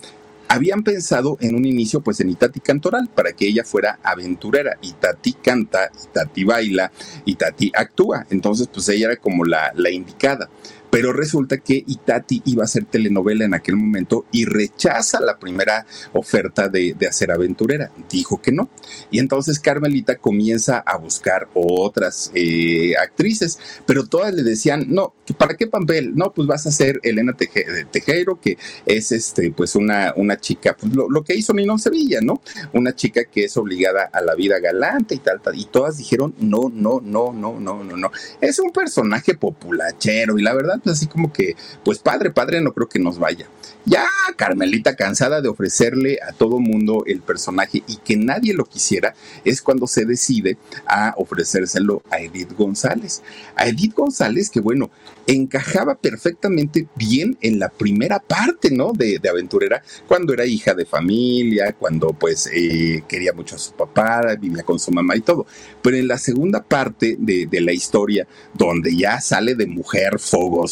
habían 0.49 0.83
pensado 0.83 1.37
en 1.41 1.55
un 1.55 1.65
inicio 1.65 2.01
pues 2.01 2.21
en 2.21 2.31
Itati 2.31 2.61
Cantoral 2.61 3.09
para 3.15 3.33
que 3.33 3.47
ella 3.47 3.65
fuera 3.65 3.99
aventurera. 4.03 4.79
Itati 4.81 5.35
canta, 5.35 5.91
Itati 6.05 6.45
baila, 6.45 6.91
Itati 7.25 7.71
actúa. 7.75 8.27
Entonces 8.31 8.69
pues 8.73 8.89
ella 8.89 9.09
era 9.09 9.17
como 9.17 9.45
la, 9.45 9.73
la 9.75 9.91
indicada. 9.91 10.49
Pero 10.91 11.13
resulta 11.13 11.59
que 11.59 11.85
Itati 11.87 12.43
iba 12.47 12.63
a 12.63 12.65
hacer 12.65 12.85
telenovela 12.85 13.45
en 13.45 13.55
aquel 13.55 13.77
momento 13.77 14.27
y 14.33 14.45
rechaza 14.45 15.21
la 15.21 15.39
primera 15.39 15.87
oferta 16.13 16.69
de, 16.69 16.97
hacer 17.09 17.31
aventurera. 17.31 17.91
Dijo 18.11 18.41
que 18.41 18.53
no. 18.53 18.69
Y 19.11 19.19
entonces 19.19 19.59
Carmelita 19.61 20.17
comienza 20.17 20.79
a 20.79 20.97
buscar 20.97 21.49
otras 21.55 22.31
eh, 22.35 22.95
actrices, 23.01 23.59
pero 23.87 24.07
todas 24.07 24.35
le 24.35 24.43
decían, 24.43 24.87
no, 24.89 25.15
¿para 25.37 25.57
qué 25.57 25.67
papel? 25.67 26.15
No, 26.15 26.33
pues 26.33 26.47
vas 26.47 26.67
a 26.67 26.71
ser 26.71 27.01
Elena 27.03 27.35
Tejero, 27.35 28.41
que 28.41 28.59
es 28.87 29.13
este, 29.13 29.51
pues 29.51 29.75
una, 29.75 30.13
una 30.17 30.39
chica, 30.39 30.77
pues 30.79 30.93
lo, 30.95 31.23
que 31.23 31.35
hizo 31.35 31.53
Ninón 31.53 31.79
Sevilla, 31.79 32.21
¿no? 32.23 32.41
Una 32.73 32.95
chica 32.95 33.25
que 33.25 33.45
es 33.45 33.57
obligada 33.57 34.09
a 34.13 34.21
la 34.21 34.35
vida 34.35 34.59
galante 34.59 35.15
y 35.15 35.19
tal, 35.19 35.41
tal. 35.41 35.59
Y 35.59 35.67
todas 35.67 35.99
dijeron, 35.99 36.35
no, 36.39 36.71
no, 36.73 37.01
no, 37.03 37.33
no, 37.33 37.59
no, 37.59 37.85
no, 37.85 37.97
no. 37.97 38.11
Es 38.41 38.59
un 38.59 38.71
personaje 38.73 39.35
populachero 39.35 40.39
y 40.39 40.43
la 40.43 40.55
verdad 40.55 40.78
así 40.87 41.07
como 41.07 41.33
que, 41.33 41.57
pues 41.85 41.99
padre, 41.99 42.31
padre, 42.31 42.61
no 42.61 42.73
creo 42.73 42.89
que 42.89 42.99
nos 42.99 43.19
vaya. 43.19 43.49
Ya 43.85 44.07
Carmelita, 44.37 44.97
cansada 44.97 45.41
de 45.41 45.49
ofrecerle 45.49 46.19
a 46.27 46.33
todo 46.33 46.61
mundo 46.61 47.05
el 47.07 47.21
personaje 47.21 47.83
y 47.87 47.97
que 47.97 48.17
nadie 48.17 48.55
lo 48.55 48.65
quisiera, 48.65 49.15
es 49.45 49.63
cuando 49.63 49.87
se 49.87 50.05
decide 50.05 50.59
a 50.87 51.15
ofrecérselo 51.17 52.03
a 52.11 52.21
Edith 52.21 52.53
González. 52.53 53.23
A 53.57 53.67
Edith 53.67 53.95
González, 53.95 54.51
que 54.51 54.61
bueno, 54.61 54.91
encajaba 55.27 55.95
perfectamente 55.97 56.87
bien 56.97 57.37
en 57.41 57.59
la 57.59 57.69
primera 57.69 58.19
parte, 58.19 58.71
¿no? 58.71 58.93
De, 58.93 59.21
aventurera, 59.29 59.83
cuando 60.07 60.33
era 60.33 60.47
hija 60.47 60.75
de 60.75 60.87
familia, 60.87 61.73
cuando 61.73 62.09
pues 62.13 62.49
eh, 62.53 63.03
quería 63.09 63.33
mucho 63.33 63.57
a 63.57 63.59
su 63.59 63.73
papá, 63.73 64.37
vivía 64.41 64.63
con 64.63 64.79
su 64.79 64.91
mamá 64.91 65.17
y 65.17 65.21
todo. 65.21 65.47
Pero 65.83 65.97
en 65.97 66.09
la 66.09 66.19
segunda 66.19 66.63
parte 66.63 67.17
de, 67.19 67.47
de 67.47 67.61
la 67.61 67.73
historia, 67.73 68.27
donde 68.55 68.97
ya 68.97 69.21
sale 69.21 69.55
de 69.55 69.67
mujer 69.67 70.19
fogos 70.19 70.68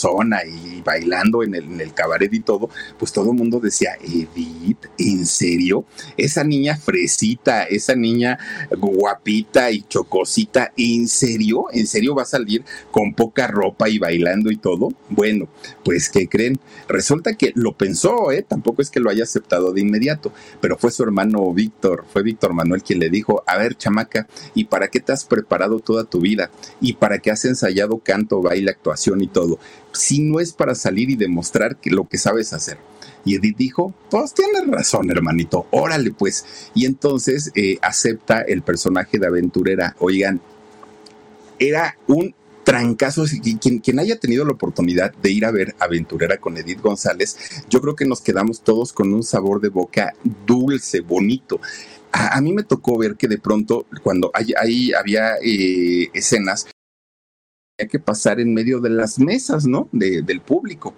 y 0.46 0.82
bailando 0.82 1.42
en 1.42 1.54
el, 1.54 1.64
en 1.64 1.80
el 1.80 1.94
cabaret 1.94 2.32
y 2.32 2.40
todo, 2.40 2.68
pues 2.98 3.12
todo 3.12 3.30
el 3.30 3.36
mundo 3.36 3.60
decía, 3.60 3.96
Edith, 4.02 4.86
¿en 4.98 5.26
serio? 5.26 5.84
Esa 6.16 6.44
niña 6.44 6.76
fresita, 6.76 7.64
esa 7.64 7.94
niña 7.94 8.38
guapita 8.70 9.70
y 9.70 9.82
chocosita, 9.82 10.72
¿en 10.76 11.08
serio? 11.08 11.66
¿En 11.72 11.86
serio 11.86 12.14
va 12.14 12.22
a 12.22 12.26
salir 12.26 12.64
con 12.90 13.14
poca 13.14 13.46
ropa 13.46 13.88
y 13.88 13.98
bailando 13.98 14.50
y 14.50 14.56
todo? 14.56 14.90
Bueno, 15.08 15.48
pues 15.84 16.08
¿qué 16.10 16.28
creen? 16.28 16.58
Resulta 16.88 17.34
que 17.34 17.52
lo 17.54 17.72
pensó, 17.72 18.32
¿eh? 18.32 18.44
Tampoco 18.46 18.82
es 18.82 18.90
que 18.90 19.00
lo 19.00 19.10
haya 19.10 19.24
aceptado 19.24 19.72
de 19.72 19.80
inmediato, 19.80 20.32
pero 20.60 20.76
fue 20.76 20.90
su 20.90 21.02
hermano 21.02 21.52
Víctor, 21.52 22.04
fue 22.12 22.22
Víctor 22.22 22.52
Manuel 22.52 22.82
quien 22.82 22.98
le 22.98 23.10
dijo, 23.10 23.42
a 23.46 23.56
ver, 23.56 23.76
chamaca, 23.76 24.28
¿y 24.54 24.64
para 24.64 24.88
qué 24.88 25.00
te 25.00 25.12
has 25.12 25.24
preparado 25.24 25.80
toda 25.80 26.04
tu 26.04 26.20
vida? 26.20 26.50
¿Y 26.80 26.94
para 26.94 27.18
qué 27.18 27.30
has 27.30 27.44
ensayado 27.44 27.98
canto, 27.98 28.42
baile, 28.42 28.70
actuación 28.70 29.20
y 29.20 29.28
todo? 29.28 29.58
Si 29.92 30.20
no 30.20 30.40
es 30.40 30.52
para 30.52 30.74
salir 30.74 31.10
y 31.10 31.16
demostrar 31.16 31.76
que 31.76 31.90
lo 31.90 32.08
que 32.08 32.18
sabes 32.18 32.52
hacer. 32.52 32.78
Y 33.24 33.34
Edith 33.34 33.56
dijo, 33.56 33.92
pues 34.08 34.34
tienes 34.34 34.66
razón, 34.68 35.10
hermanito, 35.10 35.66
órale 35.72 36.12
pues. 36.12 36.70
Y 36.74 36.86
entonces 36.86 37.50
eh, 37.56 37.78
acepta 37.82 38.40
el 38.40 38.62
personaje 38.62 39.18
de 39.18 39.26
aventurera. 39.26 39.96
Oigan, 39.98 40.40
era 41.58 41.98
un 42.06 42.34
trancazo. 42.66 43.24
Quien, 43.60 43.78
quien 43.78 43.98
haya 43.98 44.18
tenido 44.18 44.44
la 44.44 44.52
oportunidad 44.52 45.12
de 45.14 45.30
ir 45.30 45.44
a 45.44 45.50
ver 45.50 45.74
Aventurera 45.78 46.38
con 46.38 46.56
Edith 46.56 46.80
González, 46.80 47.36
yo 47.70 47.80
creo 47.80 47.96
que 47.96 48.04
nos 48.04 48.20
quedamos 48.20 48.60
todos 48.60 48.92
con 48.92 49.12
un 49.12 49.22
sabor 49.22 49.60
de 49.60 49.70
boca 49.70 50.14
dulce, 50.46 51.00
bonito. 51.00 51.60
A, 52.12 52.40
mí 52.40 52.52
me 52.52 52.62
tocó 52.62 52.96
ver 52.96 53.16
que 53.16 53.28
de 53.28 53.38
pronto, 53.38 53.86
cuando 54.02 54.30
ahí 54.34 54.92
había 54.92 55.34
eh, 55.42 56.08
escenas, 56.14 56.66
que 57.84 57.98
pasar 57.98 58.40
en 58.40 58.54
medio 58.54 58.80
de 58.80 58.88
las 58.88 59.18
mesas, 59.18 59.66
¿no? 59.66 59.88
del 59.92 60.40
público 60.40 60.94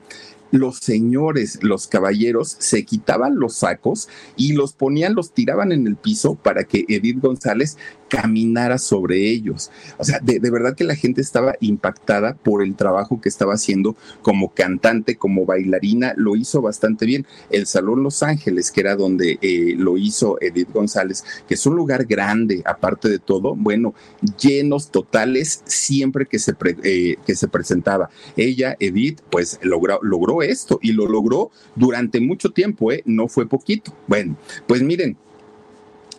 los 0.50 0.78
señores, 0.78 1.58
los 1.62 1.88
caballeros, 1.88 2.56
se 2.58 2.84
quitaban 2.84 3.38
los 3.38 3.56
sacos 3.56 4.08
y 4.36 4.54
los 4.54 4.72
ponían, 4.72 5.14
los 5.14 5.32
tiraban 5.32 5.72
en 5.72 5.86
el 5.86 5.96
piso 5.96 6.36
para 6.36 6.64
que 6.64 6.86
Edith 6.88 7.20
González 7.20 7.76
caminara 8.08 8.78
sobre 8.78 9.28
ellos. 9.28 9.70
O 9.98 10.04
sea, 10.04 10.18
de, 10.20 10.38
verdad 10.38 10.74
que 10.74 10.84
la 10.84 10.94
gente 10.94 11.20
estaba 11.20 11.54
impactada 11.60 12.34
por 12.34 12.62
el 12.62 12.74
trabajo 12.74 13.20
que 13.20 13.28
estaba 13.28 13.54
haciendo 13.54 13.96
como 14.22 14.52
cantante, 14.54 15.16
como 15.16 15.44
bailarina, 15.44 16.14
lo 16.16 16.36
hizo 16.36 16.62
bastante 16.62 17.06
bien. 17.06 17.26
El 17.50 17.66
Salón 17.66 18.02
Los 18.02 18.22
Ángeles, 18.22 18.70
que 18.70 18.80
era 18.80 18.96
donde 18.96 19.38
eh, 19.42 19.74
lo 19.76 19.96
hizo 19.96 20.38
Edith 20.40 20.72
González, 20.72 21.24
que 21.46 21.54
es 21.54 21.66
un 21.66 21.76
lugar 21.76 22.06
grande, 22.06 22.62
aparte 22.64 23.08
de 23.08 23.18
todo, 23.18 23.54
bueno, 23.54 23.94
llenos 24.40 24.90
totales 24.90 25.62
siempre 25.64 26.26
que 26.26 26.38
se, 26.38 26.54
eh, 26.82 27.16
que 27.26 27.36
se 27.36 27.48
presentaba. 27.48 28.10
Ella, 28.36 28.76
Edith, 28.80 29.20
pues 29.30 29.58
logró, 29.62 29.98
logró 30.02 30.42
esto 30.42 30.78
y 30.82 30.92
lo 30.92 31.06
logró 31.06 31.50
durante 31.76 32.20
mucho 32.20 32.50
tiempo, 32.50 32.92
¿eh? 32.92 33.02
no 33.04 33.28
fue 33.28 33.48
poquito. 33.48 33.94
Bueno, 34.06 34.36
pues 34.66 34.82
miren, 34.82 35.16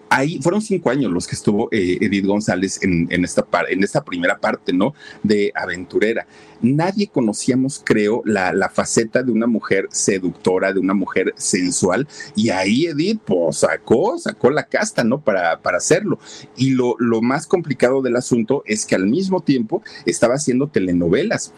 ahí 0.10 0.40
fueron 0.42 0.62
cinco 0.62 0.90
años 0.90 1.12
los 1.12 1.28
que 1.28 1.36
estuvo 1.36 1.70
eh, 1.72 1.98
Edith 2.02 2.26
González 2.26 2.80
en, 2.82 3.08
esta 3.24 3.46
en 3.70 3.84
esta 3.84 4.04
primera 4.04 4.40
parte, 4.40 4.74
¿no? 4.74 4.94
De 5.24 5.52
aventurera. 5.56 6.28
Nadie 6.62 7.08
conocíamos, 7.08 7.82
creo, 7.84 8.22
la, 8.26 8.52
la, 8.52 8.70
faceta 8.70 9.24
de 9.24 9.32
una 9.32 9.48
mujer 9.48 9.88
seductora, 9.92 10.74
de 10.74 10.80
una 10.80 10.94
mujer 10.94 11.34
sensual, 11.38 12.08
y 12.36 12.50
ahí 12.50 12.88
Edith, 12.88 13.22
pues 13.24 13.58
sacó, 13.58 14.18
sacó 14.18 14.50
la 14.50 14.64
casta, 14.64 15.04
¿no? 15.04 15.22
Para, 15.22 15.62
para 15.62 15.78
hacerlo. 15.78 16.20
Y 16.58 16.72
lo, 16.72 16.96
lo 17.00 17.22
más 17.22 17.48
complicado 17.48 18.02
del 18.02 18.18
asunto 18.18 18.64
es 18.66 18.86
que 18.86 18.96
al 18.96 19.08
mismo 19.08 19.42
tiempo 19.42 19.84
estaba 20.06 20.36
haciendo 20.36 20.68
telenovelas. 20.68 21.54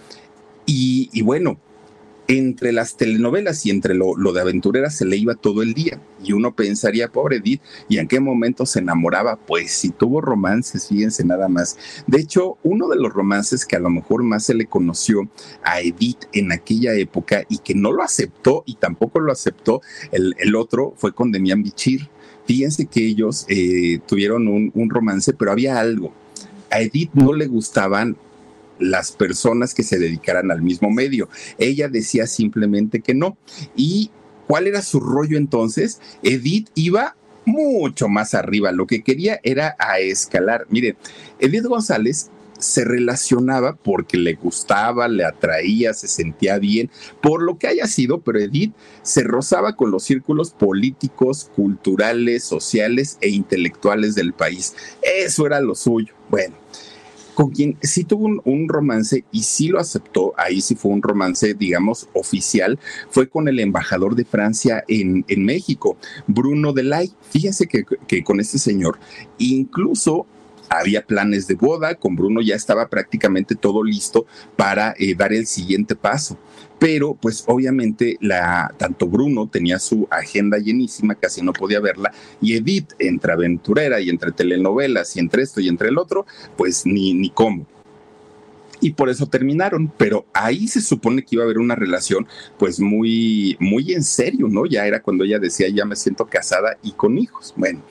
Y, 0.67 1.09
y 1.11 1.23
bueno, 1.23 1.57
entre 2.37 2.71
las 2.71 2.95
telenovelas 2.95 3.65
y 3.65 3.71
entre 3.71 3.93
lo, 3.93 4.15
de 4.15 4.41
aventurera 4.41 4.89
se 4.89 5.05
le 5.05 5.17
iba 5.17 5.35
todo 5.35 5.61
el 5.61 5.73
día. 5.73 6.01
Y 6.23 6.33
uno 6.33 6.55
pensaría, 6.55 7.09
pobre 7.09 7.37
Edith, 7.37 7.61
¿y 7.89 7.97
en 7.97 8.07
qué 8.07 8.19
momento 8.19 8.65
se 8.65 8.79
enamoraba? 8.79 9.35
Pues 9.35 9.71
si 9.71 9.89
tuvo 9.89 10.21
romances, 10.21 10.87
fíjense 10.87 11.25
nada 11.25 11.47
más. 11.49 11.77
De 12.07 12.19
hecho, 12.19 12.57
uno 12.63 12.87
de 12.87 12.95
los 12.95 13.11
romances 13.11 13.65
que 13.65 13.75
a 13.75 13.79
lo 13.79 13.89
mejor 13.89 14.23
más 14.23 14.45
se 14.45 14.53
le 14.53 14.65
conoció 14.65 15.29
a 15.63 15.81
Edith 15.81 16.25
en 16.31 16.51
aquella 16.51 16.93
época 16.93 17.43
y 17.49 17.57
que 17.57 17.75
no 17.75 17.91
lo 17.91 18.03
aceptó 18.03 18.63
y 18.65 18.75
tampoco 18.75 19.19
lo 19.19 19.31
aceptó 19.31 19.81
el, 20.11 20.55
otro 20.55 20.93
fue 20.97 21.13
con 21.13 21.31
Demian 21.31 21.63
Bichir. 21.63 22.09
Fíjense 22.45 22.85
que 22.85 23.05
ellos 23.05 23.45
eh, 23.49 23.99
tuvieron 24.07 24.47
un, 24.47 24.71
un 24.73 24.89
romance, 24.89 25.33
pero 25.33 25.51
había 25.51 25.79
algo. 25.79 26.13
A 26.69 26.81
Edith 26.81 27.11
no 27.13 27.33
le 27.33 27.47
gustaban 27.47 28.15
las 28.81 29.11
personas 29.11 29.73
que 29.73 29.83
se 29.83 29.99
dedicaran 29.99 30.51
al 30.51 30.61
mismo 30.61 30.89
medio. 30.89 31.29
Ella 31.57 31.87
decía 31.87 32.27
simplemente 32.27 33.01
que 33.01 33.13
no. 33.13 33.37
¿Y 33.75 34.11
cuál 34.47 34.67
era 34.67 34.81
su 34.81 34.99
rollo 34.99 35.37
entonces? 35.37 36.01
Edith 36.23 36.69
iba 36.75 37.15
mucho 37.45 38.07
más 38.07 38.33
arriba. 38.33 38.71
Lo 38.71 38.87
que 38.87 39.03
quería 39.03 39.39
era 39.43 39.75
a 39.79 39.99
escalar. 39.99 40.65
Mire, 40.69 40.95
Edith 41.39 41.65
González 41.65 42.29
se 42.61 42.85
relacionaba 42.85 43.75
porque 43.75 44.17
le 44.17 44.35
gustaba, 44.35 45.07
le 45.07 45.25
atraía, 45.25 45.93
se 45.93 46.07
sentía 46.07 46.59
bien, 46.59 46.89
por 47.21 47.41
lo 47.41 47.57
que 47.57 47.67
haya 47.67 47.87
sido, 47.87 48.21
pero 48.21 48.39
Edith 48.39 48.73
se 49.01 49.23
rozaba 49.23 49.75
con 49.75 49.91
los 49.91 50.03
círculos 50.03 50.51
políticos, 50.51 51.49
culturales, 51.55 52.43
sociales 52.43 53.17
e 53.21 53.29
intelectuales 53.29 54.15
del 54.15 54.33
país. 54.33 54.75
Eso 55.01 55.45
era 55.45 55.59
lo 55.59 55.75
suyo. 55.75 56.13
Bueno, 56.29 56.55
con 57.41 57.49
quien 57.49 57.75
sí 57.81 58.03
tuvo 58.03 58.39
un, 58.43 58.69
romance 58.69 59.25
y 59.31 59.41
sí 59.41 59.69
lo 59.69 59.79
aceptó, 59.79 60.35
ahí 60.37 60.61
sí 60.61 60.75
fue 60.75 60.91
un 60.91 61.01
romance, 61.01 61.55
digamos, 61.55 62.07
oficial, 62.13 62.77
fue 63.09 63.29
con 63.29 63.47
el 63.47 63.59
embajador 63.59 64.15
de 64.15 64.25
Francia 64.25 64.83
en, 64.87 65.25
en 65.27 65.43
México, 65.43 65.97
Bruno 66.27 66.71
Delay. 66.71 67.11
Fíjese 67.31 67.65
que, 67.65 67.83
que 68.07 68.23
con 68.23 68.39
este 68.39 68.59
señor, 68.59 68.99
incluso 69.39 70.27
había 70.79 71.05
planes 71.05 71.47
de 71.47 71.55
boda, 71.55 71.95
con 71.95 72.15
Bruno 72.15 72.41
ya 72.41 72.55
estaba 72.55 72.87
prácticamente 72.87 73.55
todo 73.55 73.83
listo 73.83 74.25
para 74.55 74.93
eh, 74.97 75.15
dar 75.15 75.33
el 75.33 75.45
siguiente 75.45 75.95
paso 75.95 76.37
pero 76.79 77.13
pues 77.13 77.43
obviamente 77.45 78.17
la, 78.21 78.73
tanto 78.75 79.05
Bruno 79.05 79.47
tenía 79.47 79.77
su 79.77 80.07
agenda 80.09 80.57
llenísima, 80.57 81.13
casi 81.13 81.43
no 81.43 81.53
podía 81.53 81.79
verla, 81.79 82.11
y 82.41 82.55
Edith, 82.55 82.93
entre 82.97 83.33
aventurera 83.33 84.01
y 84.01 84.09
entre 84.09 84.31
telenovelas 84.31 85.15
y 85.15 85.19
entre 85.19 85.43
esto 85.43 85.61
y 85.61 85.67
entre 85.67 85.89
el 85.89 85.99
otro, 85.99 86.25
pues 86.57 86.87
ni, 86.87 87.13
ni 87.13 87.29
cómo 87.29 87.67
y 88.81 88.93
por 88.93 89.09
eso 89.09 89.27
terminaron, 89.27 89.93
pero 89.95 90.25
ahí 90.33 90.67
se 90.67 90.81
supone 90.81 91.23
que 91.23 91.35
iba 91.35 91.43
a 91.43 91.45
haber 91.45 91.59
una 91.59 91.75
relación 91.75 92.27
pues 92.57 92.79
muy 92.79 93.55
muy 93.59 93.93
en 93.93 94.03
serio, 94.03 94.47
¿no? 94.49 94.65
Ya 94.65 94.87
era 94.87 95.03
cuando 95.03 95.23
ella 95.23 95.37
decía, 95.37 95.69
"Ya 95.69 95.85
me 95.85 95.95
siento 95.95 96.25
casada 96.25 96.77
y 96.81 96.93
con 96.93 97.17
hijos." 97.19 97.53
Bueno, 97.55 97.83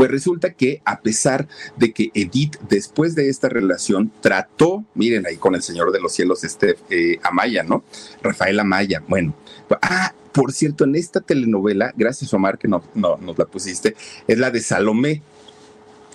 pues 0.00 0.10
resulta 0.10 0.54
que 0.54 0.80
a 0.86 1.02
pesar 1.02 1.46
de 1.76 1.92
que 1.92 2.10
Edith 2.14 2.56
después 2.70 3.14
de 3.14 3.28
esta 3.28 3.50
relación 3.50 4.10
trató, 4.22 4.82
miren 4.94 5.26
ahí 5.26 5.36
con 5.36 5.54
el 5.54 5.60
Señor 5.60 5.92
de 5.92 6.00
los 6.00 6.14
Cielos, 6.14 6.42
este 6.42 6.78
eh, 6.88 7.18
Amaya, 7.22 7.64
¿no? 7.64 7.84
Rafael 8.22 8.58
Amaya, 8.60 9.02
bueno. 9.06 9.34
Ah, 9.82 10.14
por 10.32 10.54
cierto, 10.54 10.84
en 10.84 10.94
esta 10.94 11.20
telenovela, 11.20 11.92
gracias 11.94 12.32
Omar 12.32 12.56
que 12.56 12.66
no, 12.66 12.82
no, 12.94 13.18
nos 13.18 13.36
la 13.36 13.44
pusiste, 13.44 13.94
es 14.26 14.38
la 14.38 14.50
de 14.50 14.62
Salomé. 14.62 15.20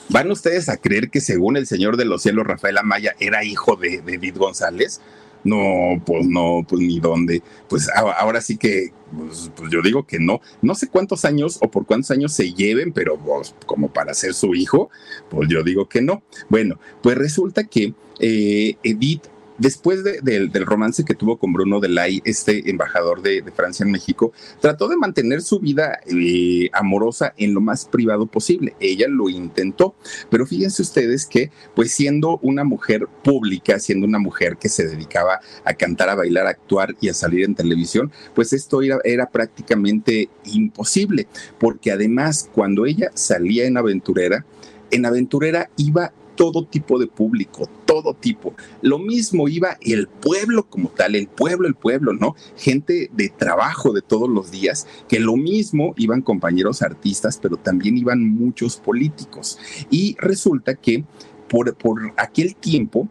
¿Van 0.09 0.31
ustedes 0.31 0.67
a 0.67 0.77
creer 0.77 1.11
que 1.11 1.21
según 1.21 1.55
el 1.55 1.67
Señor 1.67 1.95
de 1.95 2.05
los 2.05 2.23
Cielos, 2.23 2.47
Rafael 2.47 2.79
Amaya 2.79 3.15
era 3.19 3.43
hijo 3.43 3.75
de, 3.75 4.01
de 4.01 4.15
Edith 4.15 4.37
González? 4.37 4.99
No, 5.45 6.01
pues 6.05 6.27
no, 6.27 6.65
pues 6.67 6.81
ni 6.81 6.99
dónde. 6.99 7.41
Pues 7.69 7.87
ahora 7.95 8.41
sí 8.41 8.57
que, 8.57 8.91
pues, 9.15 9.51
pues, 9.55 9.71
yo 9.71 9.81
digo 9.81 10.05
que 10.05 10.19
no. 10.19 10.41
No 10.61 10.75
sé 10.75 10.89
cuántos 10.89 11.23
años 11.23 11.59
o 11.61 11.69
por 11.69 11.85
cuántos 11.85 12.11
años 12.11 12.33
se 12.33 12.51
lleven, 12.51 12.91
pero 12.91 13.17
pues, 13.17 13.55
como 13.65 13.93
para 13.93 14.13
ser 14.13 14.33
su 14.33 14.55
hijo, 14.55 14.89
pues 15.29 15.47
yo 15.47 15.63
digo 15.63 15.87
que 15.87 16.01
no. 16.01 16.23
Bueno, 16.49 16.79
pues 17.01 17.17
resulta 17.17 17.63
que 17.63 17.93
eh, 18.19 18.75
Edith 18.83 19.27
después 19.57 20.03
del 20.03 20.65
romance 20.65 21.05
que 21.05 21.15
tuvo 21.15 21.37
con 21.37 21.53
Bruno 21.53 21.79
Delay, 21.79 22.21
este 22.25 22.69
embajador 22.69 23.21
de, 23.21 23.43
Francia 23.55 23.85
en 23.85 23.91
México, 23.91 24.33
trató 24.59 24.87
de 24.87 24.97
mantener 24.97 25.41
su 25.41 25.59
vida 25.59 25.99
eh, 26.07 26.69
amorosa 26.73 27.33
en 27.37 27.53
lo 27.53 27.61
más 27.61 27.85
privado 27.85 28.25
posible. 28.25 28.75
Ella 28.79 29.07
lo 29.07 29.29
intentó, 29.29 29.95
pero 30.29 30.45
fíjense 30.45 30.81
ustedes 30.81 31.25
que, 31.25 31.51
pues 31.75 31.91
siendo 31.91 32.39
una 32.41 32.63
mujer 32.63 33.07
pública, 33.23 33.79
siendo 33.79 34.05
una 34.05 34.19
mujer 34.19 34.57
que 34.57 34.69
se 34.69 34.87
dedicaba 34.87 35.39
a 35.63 35.73
cantar, 35.73 36.09
a 36.09 36.15
bailar, 36.15 36.47
a 36.47 36.51
actuar 36.51 36.95
y 36.99 37.09
a 37.09 37.13
salir 37.13 37.45
en 37.45 37.55
televisión, 37.55 38.11
pues 38.33 38.51
esto 38.51 38.81
era, 38.81 38.97
era 39.03 39.29
prácticamente 39.29 40.29
imposible, 40.45 41.27
porque 41.59 41.91
además 41.91 42.49
cuando 42.53 42.85
ella 42.85 43.11
salía 43.13 43.65
en 43.65 43.77
aventurera, 43.77 44.45
en 44.91 45.05
aventurera 45.05 45.69
iba 45.77 46.11
todo 46.35 46.65
tipo 46.65 46.99
de 46.99 47.07
público, 47.07 47.69
todo 47.85 48.13
tipo. 48.13 48.53
Lo 48.81 48.99
mismo 48.99 49.47
iba 49.47 49.77
el 49.81 50.07
pueblo 50.07 50.67
como 50.69 50.89
tal, 50.89 51.15
el 51.15 51.27
pueblo, 51.27 51.67
el 51.67 51.75
pueblo, 51.75 52.13
¿no? 52.13 52.35
Gente 52.57 53.09
de 53.13 53.29
trabajo 53.29 53.93
de 53.93 54.01
todos 54.01 54.29
los 54.29 54.51
días, 54.51 54.87
que 55.07 55.19
lo 55.19 55.35
mismo 55.35 55.93
iban 55.97 56.21
compañeros 56.21 56.81
artistas, 56.81 57.39
pero 57.41 57.57
también 57.57 57.97
iban 57.97 58.27
muchos 58.27 58.77
políticos. 58.77 59.57
Y 59.89 60.15
resulta 60.19 60.75
que 60.75 61.03
por, 61.47 61.75
por 61.75 62.13
aquel 62.17 62.55
tiempo, 62.55 63.07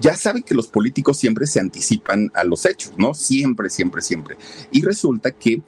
ya 0.00 0.16
sabe 0.16 0.42
que 0.42 0.54
los 0.54 0.68
políticos 0.68 1.18
siempre 1.18 1.46
se 1.46 1.60
anticipan 1.60 2.30
a 2.34 2.44
los 2.44 2.66
hechos, 2.66 2.94
¿no? 2.96 3.14
Siempre, 3.14 3.70
siempre, 3.70 4.02
siempre. 4.02 4.36
Y 4.70 4.82
resulta 4.82 5.30
que 5.30 5.62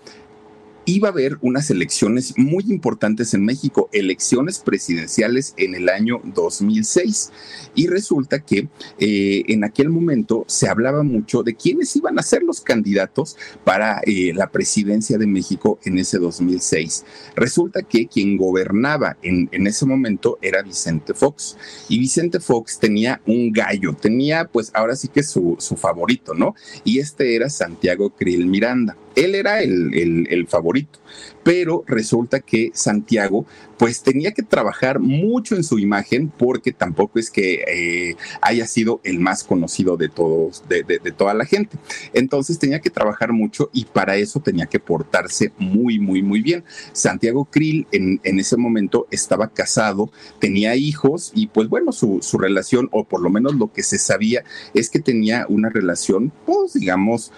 iba 0.86 1.08
a 1.08 1.10
haber 1.10 1.36
unas 1.42 1.68
elecciones 1.70 2.32
muy 2.38 2.64
importantes 2.68 3.34
en 3.34 3.44
México, 3.44 3.90
elecciones 3.92 4.60
presidenciales 4.60 5.52
en 5.56 5.74
el 5.74 5.88
año 5.88 6.20
2006. 6.24 7.32
Y 7.74 7.88
resulta 7.88 8.38
que 8.38 8.68
eh, 8.98 9.44
en 9.48 9.64
aquel 9.64 9.90
momento 9.90 10.44
se 10.46 10.68
hablaba 10.68 11.02
mucho 11.02 11.42
de 11.42 11.54
quiénes 11.54 11.94
iban 11.96 12.18
a 12.18 12.22
ser 12.22 12.42
los 12.42 12.60
candidatos 12.60 13.36
para 13.64 14.00
eh, 14.06 14.32
la 14.34 14.50
presidencia 14.50 15.18
de 15.18 15.26
México 15.26 15.78
en 15.84 15.98
ese 15.98 16.18
2006. 16.18 17.04
Resulta 17.34 17.82
que 17.82 18.06
quien 18.06 18.36
gobernaba 18.36 19.16
en, 19.22 19.48
ese 19.66 19.84
momento 19.84 20.38
era 20.40 20.62
Vicente 20.62 21.12
Fox. 21.12 21.56
Y 21.88 21.98
Vicente 21.98 22.38
Fox 22.38 22.78
tenía 22.78 23.20
un 23.26 23.50
gallo, 23.52 23.94
tenía 23.94 24.46
pues 24.46 24.70
ahora 24.72 24.94
sí 24.94 25.08
que 25.08 25.24
su, 25.24 25.56
su 25.58 25.76
favorito, 25.76 26.32
¿no? 26.34 26.54
Y 26.84 27.00
este 27.00 27.34
era 27.34 27.50
Santiago 27.50 28.10
Krill 28.10 28.46
Miranda. 28.46 28.96
Él 29.16 29.34
era 29.34 29.62
el, 29.62 30.46
favorito, 30.46 31.00
pero 31.42 31.82
resulta 31.86 32.40
que 32.40 32.70
Santiago 32.74 33.46
pues 33.78 34.02
tenía 34.02 34.32
que 34.32 34.42
trabajar 34.42 35.00
mucho 35.00 35.56
en 35.56 35.64
su 35.64 35.78
imagen 35.78 36.28
porque 36.28 36.72
tampoco 36.72 37.18
es 37.18 37.30
que 37.30 37.64
eh, 37.66 38.16
haya 38.42 38.66
sido 38.66 39.00
el 39.04 39.18
más 39.18 39.42
conocido 39.42 39.96
de 39.96 40.08
todos, 40.08 40.64
de, 40.68 40.98
toda 41.16 41.32
la 41.32 41.46
gente. 41.46 41.78
Entonces 42.12 42.58
tenía 42.58 42.80
que 42.80 42.90
trabajar 42.90 43.32
mucho 43.32 43.70
y 43.72 43.86
para 43.86 44.16
eso 44.16 44.40
tenía 44.40 44.66
que 44.66 44.80
portarse 44.80 45.50
muy, 45.58 45.98
muy, 45.98 46.22
muy 46.22 46.42
bien. 46.42 46.64
Santiago 46.92 47.46
Krill 47.46 47.86
en, 47.92 48.20
ese 48.22 48.58
momento 48.58 49.06
estaba 49.10 49.48
casado, 49.48 50.10
tenía 50.38 50.76
hijos 50.76 51.32
y 51.34 51.46
pues 51.46 51.68
bueno, 51.68 51.92
su, 51.92 52.18
su 52.20 52.36
relación, 52.36 52.90
o 52.92 53.04
por 53.04 53.22
lo 53.22 53.30
menos 53.30 53.54
lo 53.54 53.72
que 53.72 53.82
se 53.82 53.98
sabía, 53.98 54.44
es 54.74 54.90
que 54.90 55.00
tenía 55.00 55.46
una 55.48 55.70
relación, 55.70 56.32
pues 56.44 56.74
digamos, 56.74 57.32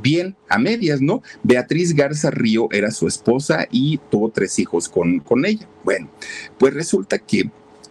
bien 0.00 0.36
a 0.48 0.58
medias, 0.58 1.00
¿no? 1.00 1.22
Beatriz 1.42 1.94
Garza 1.94 2.30
Río 2.30 2.68
era 2.72 2.90
su 2.90 3.06
esposa 3.06 3.66
y 3.70 3.98
tuvo 4.10 4.30
tres 4.30 4.58
hijos 4.58 4.88
con, 4.88 5.20
con 5.20 5.44
ella. 5.44 5.68
Bueno, 5.84 6.10
pues 6.58 6.74
resulta 6.74 7.18
que 7.18 7.50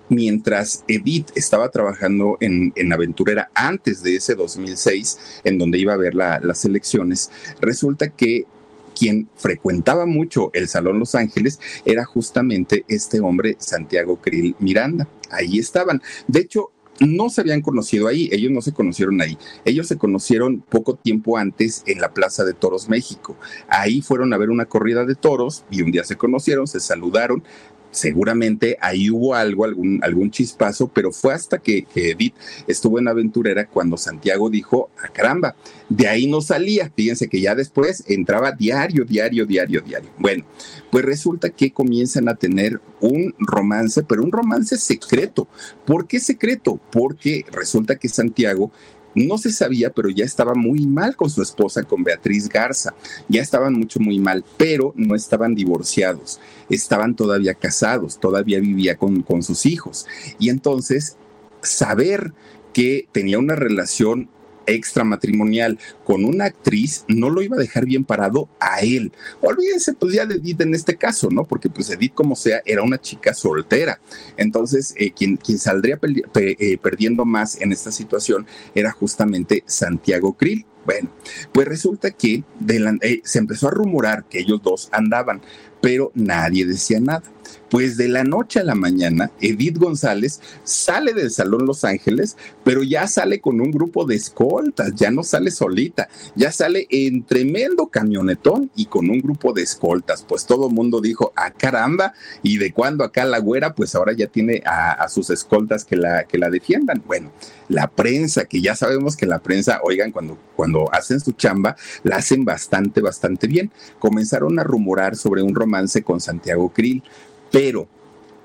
mientras 0.10 0.84
Edith 0.88 1.30
estaba 1.36 1.70
trabajando 1.70 2.38
en, 2.42 2.74
en, 2.76 2.92
Aventurera 2.92 3.50
antes 3.54 4.04
de 4.04 4.18
ese 4.18 4.36
2006, 4.36 5.42
en 5.46 5.58
donde 5.58 5.80
iba 5.80 5.94
a 5.94 5.98
ver 5.98 6.16
las 6.16 6.66
elecciones, 6.66 7.32
resulta 7.62 8.10
que 8.10 8.46
quien 8.94 9.30
frecuentaba 9.36 10.06
mucho 10.06 10.52
el 10.54 10.68
Salón 10.68 11.00
Los 11.00 11.16
Ángeles 11.16 11.60
era 11.86 12.06
justamente 12.06 12.86
este 12.88 13.20
hombre, 13.20 13.56
Santiago 13.58 14.18
Krill 14.18 14.56
Miranda. 14.60 15.08
Ahí 15.30 15.60
estaban. 15.60 16.02
De 16.28 16.42
hecho, 16.42 16.72
no 17.00 17.30
se 17.30 17.42
habían 17.42 17.62
conocido 17.62 18.08
ahí, 18.08 18.30
ellos 18.32 18.52
no 18.52 18.62
se 18.62 18.74
conocieron 18.74 19.22
ahí, 19.22 19.38
ellos 19.66 19.88
se 19.88 19.98
conocieron 19.98 20.62
poco 20.62 20.96
tiempo 20.96 21.38
antes 21.38 21.84
en 21.88 22.00
la 22.00 22.14
Plaza 22.14 22.44
de 22.44 22.54
Toros 22.54 22.90
México. 22.90 23.36
Ahí 23.68 24.02
fueron 24.02 24.34
a 24.34 24.38
ver 24.38 24.50
una 24.50 24.66
corrida 24.66 25.06
de 25.06 25.16
toros 25.16 25.64
y 25.72 25.82
un 25.82 25.92
día 25.92 26.04
se 26.04 26.16
conocieron, 26.16 26.68
se 26.68 26.80
saludaron, 26.80 27.44
seguramente 27.92 28.78
ahí 28.82 29.10
hubo 29.10 29.36
algo, 29.36 29.66
algún, 29.66 30.00
algún 30.02 30.32
chispazo, 30.32 30.88
pero 30.88 31.12
fue 31.12 31.34
hasta 31.34 31.58
que, 31.60 31.86
Edith 31.94 32.34
estuvo 32.68 33.00
en 33.00 33.08
Aventurera 33.08 33.68
cuando 33.68 33.98
Santiago 33.98 34.50
dijo, 34.50 34.90
a 34.98 35.08
ah, 35.08 35.10
caramba, 35.14 35.56
de 35.90 36.08
ahí 36.08 36.28
no 36.28 36.42
salía. 36.42 36.92
Fíjense 36.96 37.28
que 37.28 37.42
ya 37.42 37.54
después 37.54 38.04
entraba 38.08 38.52
diario, 38.54 39.06
diario, 39.06 39.46
diario, 39.46 39.82
diario. 39.82 40.10
Bueno, 40.18 40.46
pues 40.90 41.06
resulta 41.06 41.50
que 41.50 41.72
comienzan 41.72 42.30
a 42.30 42.36
tener 42.36 42.82
un 43.02 43.36
romance, 43.40 44.04
pero 44.04 44.24
un 44.24 44.32
romance 44.32 44.78
secreto. 44.78 45.48
¿Por 45.86 46.08
qué 46.08 46.20
secreto? 46.20 46.80
Porque 46.92 47.46
resulta 47.52 47.98
que 47.98 48.10
Santiago 48.10 48.72
no 49.16 49.38
se 49.38 49.52
sabía, 49.52 49.92
pero 49.92 50.10
ya 50.10 50.26
estaba 50.26 50.54
muy 50.54 50.86
mal 50.86 51.16
con 51.16 51.30
su 51.30 51.42
esposa, 51.42 51.84
con 51.84 52.04
Beatriz 52.04 52.48
Garza. 52.48 52.94
Ya 53.28 53.42
estaban 53.42 53.74
mucho, 53.74 54.00
muy 54.00 54.20
mal, 54.20 54.44
pero 54.58 54.94
no 54.96 55.16
estaban 55.16 55.56
divorciados. 55.56 56.40
Estaban 56.70 57.16
todavía 57.16 57.54
casados, 57.54 58.20
todavía 58.20 58.60
vivía 58.60 58.98
con, 58.98 59.22
con 59.22 59.44
sus 59.44 59.66
hijos. 59.66 60.06
Y 60.40 60.50
entonces, 60.50 61.18
saber 61.62 62.34
que 62.74 63.08
tenía 63.12 63.40
una 63.40 63.56
relación 63.56 64.30
extramatrimonial 64.72 65.80
con 66.04 66.26
una 66.26 66.46
actriz 66.46 67.06
no 67.08 67.30
lo 67.30 67.42
iba 67.42 67.56
a 67.56 67.60
dejar 67.60 67.86
bien 67.86 68.04
parado 68.04 68.50
a 68.60 68.82
él. 68.82 69.12
Olvídense 69.42 69.94
pues 69.94 70.14
ya 70.14 70.26
de 70.26 70.36
Edith 70.36 70.62
en 70.62 70.74
este 70.74 70.96
caso, 70.96 71.30
¿no? 71.30 71.46
Porque 71.46 71.70
pues 71.70 71.90
Edith 71.90 72.14
como 72.14 72.36
sea 72.36 72.62
era 72.66 72.84
una 72.84 73.00
chica 73.00 73.34
soltera. 73.34 74.00
Entonces 74.38 74.94
eh, 74.98 75.12
quien, 75.12 75.38
quien 75.38 75.60
saldría 75.60 76.00
eh, 76.36 76.78
perdiendo 76.78 77.26
más 77.26 77.60
en 77.62 77.72
esta 77.72 77.92
situación 77.92 78.46
era 78.76 78.92
justamente 78.92 79.64
Santiago 79.66 80.34
Krill. 80.34 80.66
Bueno, 80.84 81.12
pues 81.52 81.68
resulta 81.68 82.10
que 82.10 82.44
eh, 82.68 83.22
se 83.24 83.40
empezó 83.40 83.68
a 83.68 83.72
rumorar 83.72 84.26
que 84.26 84.40
ellos 84.40 84.62
dos 84.64 84.90
andaban, 84.92 85.42
pero 85.82 86.12
nadie 86.16 86.66
decía 86.66 87.00
nada. 87.00 87.24
Pues 87.72 87.96
de 87.96 88.10
la 88.10 88.26
noche 88.26 88.60
a 88.60 88.66
la 88.66 88.76
mañana, 88.76 89.32
Edith 89.40 89.78
González 89.78 90.42
sale 90.66 91.14
del 91.14 91.32
Salón 91.32 91.66
Los 91.66 91.86
Ángeles, 91.86 92.36
pero 92.66 92.84
ya 92.84 93.08
sale 93.08 93.40
con 93.40 93.62
un 93.62 93.72
grupo 93.72 94.04
de 94.06 94.16
escoltas, 94.16 94.94
ya 94.94 95.10
no 95.10 95.24
sale 95.24 95.52
solita, 95.52 96.10
ya 96.36 96.52
sale 96.52 96.86
en 96.90 97.24
tremendo 97.24 97.88
camionetón 97.88 98.70
y 98.76 98.88
con 98.88 99.10
un 99.10 99.20
grupo 99.20 99.54
de 99.54 99.62
escoltas. 99.62 100.26
Pues 100.28 100.46
todo 100.46 100.68
el 100.68 100.74
mundo 100.74 101.00
dijo, 101.00 101.32
ah, 101.38 101.52
caramba, 101.52 102.14
y 102.44 102.58
de 102.58 102.74
cuando 102.74 103.06
acá 103.06 103.24
la 103.24 103.40
güera, 103.40 103.74
pues 103.74 103.96
ahora 103.96 104.12
ya 104.12 104.28
tiene 104.28 104.62
a, 104.66 105.08
sus 105.08 105.30
escoltas 105.30 105.86
que 105.86 105.96
la, 105.96 106.26
que 106.26 106.38
la 106.38 106.50
defiendan. 106.50 107.02
Bueno, 107.08 107.32
la 107.70 107.90
prensa, 107.90 108.46
que 108.46 108.62
ya 108.62 108.76
sabemos 108.76 109.16
que 109.16 109.26
la 109.26 109.40
prensa, 109.40 109.80
oigan, 109.84 110.12
cuando, 110.12 110.38
cuando 110.58 110.94
hacen 110.94 111.22
su 111.22 111.32
chamba, 111.32 111.78
la 112.04 112.18
hacen 112.18 112.44
bastante, 112.44 113.00
bastante 113.00 113.48
bien. 113.48 113.72
Comenzaron 113.98 114.60
a 114.60 114.64
rumorar 114.64 115.16
sobre 115.16 115.42
un 115.42 115.56
romance 115.56 115.71
con 116.04 116.20
Santiago 116.20 116.70
Krill 116.70 117.04
pero 117.52 117.88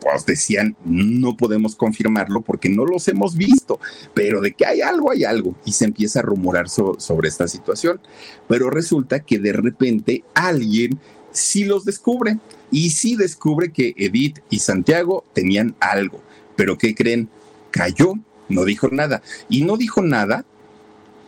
pues 0.00 0.26
decían, 0.26 0.76
no 0.84 1.36
podemos 1.36 1.74
confirmarlo 1.74 2.42
porque 2.42 2.68
no 2.68 2.84
los 2.84 3.08
hemos 3.08 3.34
visto, 3.34 3.80
pero 4.14 4.40
de 4.40 4.52
que 4.52 4.66
hay 4.66 4.80
algo, 4.80 5.10
hay 5.10 5.24
algo. 5.24 5.56
Y 5.64 5.72
se 5.72 5.84
empieza 5.84 6.20
a 6.20 6.22
rumorar 6.22 6.68
sobre 6.68 7.28
esta 7.28 7.48
situación. 7.48 8.00
Pero 8.46 8.70
resulta 8.70 9.20
que 9.20 9.38
de 9.38 9.52
repente 9.52 10.22
alguien 10.34 11.00
sí 11.32 11.64
los 11.64 11.84
descubre 11.84 12.38
y 12.70 12.90
sí 12.90 13.16
descubre 13.16 13.72
que 13.72 13.94
Edith 13.96 14.40
y 14.50 14.60
Santiago 14.60 15.24
tenían 15.32 15.74
algo. 15.80 16.20
Pero 16.56 16.78
¿qué 16.78 16.94
creen? 16.94 17.28
Cayó, 17.70 18.14
no 18.48 18.64
dijo 18.64 18.88
nada. 18.92 19.22
Y 19.48 19.64
no 19.64 19.76
dijo 19.76 20.02
nada 20.02 20.44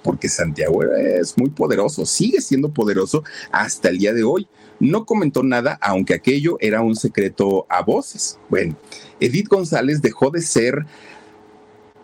porque 0.03 0.29
Santiago 0.29 0.83
es 0.85 1.37
muy 1.37 1.51
poderoso, 1.51 2.07
sigue 2.07 2.41
siendo 2.41 2.71
poderoso 2.71 3.25
hasta 3.51 3.89
el 3.89 3.99
día 3.99 4.13
de 4.13 4.25
hoy. 4.25 4.47
No 4.81 5.07
comentó 5.07 5.43
nada, 5.43 5.79
aunque 5.81 6.15
aquello 6.15 6.57
era 6.61 6.83
un 6.83 6.95
secreto 6.95 7.67
a 7.69 7.83
voces. 7.83 8.39
Bueno, 8.49 8.77
Edith 9.19 9.49
González 9.49 10.01
dejó 10.03 10.31
de 10.31 10.41
ser 10.41 10.87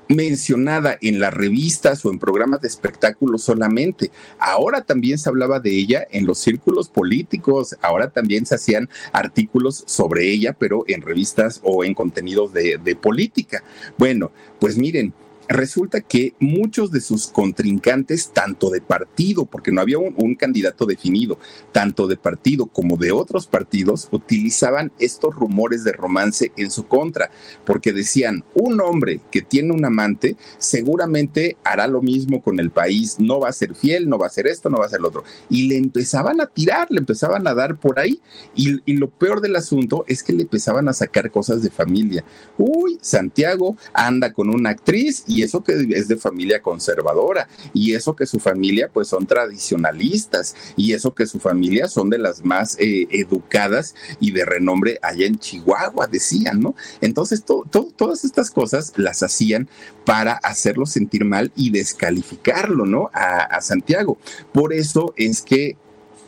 mencionada 0.09 0.99
en 1.01 1.21
las 1.21 1.33
revistas 1.33 2.05
o 2.05 2.11
en 2.11 2.19
programas 2.19 2.61
de 2.61 2.69
espectáculos 2.69 3.43
solamente. 3.43 4.11
Ahora 4.39 4.83
también 4.83 5.19
se 5.19 5.29
hablaba 5.29 5.61
de 5.61 5.71
ella 5.71 6.07
en 6.11 6.27
los 6.27 6.39
círculos 6.39 6.89
políticos, 6.89 7.77
ahora 7.81 8.11
también 8.11 8.47
se 8.47 8.57
hacían 8.57 8.89
artículos 9.13 9.85
sobre 9.87 10.31
ella, 10.31 10.55
pero 10.59 10.85
en 10.89 11.03
revistas 11.03 11.61
o 11.63 11.85
en 11.85 11.95
contenidos 11.95 12.53
de, 12.53 12.79
de 12.83 12.97
política. 12.97 13.63
Bueno, 13.99 14.31
pues 14.61 14.77
miren, 14.77 15.15
resulta 15.49 16.01
que 16.01 16.35
muchos 16.41 16.91
de 16.91 17.01
sus 17.01 17.27
contrincantes, 17.29 18.31
tanto 18.33 18.71
de 18.71 18.81
partido, 18.81 19.45
porque 19.45 19.73
no 19.73 19.81
había 19.81 19.99
un, 19.99 20.35
candidato 20.35 20.85
definido, 20.87 21.39
tanto 21.73 22.07
de 22.09 22.17
partido 22.17 22.67
como 22.67 22.97
de 22.97 23.13
otros 23.13 23.47
partidos, 23.47 24.09
utilizaban 24.11 24.93
estos 24.99 25.35
rumores 25.35 25.85
de 25.85 25.93
romance 25.93 26.53
en 26.57 26.71
su 26.71 26.87
contra, 26.87 27.31
porque 27.65 27.93
decían, 27.93 28.45
un 28.55 28.81
hombre 28.81 29.21
que 29.31 29.43
tiene 29.43 29.73
un 29.73 29.85
amante 29.85 30.37
seguramente 30.59 31.57
hará 31.63 31.87
lo 31.87 32.03
mismo 32.03 32.43
con 32.43 32.59
el 32.59 32.71
país, 32.71 33.17
no 33.21 33.41
va 33.41 33.49
a 33.49 33.53
ser 33.53 33.75
fiel, 33.75 34.09
no 34.09 34.19
va 34.19 34.27
a 34.27 34.31
ser 34.31 34.47
esto, 34.47 34.71
no 34.71 34.79
va 34.79 34.87
a 34.87 34.91
ser 34.91 35.01
lo 35.01 35.09
otro. 35.09 35.25
Y 35.49 35.69
le 35.69 35.77
empezaban 35.77 36.41
a 36.41 36.47
tirar, 36.47 36.89
le 36.91 36.99
empezaban 36.99 37.47
a 37.47 37.55
dar 37.55 37.79
por 37.79 37.99
ahí. 37.99 38.21
Y, 38.55 38.81
y 38.85 38.97
lo 38.97 39.11
peor 39.11 39.41
del 39.41 39.57
asunto 39.57 40.05
es 40.09 40.23
que 40.23 40.33
le 40.33 40.43
empezaban 40.43 40.89
a 40.89 40.93
sacar 40.93 41.31
cosas 41.31 41.63
de 41.63 41.71
familia. 41.71 42.25
Uy, 42.59 42.99
Santiago 43.01 43.77
anda 43.93 44.33
con 44.33 44.51
una 44.51 44.71
actriz 44.71 45.25
eso 45.43 45.63
que 45.63 45.87
es 45.91 46.09
de 46.09 46.17
familia 46.17 46.63
conservadora, 46.63 47.49
y 47.73 47.95
eso 47.95 48.15
que 48.17 48.27
su 48.27 48.39
familia 48.39 48.91
pues 48.93 49.09
son 49.09 49.27
tradicionalistas, 49.27 50.55
y 50.77 50.93
eso 50.93 51.15
que 51.15 51.27
su 51.27 51.41
familia 51.41 51.89
son 51.89 52.11
de 52.11 52.19
las 52.19 52.45
más 52.45 52.77
eh, 52.79 53.07
educadas 53.11 53.95
y 54.21 54.33
de 54.33 54.45
renombre 54.45 54.99
allá 55.03 55.27
en 55.27 55.39
Chihuahua, 55.39 56.07
decían, 56.07 56.61
¿no? 56.61 56.75
Entonces, 57.01 57.45
todas 57.45 58.25
estas 58.25 58.51
cosas 58.51 58.93
las 58.97 59.23
hacían 59.23 59.69
para 60.05 60.33
hacerlo 60.35 60.87
sentir 60.87 61.25
mal 61.25 61.53
y 61.57 61.71
descalificarlo, 61.71 62.87
¿no? 62.87 63.11
a 63.15 63.61
Santiago. 63.61 64.19
Por 64.53 64.73
eso 64.73 65.15
es 65.17 65.43
que 65.43 65.77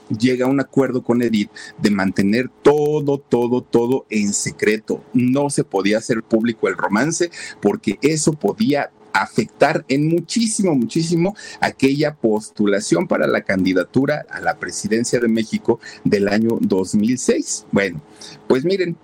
llega 0.09 0.47
a 0.47 0.49
un 0.49 0.61
acuerdo 0.61 1.03
con 1.03 1.23
Edith 1.23 1.51
de 1.79 1.91
mantener 1.91 2.51
todo, 2.63 3.19
todo, 3.19 3.63
todo 3.63 4.07
en 4.11 4.33
secreto. 4.33 5.03
No 5.13 5.51
se 5.51 5.65
podía 5.65 5.99
hacer 5.99 6.23
público 6.23 6.69
el 6.69 6.77
romance 6.77 7.31
porque 7.61 7.99
eso 8.03 8.33
podía 8.33 8.91
afectar 9.13 9.85
en 9.89 10.09
muchísimo, 10.09 10.75
muchísimo 10.75 11.35
aquella 11.61 12.15
postulación 12.15 13.09
para 13.09 13.27
la 13.27 13.43
candidatura 13.43 14.27
a 14.31 14.41
la 14.41 14.59
presidencia 14.59 15.19
de 15.19 15.29
México 15.29 15.81
del 16.05 16.29
año 16.29 16.59
2006. 16.61 17.67
Bueno, 17.73 18.03
pues 18.47 18.65
miren, 18.65 18.97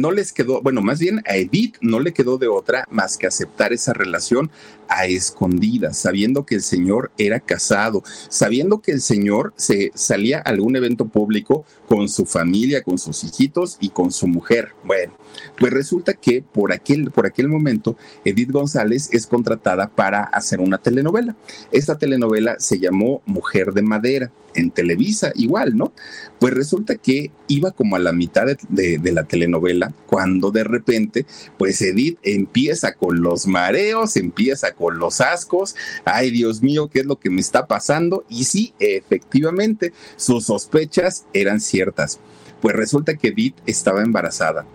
no 0.00 0.10
les 0.12 0.32
quedó, 0.32 0.62
bueno, 0.62 0.82
más 0.82 0.98
bien 0.98 1.22
a 1.26 1.36
Edith 1.36 1.76
no 1.80 2.00
le 2.00 2.12
quedó 2.12 2.38
de 2.38 2.48
otra 2.48 2.86
más 2.90 3.16
que 3.16 3.26
aceptar 3.26 3.72
esa 3.72 3.92
relación 3.92 4.50
a 4.88 5.06
escondidas, 5.06 5.98
sabiendo 5.98 6.46
que 6.46 6.56
el 6.56 6.62
señor 6.62 7.10
era 7.18 7.40
casado, 7.40 8.02
sabiendo 8.28 8.80
que 8.80 8.92
el 8.92 9.00
señor 9.00 9.52
se 9.56 9.90
salía 9.94 10.38
a 10.38 10.50
algún 10.50 10.76
evento 10.76 11.06
público 11.06 11.64
con 11.88 12.08
su 12.08 12.26
familia, 12.26 12.82
con 12.82 12.98
sus 12.98 13.24
hijitos 13.24 13.78
y 13.80 13.90
con 13.90 14.12
su 14.12 14.26
mujer. 14.26 14.72
Bueno, 14.84 15.14
pues 15.58 15.72
resulta 15.72 16.14
que 16.14 16.42
por 16.42 16.72
aquel, 16.72 17.10
por 17.10 17.26
aquel 17.26 17.48
momento 17.48 17.96
Edith 18.24 18.50
González 18.50 19.08
es 19.12 19.26
contratada 19.26 19.88
para 19.88 20.22
hacer 20.22 20.60
una 20.60 20.78
telenovela. 20.78 21.36
Esta 21.72 21.98
telenovela 21.98 22.56
se 22.58 22.78
llamó 22.78 23.22
Mujer 23.26 23.72
de 23.72 23.82
Madera 23.82 24.32
en 24.56 24.70
Televisa, 24.70 25.32
igual, 25.34 25.76
¿no? 25.76 25.92
Pues 26.38 26.54
resulta 26.54 26.96
que 26.96 27.30
iba 27.48 27.70
como 27.72 27.96
a 27.96 27.98
la 27.98 28.12
mitad 28.12 28.46
de, 28.46 28.98
de, 28.98 29.12
la 29.12 29.24
telenovela 29.24 29.85
cuando 30.06 30.50
de 30.50 30.64
repente, 30.64 31.26
pues 31.58 31.80
Edith 31.82 32.18
empieza 32.22 32.94
con 32.94 33.20
los 33.22 33.46
mareos, 33.46 34.16
empieza 34.16 34.72
con 34.72 34.98
los 34.98 35.20
ascos, 35.20 35.76
ay 36.04 36.30
Dios 36.30 36.62
mío, 36.62 36.88
¿qué 36.88 37.00
es 37.00 37.06
lo 37.06 37.18
que 37.18 37.30
me 37.30 37.40
está 37.40 37.66
pasando? 37.66 38.24
Y 38.28 38.44
sí, 38.44 38.74
efectivamente, 38.78 39.92
sus 40.16 40.46
sospechas 40.46 41.26
eran 41.32 41.60
ciertas. 41.60 42.18
Pues 42.60 42.74
resulta 42.74 43.16
que 43.16 43.28
Edith 43.28 43.56
estaba 43.66 44.02
embarazada 44.02 44.66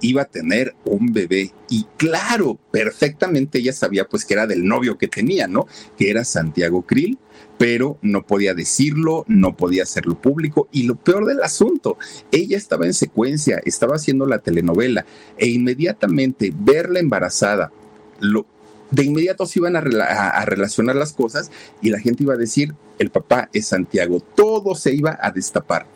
iba 0.00 0.22
a 0.22 0.26
tener 0.26 0.74
un 0.84 1.12
bebé 1.12 1.52
y 1.68 1.86
claro, 1.96 2.58
perfectamente 2.70 3.58
ella 3.58 3.72
sabía 3.72 4.08
pues 4.08 4.24
que 4.24 4.34
era 4.34 4.46
del 4.46 4.64
novio 4.64 4.98
que 4.98 5.08
tenía, 5.08 5.48
¿no? 5.48 5.66
Que 5.96 6.10
era 6.10 6.24
Santiago 6.24 6.82
Krill, 6.82 7.18
pero 7.58 7.98
no 8.02 8.24
podía 8.24 8.54
decirlo, 8.54 9.24
no 9.26 9.56
podía 9.56 9.82
hacerlo 9.82 10.20
público 10.20 10.68
y 10.72 10.84
lo 10.84 10.94
peor 10.94 11.26
del 11.26 11.42
asunto, 11.42 11.98
ella 12.30 12.56
estaba 12.56 12.86
en 12.86 12.94
secuencia, 12.94 13.60
estaba 13.64 13.96
haciendo 13.96 14.26
la 14.26 14.38
telenovela 14.38 15.04
e 15.36 15.48
inmediatamente 15.48 16.52
verla 16.56 17.00
embarazada, 17.00 17.72
lo, 18.20 18.46
de 18.90 19.04
inmediato 19.04 19.46
se 19.46 19.58
iban 19.58 19.76
a, 19.76 19.80
relacionar 19.80 20.96
las 20.96 21.12
cosas 21.12 21.50
y 21.82 21.90
la 21.90 22.00
gente 22.00 22.22
iba 22.22 22.34
a 22.34 22.38
decir, 22.38 22.74
el 22.98 23.10
papá 23.10 23.50
es 23.52 23.66
Santiago, 23.66 24.20
todo 24.20 24.74
se 24.74 24.94
iba 24.94 25.18
a 25.20 25.30
destapar. 25.30 25.86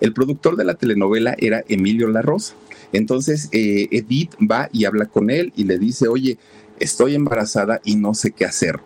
El 0.00 0.12
productor 0.12 0.56
de 0.56 0.64
la 0.64 0.74
telenovela 0.74 1.34
era 1.38 1.64
Emilio 1.68 2.08
La 2.08 2.22
Rosa. 2.22 2.54
Entonces 2.92 3.48
eh, 3.52 3.88
Edith 3.90 4.34
va 4.40 4.70
y 4.72 4.84
habla 4.84 5.06
con 5.06 5.30
él 5.30 5.52
y 5.56 5.64
le 5.64 5.78
dice, 5.78 6.08
oye, 6.08 6.38
estoy 6.78 7.14
embarazada 7.14 7.80
y 7.84 7.96
no 7.96 8.14
sé 8.14 8.30
qué 8.30 8.44
hacer. 8.44 8.80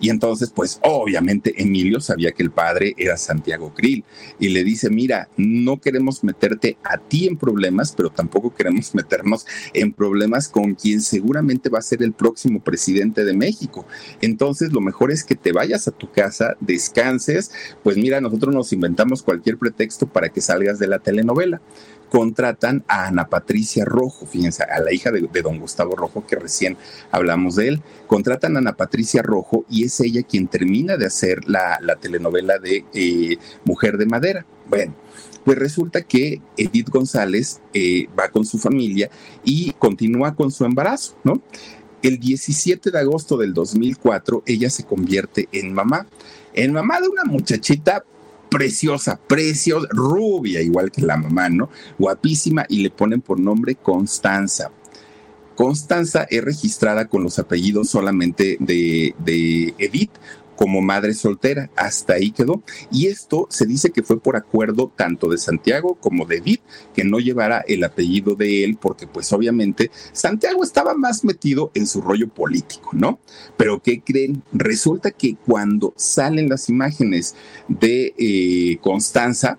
Y 0.00 0.10
entonces, 0.10 0.50
pues 0.50 0.80
obviamente 0.82 1.54
Emilio 1.60 2.00
sabía 2.00 2.32
que 2.32 2.42
el 2.42 2.50
padre 2.50 2.94
era 2.96 3.16
Santiago 3.16 3.72
Krill 3.74 4.04
y 4.38 4.48
le 4.48 4.64
dice, 4.64 4.90
mira, 4.90 5.28
no 5.36 5.80
queremos 5.80 6.24
meterte 6.24 6.76
a 6.84 6.98
ti 6.98 7.26
en 7.26 7.36
problemas, 7.36 7.92
pero 7.92 8.10
tampoco 8.10 8.54
queremos 8.54 8.94
meternos 8.94 9.46
en 9.74 9.92
problemas 9.92 10.48
con 10.48 10.74
quien 10.74 11.00
seguramente 11.00 11.68
va 11.68 11.78
a 11.78 11.82
ser 11.82 12.02
el 12.02 12.12
próximo 12.12 12.60
presidente 12.60 13.24
de 13.24 13.34
México. 13.34 13.86
Entonces, 14.20 14.72
lo 14.72 14.80
mejor 14.80 15.10
es 15.10 15.24
que 15.24 15.34
te 15.34 15.52
vayas 15.52 15.88
a 15.88 15.92
tu 15.92 16.10
casa, 16.10 16.56
descanses, 16.60 17.50
pues 17.82 17.96
mira, 17.96 18.20
nosotros 18.20 18.54
nos 18.54 18.72
inventamos 18.72 19.22
cualquier 19.22 19.58
pretexto 19.58 20.06
para 20.06 20.28
que 20.28 20.40
salgas 20.40 20.78
de 20.78 20.86
la 20.86 20.98
telenovela 20.98 21.60
contratan 22.10 22.84
a 22.88 23.06
Ana 23.06 23.28
Patricia 23.28 23.84
Rojo, 23.84 24.26
fíjense, 24.26 24.62
a 24.64 24.80
la 24.80 24.92
hija 24.92 25.10
de, 25.10 25.28
don 25.42 25.58
Gustavo 25.58 25.94
Rojo, 25.96 26.26
que 26.26 26.36
recién 26.36 26.76
hablamos 27.10 27.56
de 27.56 27.68
él. 27.68 27.82
Contratan 28.06 28.56
a 28.56 28.58
Ana 28.60 28.76
Patricia 28.76 29.22
Rojo 29.22 29.64
y 29.68 29.84
es 29.84 30.00
ella 30.00 30.22
quien 30.22 30.48
termina 30.48 30.96
de 30.96 31.06
hacer 31.06 31.48
la, 31.48 31.78
telenovela 32.00 32.58
de 32.58 32.84
eh, 32.94 33.38
Mujer 33.64 33.98
de 33.98 34.06
Madera. 34.06 34.46
Bueno, 34.68 34.94
pues 35.44 35.58
resulta 35.58 36.02
que 36.02 36.42
Edith 36.56 36.90
González 36.90 37.60
eh, 37.72 38.06
va 38.18 38.28
con 38.28 38.44
su 38.44 38.58
familia 38.58 39.10
y 39.44 39.72
continúa 39.72 40.34
con 40.34 40.50
su 40.50 40.64
embarazo, 40.64 41.16
¿no? 41.24 41.42
El 42.02 42.20
17 42.20 42.90
de 42.92 42.98
agosto 42.98 43.36
del 43.36 43.54
2004, 43.54 44.44
ella 44.46 44.70
se 44.70 44.84
convierte 44.84 45.48
en 45.52 45.72
mamá. 45.72 46.06
En 46.54 46.72
mamá 46.72 47.00
de 47.00 47.08
una 47.08 47.24
muchachita 47.24 48.04
preciosa, 48.48 49.18
preciosa, 49.26 49.88
rubia, 49.90 50.60
igual 50.60 50.90
que 50.90 51.02
la 51.02 51.16
mamá, 51.16 51.48
¿no? 51.48 51.70
Guapísima 51.98 52.64
y 52.68 52.82
le 52.82 52.90
ponen 52.90 53.20
por 53.20 53.38
nombre 53.38 53.74
Constanza. 53.74 54.70
Constanza 55.54 56.26
es 56.30 56.44
registrada 56.44 57.08
con 57.08 57.24
los 57.24 57.38
apellidos 57.38 57.90
solamente 57.90 58.56
de, 58.60 59.14
de 59.18 59.74
Edith, 59.78 60.12
como 60.58 60.82
madre 60.82 61.14
soltera. 61.14 61.70
Hasta 61.76 62.14
ahí 62.14 62.32
quedó. 62.32 62.62
Y 62.90 63.06
esto 63.06 63.46
se 63.48 63.64
dice 63.64 63.90
que 63.90 64.02
fue 64.02 64.20
por 64.20 64.36
acuerdo 64.36 64.92
tanto 64.94 65.28
de 65.28 65.38
Santiago 65.38 65.94
como 65.94 66.26
de 66.26 66.38
Edith, 66.38 66.62
que 66.94 67.04
no 67.04 67.20
llevara 67.20 67.64
el 67.68 67.84
apellido 67.84 68.34
de 68.34 68.64
él, 68.64 68.76
porque 68.80 69.06
pues 69.06 69.32
obviamente 69.32 69.92
Santiago 70.12 70.64
estaba 70.64 70.94
más 70.94 71.24
metido 71.24 71.70
en 71.74 71.86
su 71.86 72.00
rollo 72.00 72.28
político, 72.28 72.90
¿no? 72.92 73.20
Pero 73.56 73.80
¿qué 73.80 74.00
creen? 74.02 74.42
Resulta 74.52 75.12
que 75.12 75.36
cuando 75.36 75.94
salen 75.96 76.48
las 76.48 76.68
imágenes 76.68 77.36
de 77.68 78.14
eh, 78.18 78.78
Constanza, 78.82 79.58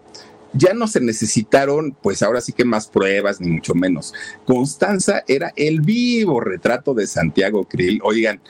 ya 0.52 0.74
no 0.74 0.88
se 0.88 1.00
necesitaron, 1.00 1.96
pues 2.02 2.24
ahora 2.24 2.42
sí 2.42 2.52
que 2.52 2.66
más 2.66 2.88
pruebas, 2.88 3.40
ni 3.40 3.50
mucho 3.50 3.74
menos. 3.74 4.14
Constanza 4.46 5.24
era 5.28 5.54
el 5.56 5.80
vivo 5.80 6.42
retrato 6.42 6.94
de 6.94 7.08
Santiago 7.08 7.66
Krill. 7.66 8.02
Oigan, 8.04 8.42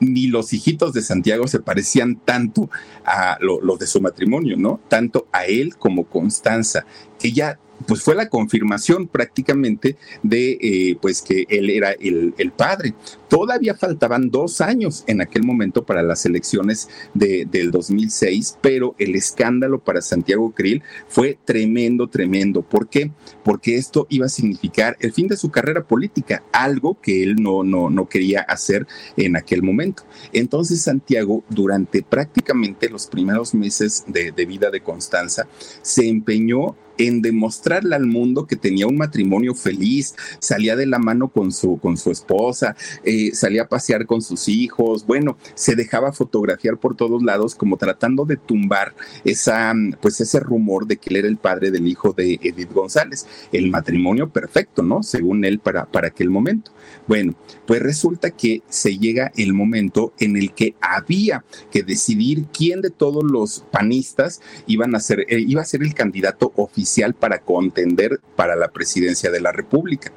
ni 0.00 0.26
los 0.26 0.52
hijitos 0.52 0.92
de 0.92 1.02
Santiago 1.02 1.46
se 1.46 1.60
parecían 1.60 2.16
tanto 2.16 2.70
a 3.04 3.38
los 3.40 3.78
de 3.78 3.86
su 3.86 4.00
matrimonio, 4.00 4.56
¿no? 4.56 4.80
Tanto 4.88 5.26
a 5.32 5.46
él 5.46 5.76
como 5.76 6.04
Constanza, 6.04 6.86
que 7.18 7.32
ya 7.32 7.58
pues 7.86 8.02
fue 8.02 8.14
la 8.14 8.28
confirmación 8.28 9.06
prácticamente 9.06 9.96
de 10.22 10.58
eh, 10.60 10.98
pues 11.00 11.22
que 11.22 11.46
él 11.48 11.70
era 11.70 11.92
el, 11.92 12.34
padre. 12.56 12.94
Todavía 13.28 13.74
faltaban 13.74 14.30
dos 14.30 14.60
años 14.60 15.04
en 15.06 15.20
aquel 15.20 15.44
momento 15.44 15.84
para 15.84 16.02
las 16.02 16.24
elecciones 16.26 16.88
de, 17.14 17.46
del 17.48 17.70
2006, 17.70 18.58
pero 18.60 18.94
el 18.98 19.14
escándalo 19.14 19.78
para 19.78 20.00
Santiago 20.00 20.52
Krill 20.52 20.82
fue 21.08 21.38
tremendo, 21.44 22.08
tremendo. 22.08 22.62
¿Por 22.62 22.88
qué? 22.88 23.12
Porque 23.44 23.76
esto 23.76 24.06
iba 24.08 24.26
a 24.26 24.30
significar 24.30 24.96
el 25.00 25.12
fin 25.12 25.28
de 25.28 25.36
su 25.36 25.50
carrera 25.50 25.84
política, 25.84 26.42
algo 26.52 26.98
que 27.00 27.22
él 27.22 27.36
no, 27.36 27.62
no, 27.62 27.90
no 27.90 28.08
quería 28.08 28.40
hacer 28.40 28.86
en 29.16 29.36
aquel 29.36 29.62
momento. 29.62 30.04
Entonces 30.32 30.82
Santiago, 30.82 31.44
durante 31.48 32.02
prácticamente 32.02 32.88
los 32.88 33.06
primeros 33.06 33.54
meses 33.54 34.04
de, 34.06 34.32
de 34.32 34.46
vida 34.46 34.70
de 34.70 34.80
Constanza, 34.80 35.46
se 35.82 36.08
empeñó 36.08 36.76
en 36.98 37.22
demostrarle 37.22 37.94
al 37.96 38.06
mundo 38.06 38.46
que 38.46 38.56
tenía 38.56 38.86
un 38.86 38.96
matrimonio 38.96 39.54
feliz, 39.54 40.14
salía 40.40 40.76
de 40.76 40.86
la 40.86 40.98
mano 40.98 41.28
con 41.28 41.52
su, 41.52 41.78
con 41.78 41.96
su 41.96 42.10
esposa, 42.10 42.76
eh, 43.04 43.30
salía 43.32 43.62
a 43.62 43.68
pasear 43.68 44.04
con 44.04 44.20
sus 44.20 44.48
hijos, 44.48 45.06
bueno, 45.06 45.38
se 45.54 45.76
dejaba 45.76 46.12
fotografiar 46.12 46.78
por 46.78 46.96
todos 46.96 47.22
lados 47.22 47.54
como 47.54 47.76
tratando 47.76 48.24
de 48.24 48.36
tumbar 48.36 48.94
esa, 49.24 49.72
pues 50.00 50.20
ese 50.20 50.40
rumor 50.40 50.86
de 50.86 50.96
que 50.96 51.10
él 51.10 51.16
era 51.16 51.28
el 51.28 51.36
padre 51.36 51.70
del 51.70 51.86
hijo 51.86 52.12
de 52.12 52.38
Edith 52.42 52.72
González, 52.72 53.26
el 53.52 53.70
matrimonio 53.70 54.28
perfecto, 54.28 54.82
¿no? 54.82 55.02
Según 55.02 55.44
él 55.44 55.60
para, 55.60 55.86
para 55.86 56.08
aquel 56.08 56.30
momento. 56.30 56.72
Bueno, 57.06 57.34
pues 57.66 57.80
resulta 57.80 58.30
que 58.30 58.62
se 58.68 58.98
llega 58.98 59.32
el 59.36 59.52
momento 59.54 60.12
en 60.18 60.36
el 60.36 60.52
que 60.52 60.74
había 60.80 61.44
que 61.70 61.82
decidir 61.82 62.46
quién 62.52 62.80
de 62.80 62.90
todos 62.90 63.24
los 63.24 63.64
panistas 63.70 64.40
iban 64.66 64.94
a 64.94 65.00
ser, 65.00 65.20
eh, 65.28 65.40
iba 65.40 65.62
a 65.62 65.66
ser 65.66 65.82
el 65.82 65.94
candidato 65.94 66.52
oficial 66.56 66.87
para 67.14 67.40
contender 67.40 68.20
para 68.36 68.56
la 68.56 68.68
presidencia 68.68 69.30
de 69.30 69.40
la 69.40 69.52
República. 69.52 70.12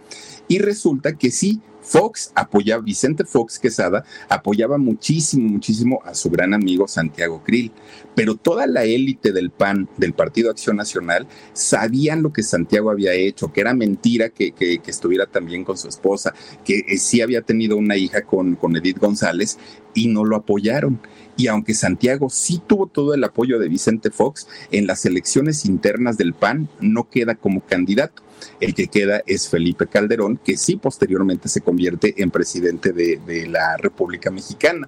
Y 0.47 0.59
resulta 0.59 1.13
que 1.13 1.31
sí, 1.31 1.61
Fox 1.91 2.31
apoyaba, 2.35 2.81
Vicente 2.81 3.25
Fox 3.25 3.59
Quesada 3.59 4.05
apoyaba 4.29 4.77
muchísimo, 4.77 5.49
muchísimo 5.49 5.99
a 6.05 6.15
su 6.15 6.29
gran 6.29 6.53
amigo 6.53 6.87
Santiago 6.87 7.43
Krill, 7.43 7.69
pero 8.15 8.35
toda 8.35 8.65
la 8.65 8.85
élite 8.85 9.33
del 9.33 9.49
PAN, 9.49 9.89
del 9.97 10.13
Partido 10.13 10.49
Acción 10.49 10.77
Nacional, 10.77 11.27
sabían 11.51 12.23
lo 12.23 12.31
que 12.31 12.43
Santiago 12.43 12.91
había 12.91 13.13
hecho, 13.13 13.51
que 13.51 13.59
era 13.59 13.73
mentira 13.73 14.29
que, 14.29 14.53
estuviera 14.87 15.25
también 15.25 15.65
con 15.65 15.77
su 15.77 15.89
esposa, 15.89 16.33
que 16.63 16.85
eh, 16.87 16.97
sí 16.97 17.19
había 17.19 17.41
tenido 17.41 17.75
una 17.75 17.97
hija 17.97 18.21
con, 18.21 18.55
con 18.55 18.73
Edith 18.77 18.99
González 18.99 19.57
y 19.93 20.07
no 20.07 20.23
lo 20.23 20.37
apoyaron. 20.37 20.97
Y 21.35 21.47
aunque 21.47 21.73
Santiago 21.73 22.29
sí 22.29 22.61
tuvo 22.65 22.87
todo 22.87 23.13
el 23.13 23.23
apoyo 23.25 23.59
de 23.59 23.67
Vicente 23.67 24.11
Fox, 24.11 24.47
en 24.71 24.87
las 24.87 25.05
elecciones 25.05 25.65
internas 25.65 26.17
del 26.17 26.33
PAN 26.33 26.69
no 26.79 27.09
queda 27.09 27.35
como 27.35 27.59
candidato. 27.59 28.23
El 28.59 28.73
que 28.73 28.87
queda 28.87 29.21
es 29.25 29.49
Felipe 29.49 29.87
Calderón, 29.87 30.37
que 30.43 30.57
sí 30.57 30.75
posteriormente 30.75 31.49
se 31.49 31.61
convierte 31.61 32.21
en 32.21 32.31
presidente 32.31 32.91
de, 32.93 33.19
la 33.47 33.77
República 33.77 34.29
Mexicana. 34.29 34.87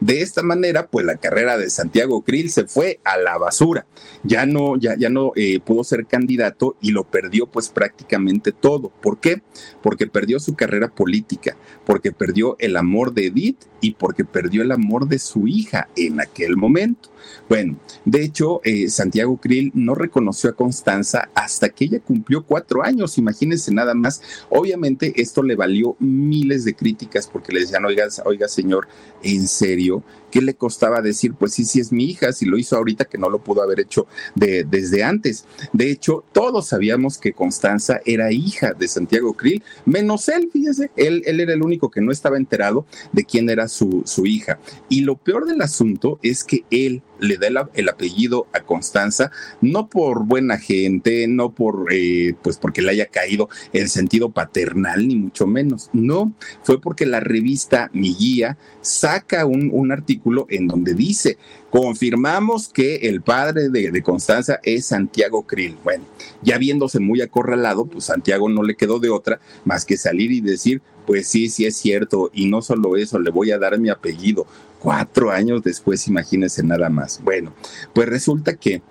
De 0.00 0.22
esta 0.22 0.42
manera, 0.42 0.86
pues 0.88 1.06
la 1.06 1.16
carrera 1.16 1.56
de 1.56 1.70
Santiago 1.70 2.22
Krill 2.22 2.50
se 2.50 2.66
fue 2.66 3.00
a 3.04 3.16
la 3.16 3.38
basura. 3.38 3.86
Ya 4.22 4.46
no, 4.46 4.76
ya, 4.76 4.96
ya 4.96 5.08
no 5.08 5.32
eh, 5.36 5.60
pudo 5.60 5.84
ser 5.84 6.06
candidato 6.06 6.76
y 6.80 6.90
lo 6.90 7.04
perdió 7.04 7.46
pues 7.46 7.68
prácticamente 7.68 8.52
todo. 8.52 8.90
¿Por 9.00 9.18
qué? 9.18 9.42
Porque 9.82 10.06
perdió 10.06 10.38
su 10.40 10.54
carrera 10.54 10.88
política, 10.88 11.56
porque 11.86 12.12
perdió 12.12 12.56
el 12.58 12.76
amor 12.76 13.14
de 13.14 13.26
Edith 13.26 13.64
y 13.80 13.92
porque 13.92 14.24
perdió 14.24 14.62
el 14.62 14.72
amor 14.72 15.08
de 15.08 15.18
su 15.18 15.46
hija 15.46 15.88
en 15.96 16.20
aquel 16.20 16.56
momento. 16.56 17.13
Bueno, 17.48 17.78
de 18.04 18.22
hecho, 18.22 18.60
eh, 18.64 18.88
Santiago 18.88 19.36
Krill 19.36 19.70
no 19.74 19.94
reconoció 19.94 20.50
a 20.50 20.54
Constanza 20.54 21.28
hasta 21.34 21.68
que 21.68 21.84
ella 21.84 22.00
cumplió 22.00 22.44
cuatro 22.44 22.82
años, 22.82 23.18
imagínense 23.18 23.72
nada 23.72 23.94
más. 23.94 24.22
Obviamente 24.50 25.12
esto 25.16 25.42
le 25.42 25.56
valió 25.56 25.96
miles 25.98 26.64
de 26.64 26.74
críticas 26.74 27.26
porque 27.26 27.52
le 27.52 27.60
decían, 27.60 27.84
oiga, 27.84 28.06
oiga 28.24 28.48
señor, 28.48 28.88
¿en 29.22 29.46
serio? 29.48 30.02
¿Qué 30.30 30.42
le 30.42 30.54
costaba 30.54 31.00
decir? 31.00 31.34
Pues 31.34 31.52
sí, 31.52 31.64
sí 31.64 31.78
es 31.80 31.92
mi 31.92 32.06
hija, 32.06 32.32
si 32.32 32.44
lo 32.44 32.58
hizo 32.58 32.76
ahorita 32.76 33.04
que 33.04 33.18
no 33.18 33.30
lo 33.30 33.44
pudo 33.44 33.62
haber 33.62 33.78
hecho 33.78 34.06
de, 34.34 34.64
desde 34.64 35.04
antes. 35.04 35.44
De 35.72 35.90
hecho, 35.90 36.24
todos 36.32 36.66
sabíamos 36.68 37.18
que 37.18 37.32
Constanza 37.32 38.00
era 38.04 38.32
hija 38.32 38.72
de 38.72 38.88
Santiago 38.88 39.34
Krill, 39.34 39.62
menos 39.84 40.28
él, 40.28 40.50
fíjese, 40.52 40.90
él, 40.96 41.22
él 41.26 41.40
era 41.40 41.52
el 41.52 41.62
único 41.62 41.90
que 41.90 42.00
no 42.00 42.10
estaba 42.10 42.36
enterado 42.36 42.84
de 43.12 43.24
quién 43.24 43.48
era 43.48 43.68
su, 43.68 44.02
su 44.06 44.26
hija. 44.26 44.58
Y 44.88 45.02
lo 45.02 45.16
peor 45.16 45.46
del 45.46 45.62
asunto 45.62 46.18
es 46.22 46.42
que 46.42 46.64
él 46.70 47.02
le 47.24 47.36
da 47.36 47.68
el, 47.74 47.88
apellido 47.88 48.46
a 48.52 48.60
Constanza, 48.60 49.30
no 49.60 49.88
por 49.88 50.24
buena 50.24 50.58
gente, 50.58 51.26
no 51.28 51.50
por, 51.50 51.92
eh, 51.92 52.34
pues 52.42 52.56
porque 52.56 52.82
le 52.82 52.90
haya 52.90 53.06
caído 53.06 53.48
el 53.72 53.88
sentido 53.88 54.30
paternal, 54.30 55.06
ni 55.06 55.16
mucho 55.16 55.46
menos. 55.46 55.90
No, 55.92 56.32
fue 56.62 56.80
porque 56.80 57.06
la 57.06 57.20
revista 57.20 57.90
Mi 57.92 58.14
Guía 58.14 58.56
saca 58.80 59.46
un, 59.46 59.70
un 59.72 59.92
artículo 59.92 60.46
en 60.48 60.68
donde 60.68 60.94
dice, 60.94 61.38
confirmamos 61.70 62.68
que 62.68 62.96
el 63.08 63.22
padre 63.22 63.68
de, 63.68 63.90
de, 63.90 64.02
Constanza 64.02 64.60
es 64.62 64.86
Santiago 64.86 65.42
Krill. 65.46 65.76
Bueno, 65.82 66.04
ya 66.42 66.58
viéndose 66.58 67.00
muy 67.00 67.20
acorralado, 67.20 67.86
pues 67.86 68.04
Santiago 68.04 68.48
no 68.48 68.62
le 68.62 68.76
quedó 68.76 68.98
de 69.00 69.10
otra 69.10 69.40
más 69.64 69.84
que 69.84 69.96
salir 69.96 70.30
y 70.30 70.40
decir, 70.40 70.82
pues 71.06 71.28
sí, 71.28 71.48
sí 71.48 71.66
es 71.66 71.76
cierto, 71.76 72.30
y 72.32 72.46
no 72.46 72.62
solo 72.62 72.96
eso, 72.96 73.18
le 73.18 73.30
voy 73.30 73.50
a 73.50 73.58
dar 73.58 73.78
mi 73.78 73.90
apellido. 73.90 74.46
Cuatro 74.84 75.30
años 75.30 75.62
después, 75.62 76.06
imagínense 76.08 76.62
nada 76.62 76.90
más. 76.90 77.18
Bueno, 77.24 77.54
pues 77.94 78.06
resulta 78.06 78.54
que 78.54 78.82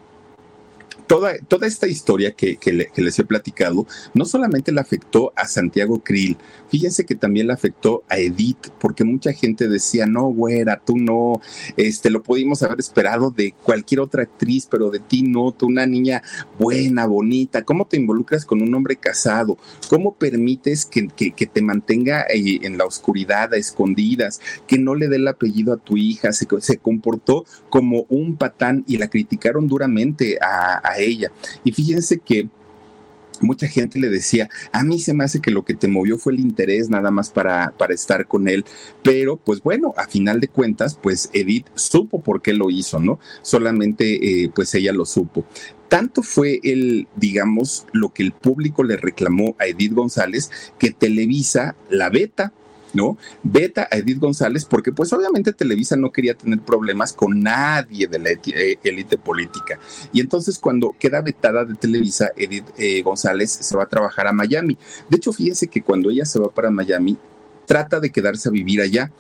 toda, 1.07 1.37
toda 1.47 1.67
esta 1.67 1.87
historia 1.87 2.31
que, 2.31 2.57
les 2.95 3.19
he 3.19 3.25
platicado 3.25 3.85
no 4.13 4.25
solamente 4.25 4.71
le 4.71 4.81
afectó 4.81 5.33
a 5.35 5.47
Santiago 5.47 6.01
Krill, 6.03 6.37
fíjense 6.69 7.05
que 7.05 7.15
también 7.15 7.47
le 7.47 7.53
afectó 7.53 8.03
a 8.09 8.17
Edith, 8.17 8.69
porque 8.79 9.03
mucha 9.03 9.33
gente 9.33 9.67
decía, 9.67 10.05
no, 10.05 10.25
güera, 10.27 10.81
tú 10.83 10.97
no, 10.97 11.41
este, 11.77 12.09
lo 12.09 12.23
pudimos 12.23 12.63
haber 12.63 12.79
esperado 12.79 13.31
de 13.31 13.53
cualquier 13.63 14.01
otra 14.01 14.23
actriz, 14.23 14.67
pero 14.69 14.89
de 14.89 14.99
ti 14.99 15.23
no, 15.23 15.51
tú 15.51 15.67
una 15.67 15.85
niña 15.85 16.23
buena, 16.59 17.05
bonita, 17.05 17.63
¿cómo 17.63 17.85
te 17.85 17.97
involucras 17.97 18.45
con 18.45 18.61
un 18.61 18.73
hombre 18.73 18.95
casado? 18.95 19.57
¿Cómo 19.89 20.15
permites 20.15 20.85
que, 20.85 21.07
te 21.07 21.61
mantenga 21.61 22.21
eh, 22.23 22.59
en 22.63 22.77
la 22.77 22.85
oscuridad, 22.85 23.53
a 23.53 23.57
escondidas, 23.57 24.39
que 24.67 24.77
no 24.77 24.95
le 24.95 25.07
dé 25.07 25.17
el 25.17 25.27
apellido 25.27 25.73
a 25.73 25.77
tu 25.77 25.97
hija? 25.97 26.33
Se, 26.33 26.47
se 26.59 26.77
comportó 26.77 27.45
como 27.69 28.05
un 28.09 28.37
patán 28.37 28.83
y 28.87 28.97
la 28.97 29.09
criticaron 29.09 29.67
duramente 29.67 30.37
a 30.41 30.92
ella. 30.97 31.31
Y 31.63 31.71
fíjense 31.71 32.19
que 32.19 32.49
mucha 33.41 33.67
gente 33.67 33.99
le 33.99 34.09
decía, 34.09 34.49
a 34.71 34.83
mí 34.83 34.99
se 34.99 35.13
me 35.13 35.23
hace 35.23 35.41
que 35.41 35.51
lo 35.51 35.63
que 35.63 35.73
te 35.73 35.87
movió 35.87 36.17
fue 36.17 36.33
el 36.33 36.39
interés 36.39 36.89
nada 36.89 37.11
más 37.11 37.29
para, 37.29 37.73
para 37.77 37.93
estar 37.93 38.27
con 38.27 38.47
él, 38.47 38.65
pero 39.03 39.37
pues 39.37 39.61
bueno, 39.61 39.93
a 39.97 40.07
final 40.07 40.39
de 40.39 40.47
cuentas, 40.47 40.97
pues 41.01 41.29
Edith 41.33 41.67
supo 41.75 42.21
por 42.21 42.41
qué 42.41 42.53
lo 42.53 42.69
hizo, 42.69 42.99
¿no? 42.99 43.19
Solamente 43.41 44.43
eh, 44.43 44.51
pues 44.53 44.73
ella 44.75 44.93
lo 44.93 45.05
supo. 45.05 45.45
Tanto 45.89 46.23
fue 46.23 46.59
el, 46.63 47.07
digamos, 47.15 47.85
lo 47.91 48.13
que 48.13 48.23
el 48.23 48.31
público 48.31 48.83
le 48.83 48.97
reclamó 48.97 49.55
a 49.59 49.67
Edith 49.67 49.93
González 49.93 50.49
que 50.79 50.91
Televisa 50.91 51.75
la 51.89 52.09
beta 52.09 52.51
¿no? 52.93 53.17
Veta 53.43 53.87
a 53.91 53.97
Edith 53.97 54.19
González 54.19 54.65
porque 54.65 54.91
pues 54.91 55.11
obviamente 55.13 55.53
Televisa 55.53 55.95
no 55.95 56.11
quería 56.11 56.35
tener 56.35 56.59
problemas 56.59 57.13
con 57.13 57.41
nadie 57.41 58.07
de 58.07 58.19
la 58.19 58.29
eh, 58.29 58.77
élite 58.83 59.17
política. 59.17 59.79
Y 60.11 60.21
entonces 60.21 60.59
cuando 60.59 60.95
queda 60.97 61.21
vetada 61.21 61.65
de 61.65 61.75
Televisa, 61.75 62.31
Edith 62.37 62.65
eh, 62.77 63.01
González 63.01 63.51
se 63.51 63.75
va 63.75 63.83
a 63.83 63.89
trabajar 63.89 64.27
a 64.27 64.33
Miami. 64.33 64.77
De 65.09 65.17
hecho, 65.17 65.33
fíjense 65.33 65.67
que 65.67 65.81
cuando 65.81 66.09
ella 66.09 66.25
se 66.25 66.39
va 66.39 66.49
para 66.49 66.71
Miami, 66.71 67.17
trata 67.65 67.99
de 67.99 68.11
quedarse 68.11 68.49
a 68.49 68.51
vivir 68.51 68.81
allá 68.81 69.11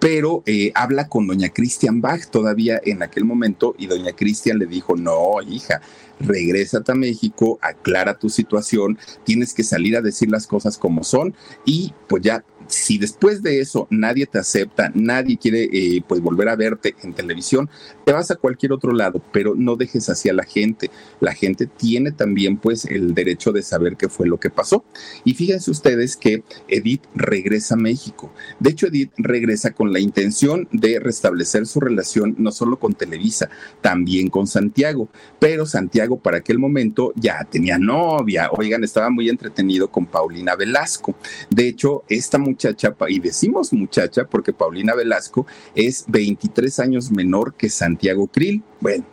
pero 0.00 0.42
eh, 0.46 0.72
habla 0.74 1.08
con 1.08 1.26
doña 1.26 1.50
Christian 1.50 2.00
Bach 2.00 2.26
todavía 2.30 2.80
en 2.82 3.02
aquel 3.02 3.24
momento 3.24 3.74
y 3.78 3.86
doña 3.86 4.12
Christian 4.12 4.58
le 4.58 4.64
dijo, 4.66 4.96
no, 4.96 5.42
hija, 5.46 5.82
regrésate 6.18 6.92
a 6.92 6.94
México, 6.94 7.58
aclara 7.60 8.18
tu 8.18 8.30
situación, 8.30 8.98
tienes 9.24 9.52
que 9.52 9.62
salir 9.62 9.96
a 9.96 10.00
decir 10.00 10.30
las 10.30 10.46
cosas 10.46 10.78
como 10.78 11.04
son 11.04 11.34
y 11.66 11.92
pues 12.08 12.22
ya 12.22 12.42
si 12.70 12.98
después 12.98 13.42
de 13.42 13.60
eso 13.60 13.86
nadie 13.90 14.26
te 14.26 14.38
acepta, 14.38 14.90
nadie 14.94 15.36
quiere 15.36 15.64
eh, 15.64 16.02
pues 16.06 16.20
volver 16.20 16.48
a 16.48 16.56
verte 16.56 16.94
en 17.02 17.12
televisión, 17.12 17.68
te 18.04 18.12
vas 18.12 18.30
a 18.30 18.36
cualquier 18.36 18.72
otro 18.72 18.92
lado, 18.92 19.22
pero 19.32 19.54
no 19.54 19.76
dejes 19.76 20.08
así 20.08 20.28
a 20.28 20.32
la 20.32 20.44
gente. 20.44 20.90
La 21.20 21.34
gente 21.34 21.66
tiene 21.66 22.12
también 22.12 22.56
pues 22.56 22.84
el 22.84 23.14
derecho 23.14 23.52
de 23.52 23.62
saber 23.62 23.96
qué 23.96 24.08
fue 24.08 24.26
lo 24.26 24.38
que 24.38 24.50
pasó. 24.50 24.84
Y 25.24 25.34
fíjense 25.34 25.70
ustedes 25.70 26.16
que 26.16 26.44
Edith 26.68 27.02
regresa 27.14 27.74
a 27.74 27.78
México. 27.78 28.32
De 28.58 28.70
hecho, 28.70 28.86
Edith 28.86 29.12
regresa 29.16 29.72
con 29.72 29.92
la 29.92 30.00
intención 30.00 30.68
de 30.72 31.00
restablecer 31.00 31.66
su 31.66 31.80
relación 31.80 32.36
no 32.38 32.52
solo 32.52 32.78
con 32.78 32.94
Televisa, 32.94 33.50
también 33.80 34.28
con 34.28 34.46
Santiago. 34.46 35.08
Pero 35.38 35.66
Santiago 35.66 36.18
para 36.18 36.38
aquel 36.38 36.58
momento 36.58 37.12
ya 37.16 37.44
tenía 37.50 37.78
novia. 37.78 38.48
Oigan, 38.52 38.84
estaba 38.84 39.10
muy 39.10 39.28
entretenido 39.28 39.90
con 39.90 40.06
Paulina 40.06 40.54
Velasco. 40.56 41.16
De 41.50 41.68
hecho, 41.68 42.04
esta 42.08 42.38
muchacha 42.38 42.59
muchacha, 42.60 42.94
y 43.08 43.20
decimos 43.20 43.72
muchacha 43.72 44.24
porque 44.24 44.52
Paulina 44.52 44.94
Velasco 44.94 45.46
es 45.74 46.04
23 46.08 46.78
años 46.80 47.10
menor 47.10 47.54
que 47.54 47.70
Santiago 47.70 48.26
Krill. 48.26 48.62
Bueno, 48.80 49.04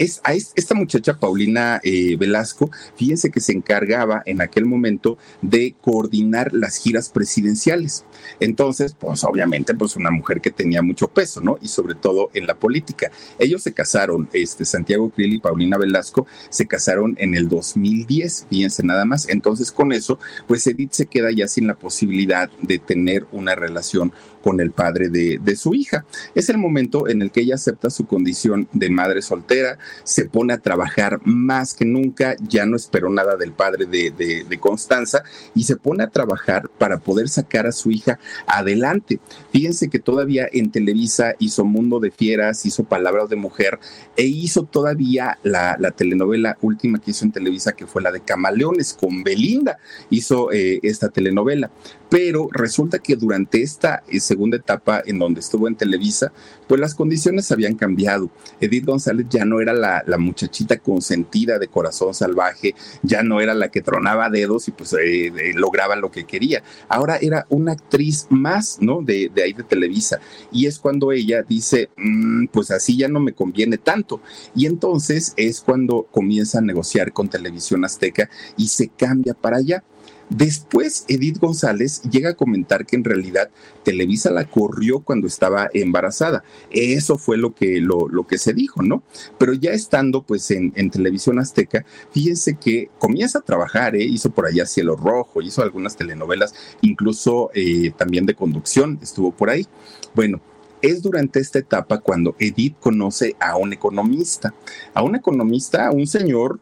es, 0.00 0.22
a 0.24 0.32
esta 0.32 0.74
muchacha 0.74 1.18
Paulina 1.18 1.78
eh, 1.84 2.16
Velasco, 2.16 2.70
fíjense 2.96 3.30
que 3.30 3.40
se 3.40 3.52
encargaba 3.52 4.22
en 4.24 4.40
aquel 4.40 4.64
momento 4.64 5.18
de 5.42 5.74
coordinar 5.78 6.54
las 6.54 6.78
giras 6.78 7.10
presidenciales. 7.10 8.06
Entonces, 8.40 8.96
pues 8.98 9.22
obviamente, 9.24 9.74
pues 9.74 9.96
una 9.96 10.10
mujer 10.10 10.40
que 10.40 10.50
tenía 10.50 10.80
mucho 10.80 11.08
peso, 11.08 11.42
¿no? 11.42 11.58
Y 11.60 11.68
sobre 11.68 11.94
todo 11.94 12.30
en 12.32 12.46
la 12.46 12.54
política. 12.54 13.10
Ellos 13.38 13.62
se 13.62 13.74
casaron, 13.74 14.30
este, 14.32 14.64
Santiago 14.64 15.10
Krill 15.10 15.34
y 15.34 15.38
Paulina 15.38 15.76
Velasco 15.76 16.26
se 16.48 16.66
casaron 16.66 17.14
en 17.18 17.34
el 17.34 17.50
2010, 17.50 18.46
fíjense 18.48 18.82
nada 18.82 19.04
más. 19.04 19.28
Entonces, 19.28 19.70
con 19.70 19.92
eso, 19.92 20.18
pues 20.46 20.66
Edith 20.66 20.92
se 20.92 21.06
queda 21.06 21.30
ya 21.30 21.46
sin 21.46 21.66
la 21.66 21.74
posibilidad 21.74 22.50
de 22.62 22.78
tener 22.78 23.26
una 23.32 23.54
relación 23.54 24.14
con 24.42 24.60
el 24.60 24.70
padre 24.70 25.08
de, 25.08 25.56
su 25.56 25.74
hija. 25.74 26.04
Es 26.34 26.48
el 26.48 26.58
momento 26.58 27.08
en 27.08 27.22
el 27.22 27.30
que 27.30 27.40
ella 27.40 27.56
acepta 27.56 27.90
su 27.90 28.06
condición 28.06 28.68
de 28.72 28.88
madre 28.88 29.20
soltera, 29.20 29.78
se 30.04 30.24
pone 30.24 30.52
a 30.52 30.58
trabajar 30.58 31.20
más 31.24 31.74
que 31.74 31.84
nunca, 31.84 32.36
ya 32.40 32.66
no 32.66 32.76
esperó 32.76 33.10
nada 33.10 33.36
del 33.36 33.52
padre 33.52 33.86
de, 33.86 34.10
de 34.10 34.60
Constanza 34.60 35.22
y 35.54 35.64
se 35.64 35.76
pone 35.76 36.04
a 36.04 36.10
trabajar 36.10 36.70
para 36.78 36.98
poder 36.98 37.28
sacar 37.28 37.66
a 37.66 37.72
su 37.72 37.90
hija 37.90 38.18
adelante. 38.46 39.20
Fíjense 39.52 39.88
que 39.88 39.98
todavía 39.98 40.48
en 40.52 40.70
Televisa 40.70 41.34
hizo 41.38 41.64
Mundo 41.64 42.00
de 42.00 42.10
Fieras, 42.10 42.64
hizo 42.66 42.84
Palabras 42.84 43.28
de 43.28 43.36
Mujer 43.36 43.78
e 44.16 44.24
hizo 44.24 44.64
todavía 44.64 45.38
la, 45.42 45.76
telenovela 45.96 46.56
última 46.60 47.00
que 47.00 47.10
hizo 47.10 47.24
en 47.24 47.32
Televisa, 47.32 47.72
que 47.72 47.86
fue 47.86 48.02
la 48.02 48.12
de 48.12 48.20
Camaleones 48.20 48.94
con 48.94 49.22
Belinda, 49.22 49.78
hizo 50.10 50.52
eh, 50.52 50.80
esta 50.82 51.08
telenovela 51.08 51.70
pero 52.10 52.48
resulta 52.52 52.98
que 52.98 53.16
durante 53.16 53.62
esta 53.62 54.02
eh, 54.08 54.20
segunda 54.20 54.56
etapa 54.56 55.00
en 55.06 55.18
donde 55.18 55.40
estuvo 55.40 55.68
en 55.68 55.76
Televisa, 55.76 56.32
pues 56.66 56.80
las 56.80 56.94
condiciones 56.94 57.50
habían 57.52 57.76
cambiado. 57.76 58.30
Edith 58.60 58.84
González 58.84 59.26
ya 59.30 59.44
no 59.44 59.60
era 59.60 59.72
la, 59.72 60.04
muchachita 60.18 60.76
consentida 60.76 61.58
de 61.58 61.68
corazón 61.68 62.12
salvaje, 62.12 62.74
ya 63.02 63.22
no 63.22 63.40
era 63.40 63.54
la 63.54 63.70
que 63.70 63.80
tronaba 63.80 64.28
dedos 64.28 64.68
y 64.68 64.72
pues 64.72 64.92
eh, 64.92 65.26
eh, 65.26 65.52
lograba 65.54 65.96
lo 65.96 66.10
que 66.10 66.24
quería. 66.24 66.62
Ahora 66.88 67.16
era 67.16 67.46
una 67.48 67.72
actriz 67.72 68.26
más, 68.28 68.78
¿no? 68.80 69.02
De, 69.02 69.30
ahí 69.42 69.52
de 69.52 69.62
Televisa. 69.62 70.20
Y 70.50 70.66
es 70.66 70.78
cuando 70.78 71.12
ella 71.12 71.42
dice, 71.42 71.90
mm, 71.96 72.46
pues 72.46 72.72
así 72.72 72.98
ya 72.98 73.08
no 73.08 73.20
me 73.20 73.32
conviene 73.32 73.78
tanto. 73.78 74.20
Y 74.54 74.66
entonces 74.66 75.32
es 75.36 75.60
cuando 75.60 76.08
comienza 76.10 76.58
a 76.58 76.62
negociar 76.62 77.12
con 77.12 77.28
Televisión 77.28 77.84
Azteca 77.84 78.28
y 78.56 78.68
se 78.68 78.88
cambia 78.88 79.34
para 79.34 79.58
allá. 79.58 79.84
Después, 80.30 81.04
Edith 81.08 81.38
González 81.38 82.02
llega 82.02 82.30
a 82.30 82.34
comentar 82.34 82.86
que 82.86 82.94
en 82.94 83.02
realidad 83.02 83.50
Televisa 83.82 84.30
la 84.30 84.44
corrió 84.44 85.00
cuando 85.00 85.26
estaba 85.26 85.68
embarazada. 85.74 86.44
Eso 86.70 87.18
fue 87.18 87.36
lo 87.36 87.52
que, 87.52 87.80
lo, 87.80 88.26
que 88.28 88.38
se 88.38 88.54
dijo, 88.54 88.82
¿no? 88.82 89.02
Pero 89.38 89.54
ya 89.54 89.72
estando 89.72 90.22
pues 90.22 90.50
en, 90.52 90.72
Televisión 90.90 91.40
Azteca, 91.40 91.84
fíjense 92.12 92.56
que 92.56 92.90
comienza 92.98 93.40
a 93.40 93.42
trabajar, 93.42 93.96
¿eh? 93.96 94.04
hizo 94.04 94.30
por 94.30 94.46
allá 94.46 94.66
Cielo 94.66 94.96
Rojo, 94.96 95.42
hizo 95.42 95.62
algunas 95.62 95.96
telenovelas, 95.96 96.54
incluso 96.80 97.50
eh, 97.54 97.92
también 97.96 98.24
de 98.24 98.34
conducción, 98.34 98.98
estuvo 99.02 99.32
por 99.32 99.50
ahí. 99.50 99.66
Bueno, 100.14 100.40
es 100.82 101.02
durante 101.02 101.40
esta 101.40 101.58
etapa 101.58 101.98
cuando 101.98 102.34
Edith 102.38 102.76
conoce 102.80 103.36
a 103.38 103.56
un 103.56 103.72
economista, 103.72 104.54
a 104.94 105.02
un 105.02 105.16
economista, 105.16 105.88
a 105.88 105.90
un 105.90 106.06
señor 106.06 106.58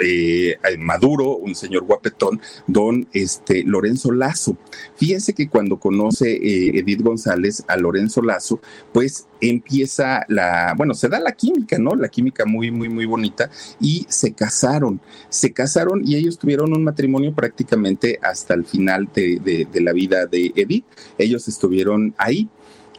eh, 0.00 0.56
maduro, 0.78 1.36
un 1.36 1.54
señor 1.54 1.84
guapetón, 1.84 2.40
don 2.66 3.06
este, 3.12 3.64
Lorenzo 3.64 4.12
Lazo. 4.12 4.56
Fíjense 4.96 5.34
que 5.34 5.48
cuando 5.48 5.78
conoce 5.78 6.32
eh, 6.32 6.78
Edith 6.78 7.02
González 7.02 7.64
a 7.68 7.76
Lorenzo 7.76 8.22
Lazo, 8.22 8.60
pues 8.92 9.26
empieza 9.40 10.24
la, 10.28 10.74
bueno, 10.76 10.94
se 10.94 11.08
da 11.08 11.18
la 11.18 11.32
química, 11.32 11.78
¿no? 11.78 11.94
La 11.94 12.08
química 12.08 12.44
muy, 12.44 12.70
muy, 12.70 12.88
muy 12.88 13.06
bonita 13.06 13.50
y 13.80 14.06
se 14.08 14.32
casaron, 14.32 15.00
se 15.28 15.52
casaron 15.52 16.02
y 16.04 16.16
ellos 16.16 16.38
tuvieron 16.38 16.72
un 16.72 16.84
matrimonio 16.84 17.34
prácticamente 17.34 18.18
hasta 18.22 18.54
el 18.54 18.64
final 18.64 19.08
de, 19.12 19.66
de 19.70 19.80
la 19.80 19.92
vida 19.92 20.26
de 20.26 20.52
Edith. 20.54 20.84
Ellos 21.18 21.48
estuvieron 21.48 22.14
ahí. 22.18 22.48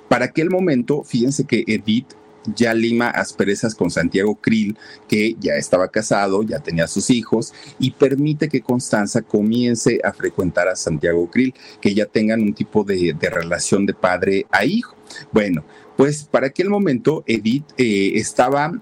Para 0.09 0.25
aquel 0.25 0.49
momento, 0.49 1.03
fíjense 1.03 1.45
que 1.45 1.63
Edith 1.65 2.13
ya 2.55 2.73
lima 2.73 3.09
asperezas 3.09 3.75
con 3.75 3.91
Santiago 3.91 4.35
Krill, 4.35 4.77
que 5.07 5.35
ya 5.39 5.55
estaba 5.55 5.87
casado, 5.89 6.43
ya 6.43 6.59
tenía 6.59 6.87
sus 6.87 7.09
hijos, 7.09 7.53
y 7.79 7.91
permite 7.91 8.49
que 8.49 8.61
Constanza 8.61 9.21
comience 9.21 9.99
a 10.03 10.13
frecuentar 10.13 10.67
a 10.67 10.75
Santiago 10.75 11.29
Krill, 11.29 11.53
que 11.81 11.93
ya 11.93 12.05
tengan 12.05 12.41
un 12.41 12.53
tipo 12.53 12.83
de, 12.83 13.15
relación 13.21 13.85
de 13.85 13.93
padre 13.93 14.45
a 14.51 14.65
hijo. 14.65 14.95
Bueno, 15.31 15.63
pues 15.97 16.23
para 16.23 16.47
aquel 16.47 16.69
momento 16.69 17.23
Edith 17.27 17.65
eh, 17.77 18.13
estaba 18.15 18.73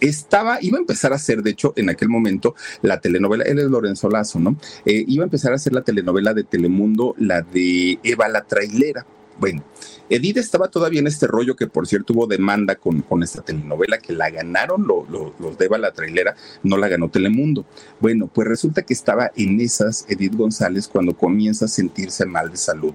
estaba, 0.00 0.58
iba 0.62 0.78
a 0.78 0.80
empezar 0.80 1.12
a 1.12 1.16
hacer, 1.16 1.42
de 1.42 1.50
hecho, 1.50 1.72
en 1.76 1.90
aquel 1.90 2.08
momento, 2.08 2.54
la 2.82 3.00
telenovela, 3.00 3.44
él 3.44 3.58
es 3.58 3.66
Lorenzo 3.66 4.08
Lazo, 4.08 4.40
¿no? 4.40 4.56
Eh, 4.84 5.04
iba 5.06 5.24
a 5.24 5.26
empezar 5.26 5.52
a 5.52 5.56
hacer 5.56 5.72
la 5.72 5.82
telenovela 5.82 6.34
de 6.34 6.44
Telemundo, 6.44 7.14
la 7.18 7.42
de 7.42 7.98
Eva 8.02 8.28
la 8.28 8.42
Trailera. 8.42 9.06
Bueno, 9.40 9.64
Edith 10.10 10.36
estaba 10.36 10.68
todavía 10.68 11.00
en 11.00 11.06
este 11.06 11.26
rollo 11.26 11.56
que, 11.56 11.66
por 11.66 11.86
cierto, 11.86 12.12
hubo 12.12 12.26
demanda 12.26 12.74
con, 12.74 13.00
con 13.00 13.22
esta 13.22 13.40
telenovela 13.40 13.96
que 13.98 14.12
la 14.12 14.28
ganaron 14.28 14.86
los 14.86 15.58
de 15.58 15.78
la 15.78 15.92
trailera, 15.92 16.36
no 16.62 16.76
la 16.76 16.88
ganó 16.88 17.08
Telemundo. 17.08 17.64
Bueno, 18.00 18.26
pues 18.26 18.46
resulta 18.46 18.82
que 18.82 18.92
estaba 18.92 19.32
en 19.34 19.58
esas 19.60 20.04
Edith 20.10 20.34
González 20.34 20.88
cuando 20.88 21.16
comienza 21.16 21.64
a 21.64 21.68
sentirse 21.68 22.26
mal 22.26 22.50
de 22.50 22.58
salud, 22.58 22.92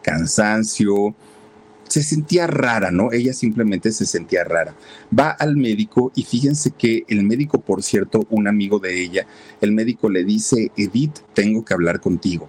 cansancio, 0.00 1.14
se 1.88 2.02
sentía 2.02 2.46
rara, 2.46 2.90
¿no? 2.90 3.12
Ella 3.12 3.34
simplemente 3.34 3.92
se 3.92 4.06
sentía 4.06 4.44
rara. 4.44 4.74
Va 5.16 5.30
al 5.30 5.58
médico 5.58 6.10
y 6.14 6.22
fíjense 6.22 6.70
que 6.70 7.04
el 7.08 7.22
médico, 7.22 7.60
por 7.60 7.82
cierto, 7.82 8.26
un 8.30 8.48
amigo 8.48 8.78
de 8.78 9.02
ella, 9.02 9.26
el 9.60 9.72
médico 9.72 10.08
le 10.08 10.24
dice, 10.24 10.72
Edith, 10.74 11.18
tengo 11.34 11.66
que 11.66 11.74
hablar 11.74 12.00
contigo. 12.00 12.48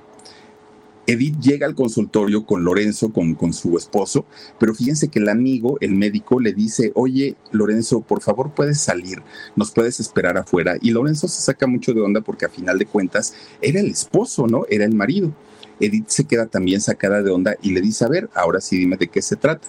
Edith 1.05 1.37
llega 1.39 1.67
al 1.67 1.75
consultorio 1.75 2.45
con 2.45 2.63
Lorenzo, 2.63 3.11
con, 3.11 3.35
con, 3.35 3.51
su 3.51 3.77
esposo, 3.77 4.25
pero 4.57 4.73
fíjense 4.73 5.09
que 5.09 5.19
el 5.19 5.27
amigo, 5.27 5.77
el 5.81 5.95
médico, 5.95 6.39
le 6.39 6.53
dice, 6.53 6.93
oye, 6.95 7.35
Lorenzo, 7.51 8.01
por 8.01 8.21
favor 8.21 8.53
puedes 8.53 8.79
salir, 8.79 9.21
nos 9.55 9.71
puedes 9.71 9.99
esperar 9.99 10.37
afuera. 10.37 10.77
Y 10.81 10.91
Lorenzo 10.91 11.27
se 11.27 11.41
saca 11.41 11.67
mucho 11.67 11.93
de 11.93 12.01
onda 12.01 12.21
porque 12.21 12.45
a 12.45 12.49
final 12.49 12.79
de 12.79 12.85
cuentas 12.85 13.33
era 13.61 13.81
el 13.81 13.87
esposo, 13.87 14.47
¿no? 14.47 14.65
Era 14.69 14.85
el 14.85 14.95
marido. 14.95 15.33
Edith 15.79 16.07
se 16.07 16.23
queda 16.25 16.45
también 16.45 16.79
sacada 16.79 17.21
de 17.21 17.31
onda 17.31 17.55
y 17.61 17.71
le 17.71 17.81
dice, 17.81 18.05
a 18.05 18.09
ver, 18.09 18.29
ahora 18.33 18.61
sí 18.61 18.77
dime 18.77 18.95
de 18.95 19.07
qué 19.07 19.21
se 19.21 19.35
trata. 19.35 19.67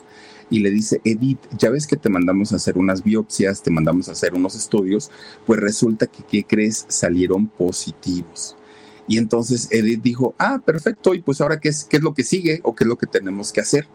Y 0.50 0.60
le 0.60 0.70
dice, 0.70 1.00
Edith, 1.04 1.40
ya 1.58 1.70
ves 1.70 1.86
que 1.86 1.96
te 1.96 2.10
mandamos 2.10 2.52
a 2.52 2.56
hacer 2.56 2.78
unas 2.78 3.02
biopsias, 3.02 3.62
te 3.62 3.70
mandamos 3.70 4.08
a 4.08 4.12
hacer 4.12 4.34
unos 4.34 4.54
estudios, 4.54 5.10
pues 5.46 5.58
resulta 5.58 6.06
que, 6.06 6.22
¿qué 6.22 6.44
crees? 6.44 6.84
Salieron 6.88 7.48
positivos. 7.48 8.56
Y 9.06 9.18
entonces 9.18 9.68
Edith 9.70 10.02
dijo, 10.02 10.34
ah, 10.38 10.60
perfecto, 10.64 11.14
y 11.14 11.20
pues 11.20 11.40
ahora 11.40 11.60
qué 11.60 11.68
es, 11.68 11.84
qué 11.84 11.98
es 11.98 12.02
lo 12.02 12.14
que 12.14 12.24
sigue 12.24 12.60
o 12.62 12.74
qué 12.74 12.84
es 12.84 12.88
lo 12.88 12.96
que 12.96 13.06
tenemos 13.06 13.52
que 13.52 13.60
hacer. 13.60 13.86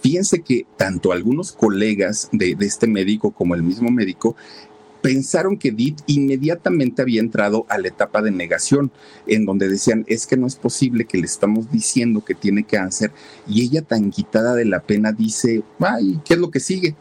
Fíjense 0.00 0.42
que 0.42 0.64
tanto 0.76 1.12
algunos 1.12 1.52
colegas 1.52 2.28
de, 2.32 2.54
de 2.54 2.66
este 2.66 2.86
médico 2.86 3.32
como 3.32 3.54
el 3.54 3.62
mismo 3.62 3.90
médico 3.90 4.36
pensaron 5.00 5.56
que 5.56 5.68
Edith 5.68 6.00
inmediatamente 6.06 7.02
había 7.02 7.20
entrado 7.20 7.66
a 7.68 7.78
la 7.78 7.88
etapa 7.88 8.22
de 8.22 8.30
negación, 8.30 8.90
en 9.26 9.44
donde 9.44 9.68
decían, 9.68 10.04
es 10.08 10.26
que 10.26 10.36
no 10.36 10.46
es 10.46 10.56
posible 10.56 11.04
que 11.04 11.18
le 11.18 11.26
estamos 11.26 11.70
diciendo 11.70 12.24
que 12.24 12.34
tiene 12.34 12.64
cáncer, 12.64 13.12
y 13.46 13.62
ella 13.62 13.82
tan 13.82 14.10
quitada 14.10 14.54
de 14.54 14.64
la 14.64 14.80
pena 14.80 15.12
dice, 15.12 15.62
ay, 15.78 16.20
¿qué 16.24 16.34
es 16.34 16.40
lo 16.40 16.50
que 16.50 16.60
sigue? 16.60 16.94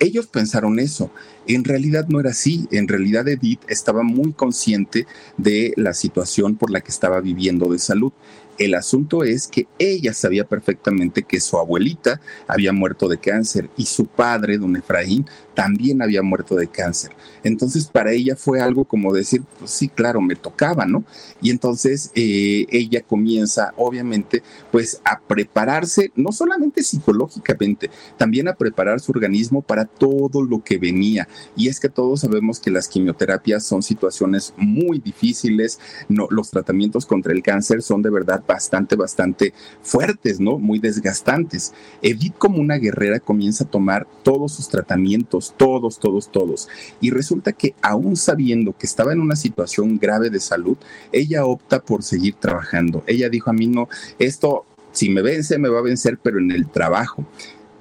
Ellos 0.00 0.26
pensaron 0.26 0.78
eso. 0.78 1.12
En 1.46 1.62
realidad 1.62 2.06
no 2.08 2.20
era 2.20 2.30
así. 2.30 2.66
En 2.72 2.88
realidad 2.88 3.28
Edith 3.28 3.60
estaba 3.68 4.02
muy 4.02 4.32
consciente 4.32 5.06
de 5.36 5.74
la 5.76 5.92
situación 5.92 6.56
por 6.56 6.70
la 6.70 6.80
que 6.80 6.90
estaba 6.90 7.20
viviendo 7.20 7.70
de 7.70 7.78
salud. 7.78 8.12
El 8.56 8.74
asunto 8.74 9.24
es 9.24 9.46
que 9.46 9.66
ella 9.78 10.12
sabía 10.12 10.44
perfectamente 10.44 11.22
que 11.22 11.40
su 11.40 11.58
abuelita 11.58 12.20
había 12.46 12.72
muerto 12.72 13.08
de 13.08 13.18
cáncer 13.18 13.70
y 13.76 13.86
su 13.86 14.06
padre, 14.06 14.58
don 14.58 14.76
Efraín, 14.76 15.26
también 15.54 16.02
había 16.02 16.22
muerto 16.22 16.56
de 16.56 16.68
cáncer. 16.68 17.12
Entonces 17.42 17.86
para 17.86 18.12
ella 18.12 18.36
fue 18.36 18.60
algo 18.60 18.84
como 18.84 19.12
decir, 19.12 19.42
pues 19.58 19.70
sí, 19.70 19.88
claro, 19.88 20.20
me 20.20 20.36
tocaba, 20.36 20.86
¿no? 20.86 21.04
Y 21.40 21.50
entonces 21.50 22.10
eh, 22.14 22.66
ella 22.70 23.02
comienza, 23.02 23.72
obviamente, 23.76 24.42
pues 24.70 25.00
a 25.04 25.20
prepararse, 25.20 26.12
no 26.14 26.32
solamente 26.32 26.82
psicológicamente, 26.82 27.90
también 28.16 28.48
a 28.48 28.54
preparar 28.54 29.00
su 29.00 29.12
organismo 29.12 29.62
para 29.62 29.84
todo 29.84 30.42
lo 30.42 30.62
que 30.62 30.78
venía. 30.78 31.28
Y 31.56 31.68
es 31.68 31.80
que 31.80 31.88
todos 31.88 32.20
sabemos 32.20 32.60
que 32.60 32.70
las 32.70 32.88
quimioterapias 32.88 33.64
son 33.64 33.82
situaciones 33.82 34.54
muy 34.56 34.98
difíciles, 34.98 35.78
no, 36.08 36.26
los 36.30 36.50
tratamientos 36.50 37.06
contra 37.06 37.32
el 37.32 37.42
cáncer 37.42 37.82
son 37.82 38.02
de 38.02 38.10
verdad 38.10 38.42
bastante, 38.46 38.96
bastante 38.96 39.52
fuertes, 39.82 40.40
¿no? 40.40 40.58
Muy 40.58 40.78
desgastantes. 40.78 41.72
Edith 42.02 42.34
como 42.38 42.58
una 42.60 42.76
guerrera 42.76 43.20
comienza 43.20 43.64
a 43.64 43.70
tomar 43.70 44.06
todos 44.22 44.52
sus 44.52 44.68
tratamientos, 44.68 45.39
todos, 45.56 45.98
todos, 45.98 46.30
todos. 46.30 46.68
Y 47.00 47.10
resulta 47.10 47.52
que 47.52 47.74
aún 47.82 48.16
sabiendo 48.16 48.76
que 48.76 48.86
estaba 48.86 49.12
en 49.12 49.20
una 49.20 49.36
situación 49.36 49.98
grave 49.98 50.30
de 50.30 50.40
salud, 50.40 50.76
ella 51.12 51.44
opta 51.44 51.80
por 51.80 52.02
seguir 52.02 52.34
trabajando. 52.34 53.02
Ella 53.06 53.28
dijo 53.28 53.50
a 53.50 53.54
mí, 53.54 53.66
no, 53.66 53.88
esto, 54.18 54.64
si 54.92 55.08
me 55.10 55.22
vence, 55.22 55.58
me 55.58 55.68
va 55.68 55.78
a 55.78 55.82
vencer, 55.82 56.18
pero 56.22 56.38
en 56.38 56.50
el 56.50 56.68
trabajo 56.68 57.26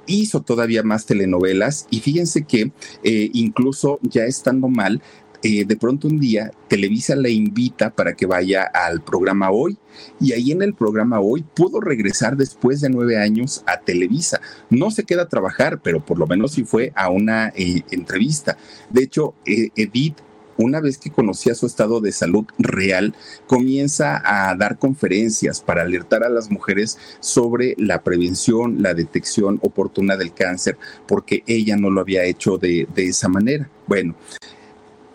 hizo 0.09 0.41
todavía 0.41 0.81
más 0.83 1.05
telenovelas 1.05 1.87
y 1.91 1.99
fíjense 1.99 2.43
que 2.43 2.71
eh, 3.03 3.29
incluso 3.33 3.99
ya 4.01 4.25
estando 4.25 4.67
mal, 4.67 5.01
eh, 5.41 5.63
de 5.65 5.77
pronto 5.77 6.07
un 6.07 6.19
día 6.19 6.51
Televisa 6.67 7.15
le 7.15 7.31
invita 7.31 7.89
para 7.91 8.13
que 8.13 8.25
vaya 8.25 8.63
al 8.63 9.01
programa 9.01 9.51
Hoy 9.51 9.77
y 10.19 10.33
ahí 10.33 10.51
en 10.51 10.61
el 10.61 10.73
programa 10.73 11.19
Hoy 11.19 11.45
pudo 11.53 11.79
regresar 11.79 12.35
después 12.35 12.81
de 12.81 12.89
nueve 12.89 13.17
años 13.17 13.63
a 13.65 13.79
Televisa. 13.79 14.41
No 14.69 14.91
se 14.91 15.03
queda 15.03 15.23
a 15.23 15.29
trabajar, 15.29 15.81
pero 15.81 16.05
por 16.05 16.19
lo 16.19 16.27
menos 16.27 16.51
sí 16.51 16.63
fue 16.63 16.91
a 16.95 17.09
una 17.09 17.53
eh, 17.55 17.83
entrevista. 17.91 18.57
De 18.89 19.03
hecho, 19.03 19.33
eh, 19.45 19.69
Edith 19.75 20.17
una 20.57 20.81
vez 20.81 20.97
que 20.97 21.09
conocía 21.09 21.55
su 21.55 21.65
estado 21.65 22.01
de 22.01 22.11
salud 22.11 22.45
real, 22.57 23.15
comienza 23.47 24.21
a 24.25 24.53
dar 24.55 24.77
conferencias 24.77 25.61
para 25.61 25.83
alertar 25.83 26.23
a 26.23 26.29
las 26.29 26.51
mujeres 26.51 26.97
sobre 27.21 27.75
la 27.77 28.03
prevención, 28.03 28.81
la 28.81 28.93
detección 28.93 29.59
oportuna 29.61 30.17
del 30.17 30.33
cáncer, 30.33 30.77
porque 31.07 31.43
ella 31.47 31.77
no 31.77 31.89
lo 31.89 32.01
había 32.01 32.25
hecho 32.25 32.57
de, 32.57 32.89
de 32.93 33.07
esa 33.07 33.29
manera. 33.29 33.69
Bueno, 33.87 34.15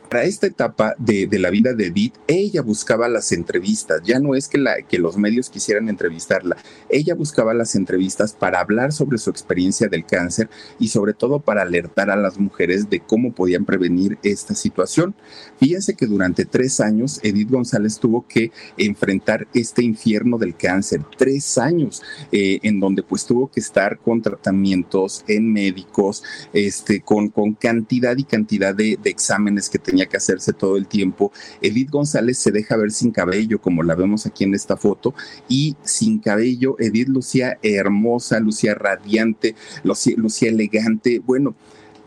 para 0.08 0.24
esta 0.24 0.46
etapa 0.46 0.94
de, 0.98 1.28
la 1.38 1.50
vida 1.50 1.72
de 1.72 1.86
Edith, 1.86 2.14
ella 2.26 2.62
buscaba 2.62 3.08
las 3.08 3.32
entrevistas, 3.32 4.00
ya 4.04 4.20
no 4.20 4.34
es 4.34 4.48
que, 4.48 4.58
los 4.98 5.16
medios 5.16 5.50
quisieran 5.50 5.88
entrevistarla, 5.88 6.56
ella 6.88 7.14
buscaba 7.14 7.52
las 7.52 7.74
entrevistas 7.74 8.32
para 8.32 8.60
hablar 8.60 8.92
sobre 8.92 9.18
su 9.18 9.30
experiencia 9.30 9.88
del 9.88 10.06
cáncer 10.06 10.48
y 10.78 10.88
sobre 10.88 11.14
todo 11.14 11.40
para 11.40 11.62
alertar 11.62 12.10
a 12.10 12.16
las 12.16 12.38
mujeres 12.38 12.88
de 12.88 13.00
cómo 13.00 13.32
podían 13.32 13.64
prevenir 13.64 14.18
esta 14.22 14.54
situación. 14.54 15.14
Fíjense 15.58 15.94
que 15.94 16.06
durante 16.06 16.44
tres 16.44 16.80
años 16.80 17.18
Edith 17.22 17.50
González 17.50 17.98
tuvo 17.98 18.26
que 18.26 18.52
enfrentar 18.76 19.48
este 19.52 19.82
infierno 19.82 20.38
del 20.38 20.56
cáncer, 20.56 21.02
tres 21.18 21.58
años 21.58 22.02
eh, 22.30 22.60
en 22.62 22.78
donde 22.78 23.02
pues 23.02 23.26
tuvo 23.26 23.50
que 23.50 23.60
estar 23.60 23.98
con 23.98 24.22
tratamientos 24.22 25.24
en 25.26 25.52
médicos, 25.52 26.22
este, 26.52 27.00
con, 27.00 27.30
cantidad 27.58 28.16
y 28.16 28.24
cantidad 28.24 28.74
de 28.74 28.98
exámenes 29.04 29.68
que 29.68 29.78
tenía 29.78 30.03
que 30.06 30.16
hacerse 30.16 30.52
todo 30.52 30.76
el 30.76 30.86
tiempo. 30.86 31.32
Edith 31.60 31.90
González 31.90 32.38
se 32.38 32.52
deja 32.52 32.76
ver 32.76 32.90
sin 32.90 33.10
cabello, 33.10 33.60
como 33.60 33.82
la 33.82 33.94
vemos 33.94 34.26
aquí 34.26 34.44
en 34.44 34.54
esta 34.54 34.76
foto, 34.76 35.14
y 35.48 35.76
sin 35.82 36.18
cabello, 36.18 36.76
Edith 36.78 37.08
lucía 37.08 37.58
hermosa, 37.62 38.40
lucía 38.40 38.74
radiante, 38.74 39.54
lucía, 39.82 40.48
elegante. 40.48 41.20
Bueno, 41.20 41.54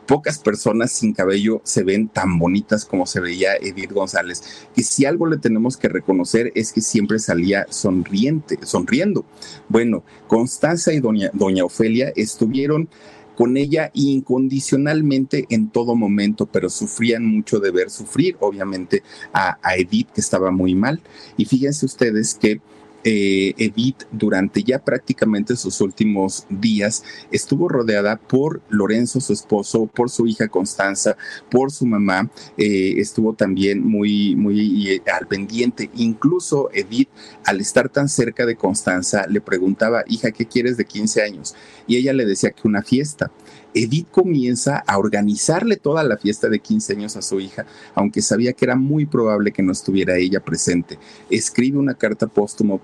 pocas 0.05 0.39
personas 0.39 0.91
sin 0.91 1.13
cabello 1.13 1.61
se 1.63 1.83
ven 1.83 2.07
tan 2.07 2.39
bonitas 2.39 2.85
como 2.85 3.05
se 3.05 3.19
veía 3.19 3.55
Edith 3.55 3.91
González. 3.91 4.41
Y 4.75 4.83
si 4.83 5.05
algo 5.05 5.27
le 5.27 5.37
tenemos 5.37 5.77
que 5.77 5.89
reconocer 5.89 6.51
es 6.55 6.71
que 6.71 6.81
siempre 6.81 7.19
salía 7.19 7.65
sonriente, 7.69 8.57
sonriendo. 8.63 9.25
Bueno, 9.69 10.03
Constanza 10.27 10.93
y 10.93 10.99
doña, 10.99 11.29
doña 11.33 11.65
Ofelia 11.65 12.11
estuvieron 12.15 12.89
con 13.37 13.55
ella 13.55 13.91
incondicionalmente 13.93 15.45
en 15.51 15.69
todo 15.69 15.95
momento, 15.95 16.47
pero 16.47 16.71
sufrían 16.71 17.23
mucho 17.23 17.59
de 17.59 17.69
ver 17.69 17.91
sufrir, 17.91 18.35
obviamente, 18.39 19.03
a, 19.31 19.59
Edith, 19.77 20.09
que 20.09 20.21
estaba 20.21 20.49
muy 20.49 20.73
mal. 20.73 20.99
Y 21.37 21.45
fíjense 21.45 21.85
ustedes 21.85 22.33
que 22.33 22.61
eh, 23.03 23.53
Edith 23.57 24.03
durante 24.11 24.63
ya 24.63 24.79
prácticamente 24.79 25.55
sus 25.55 25.81
últimos 25.81 26.45
días 26.49 27.03
estuvo 27.31 27.69
rodeada 27.69 28.17
por 28.17 28.61
Lorenzo, 28.69 29.21
su 29.21 29.33
esposo, 29.33 29.85
por 29.87 30.09
su 30.09 30.27
hija 30.27 30.47
Constanza, 30.47 31.15
por 31.49 31.71
su 31.71 31.85
mamá, 31.85 32.29
eh, 32.57 32.95
estuvo 32.97 33.33
también 33.33 33.85
muy, 33.85 34.35
muy 34.35 34.89
eh, 34.89 35.01
al 35.11 35.27
pendiente. 35.27 35.89
Incluso 35.95 36.69
Edith, 36.73 37.09
al 37.45 37.59
estar 37.59 37.89
tan 37.89 38.09
cerca 38.09 38.45
de 38.45 38.55
Constanza, 38.55 39.25
le 39.27 39.41
preguntaba, 39.41 40.03
hija, 40.07 40.31
¿qué 40.31 40.45
quieres 40.45 40.77
de 40.77 40.85
15 40.85 41.21
años? 41.21 41.55
Y 41.87 41.97
ella 41.97 42.13
le 42.13 42.25
decía 42.25 42.51
que 42.51 42.67
una 42.67 42.81
fiesta. 42.81 43.31
Edith 43.73 44.07
comienza 44.11 44.83
a 44.87 44.97
organizarle 44.97 45.77
toda 45.77 46.03
la 46.03 46.17
fiesta 46.17 46.49
de 46.49 46.59
15 46.59 46.93
años 46.93 47.15
a 47.15 47.21
su 47.21 47.39
hija, 47.39 47.65
aunque 47.93 48.21
sabía 48.21 48.53
que 48.53 48.65
era 48.65 48.75
muy 48.75 49.05
probable 49.05 49.51
que 49.51 49.63
no 49.63 49.71
estuviera 49.71 50.17
ella 50.17 50.39
presente. 50.39 50.97
Escribe 51.29 51.77
una 51.77 51.93
carta 51.93 52.27
póstuma, 52.27 52.79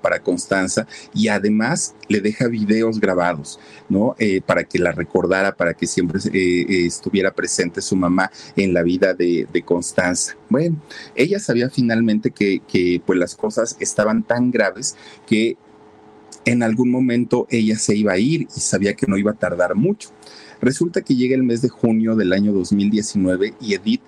para 0.00 0.20
Constanza 0.20 0.86
y 1.12 1.28
además 1.28 1.94
le 2.08 2.20
deja 2.20 2.48
videos 2.48 3.00
grabados, 3.00 3.58
¿no? 3.88 4.14
Eh, 4.18 4.40
para 4.40 4.64
que 4.64 4.78
la 4.78 4.92
recordara, 4.92 5.54
para 5.54 5.74
que 5.74 5.86
siempre 5.86 6.20
eh, 6.32 6.66
eh, 6.68 6.86
estuviera 6.86 7.32
presente 7.32 7.80
su 7.80 7.96
mamá 7.96 8.30
en 8.56 8.72
la 8.72 8.82
vida 8.82 9.14
de, 9.14 9.46
de 9.52 9.62
Constanza. 9.62 10.36
Bueno, 10.48 10.80
ella 11.14 11.38
sabía 11.38 11.70
finalmente 11.70 12.30
que, 12.30 12.60
que 12.66 13.00
pues 13.04 13.18
las 13.18 13.34
cosas 13.34 13.76
estaban 13.80 14.22
tan 14.22 14.50
graves 14.50 14.96
que 15.26 15.56
en 16.44 16.62
algún 16.62 16.90
momento 16.90 17.46
ella 17.50 17.78
se 17.78 17.96
iba 17.96 18.12
a 18.12 18.18
ir 18.18 18.42
y 18.54 18.60
sabía 18.60 18.94
que 18.94 19.06
no 19.06 19.16
iba 19.16 19.32
a 19.32 19.34
tardar 19.34 19.74
mucho. 19.74 20.10
Resulta 20.60 21.02
que 21.02 21.16
llega 21.16 21.34
el 21.34 21.42
mes 21.42 21.62
de 21.62 21.68
junio 21.68 22.16
del 22.16 22.32
año 22.32 22.52
2019 22.52 23.54
y 23.60 23.74
Edith 23.74 24.02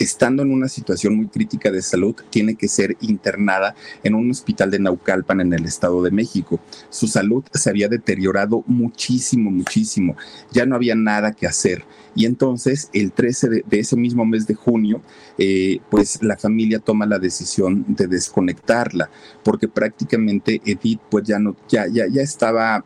estando 0.00 0.42
en 0.42 0.50
una 0.50 0.66
situación 0.66 1.14
muy 1.14 1.28
crítica 1.28 1.70
de 1.70 1.82
salud, 1.82 2.16
tiene 2.30 2.54
que 2.54 2.68
ser 2.68 2.96
internada 3.02 3.74
en 4.02 4.14
un 4.14 4.30
hospital 4.30 4.70
de 4.70 4.78
Naucalpan 4.78 5.42
en 5.42 5.52
el 5.52 5.66
Estado 5.66 6.02
de 6.02 6.10
México. 6.10 6.58
Su 6.88 7.06
salud 7.06 7.44
se 7.52 7.68
había 7.68 7.86
deteriorado 7.86 8.64
muchísimo, 8.66 9.50
muchísimo. 9.50 10.16
Ya 10.52 10.64
no 10.64 10.74
había 10.74 10.94
nada 10.94 11.32
que 11.32 11.46
hacer. 11.46 11.84
Y 12.14 12.26
entonces, 12.26 12.90
el 12.92 13.12
13 13.12 13.48
de, 13.48 13.64
ese 13.70 13.96
mismo 13.96 14.24
mes 14.24 14.46
de 14.46 14.54
junio, 14.54 15.00
eh, 15.38 15.80
pues 15.90 16.22
la 16.22 16.36
familia 16.36 16.78
toma 16.78 17.06
la 17.06 17.18
decisión 17.18 17.84
de 17.88 18.06
desconectarla, 18.06 19.10
porque 19.42 19.68
prácticamente 19.68 20.60
Edith, 20.64 21.00
pues 21.10 21.24
ya 21.24 21.38
no, 21.38 21.56
ya, 21.68 21.86
ya, 21.86 22.06
ya 22.08 22.22
estaba 22.22 22.84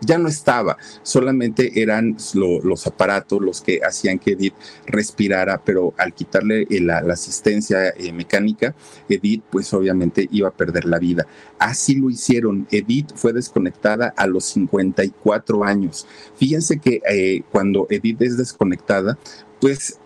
ya 0.00 0.18
no 0.18 0.28
estaba, 0.28 0.76
solamente 1.02 1.82
eran 1.82 2.16
los 2.34 2.86
aparatos 2.86 3.40
los 3.40 3.60
que 3.60 3.80
hacían 3.84 4.18
que 4.18 4.32
Edith 4.32 4.54
respirara, 4.86 5.62
pero 5.62 5.94
al 5.96 6.14
quitarle 6.14 6.66
eh, 6.70 6.80
la, 6.80 6.98
asistencia 7.10 7.90
eh, 7.90 8.12
mecánica, 8.12 8.74
Edith 9.08 9.42
pues 9.50 9.72
obviamente 9.74 10.28
iba 10.30 10.48
a 10.48 10.52
perder 10.52 10.84
la 10.86 10.98
vida. 10.98 11.26
Así 11.58 11.94
lo 11.96 12.08
hicieron. 12.08 12.66
Edith 12.70 13.12
fue 13.14 13.32
desconectada 13.32 14.14
a 14.16 14.26
los 14.26 14.44
54 14.46 15.64
años. 15.64 16.06
Fíjense 16.36 16.78
que 16.78 17.02
eh, 17.08 17.42
cuando 17.50 17.86
Edith 17.90 18.22
es 18.22 18.36
desconectada, 18.36 19.18
pues 19.60 19.98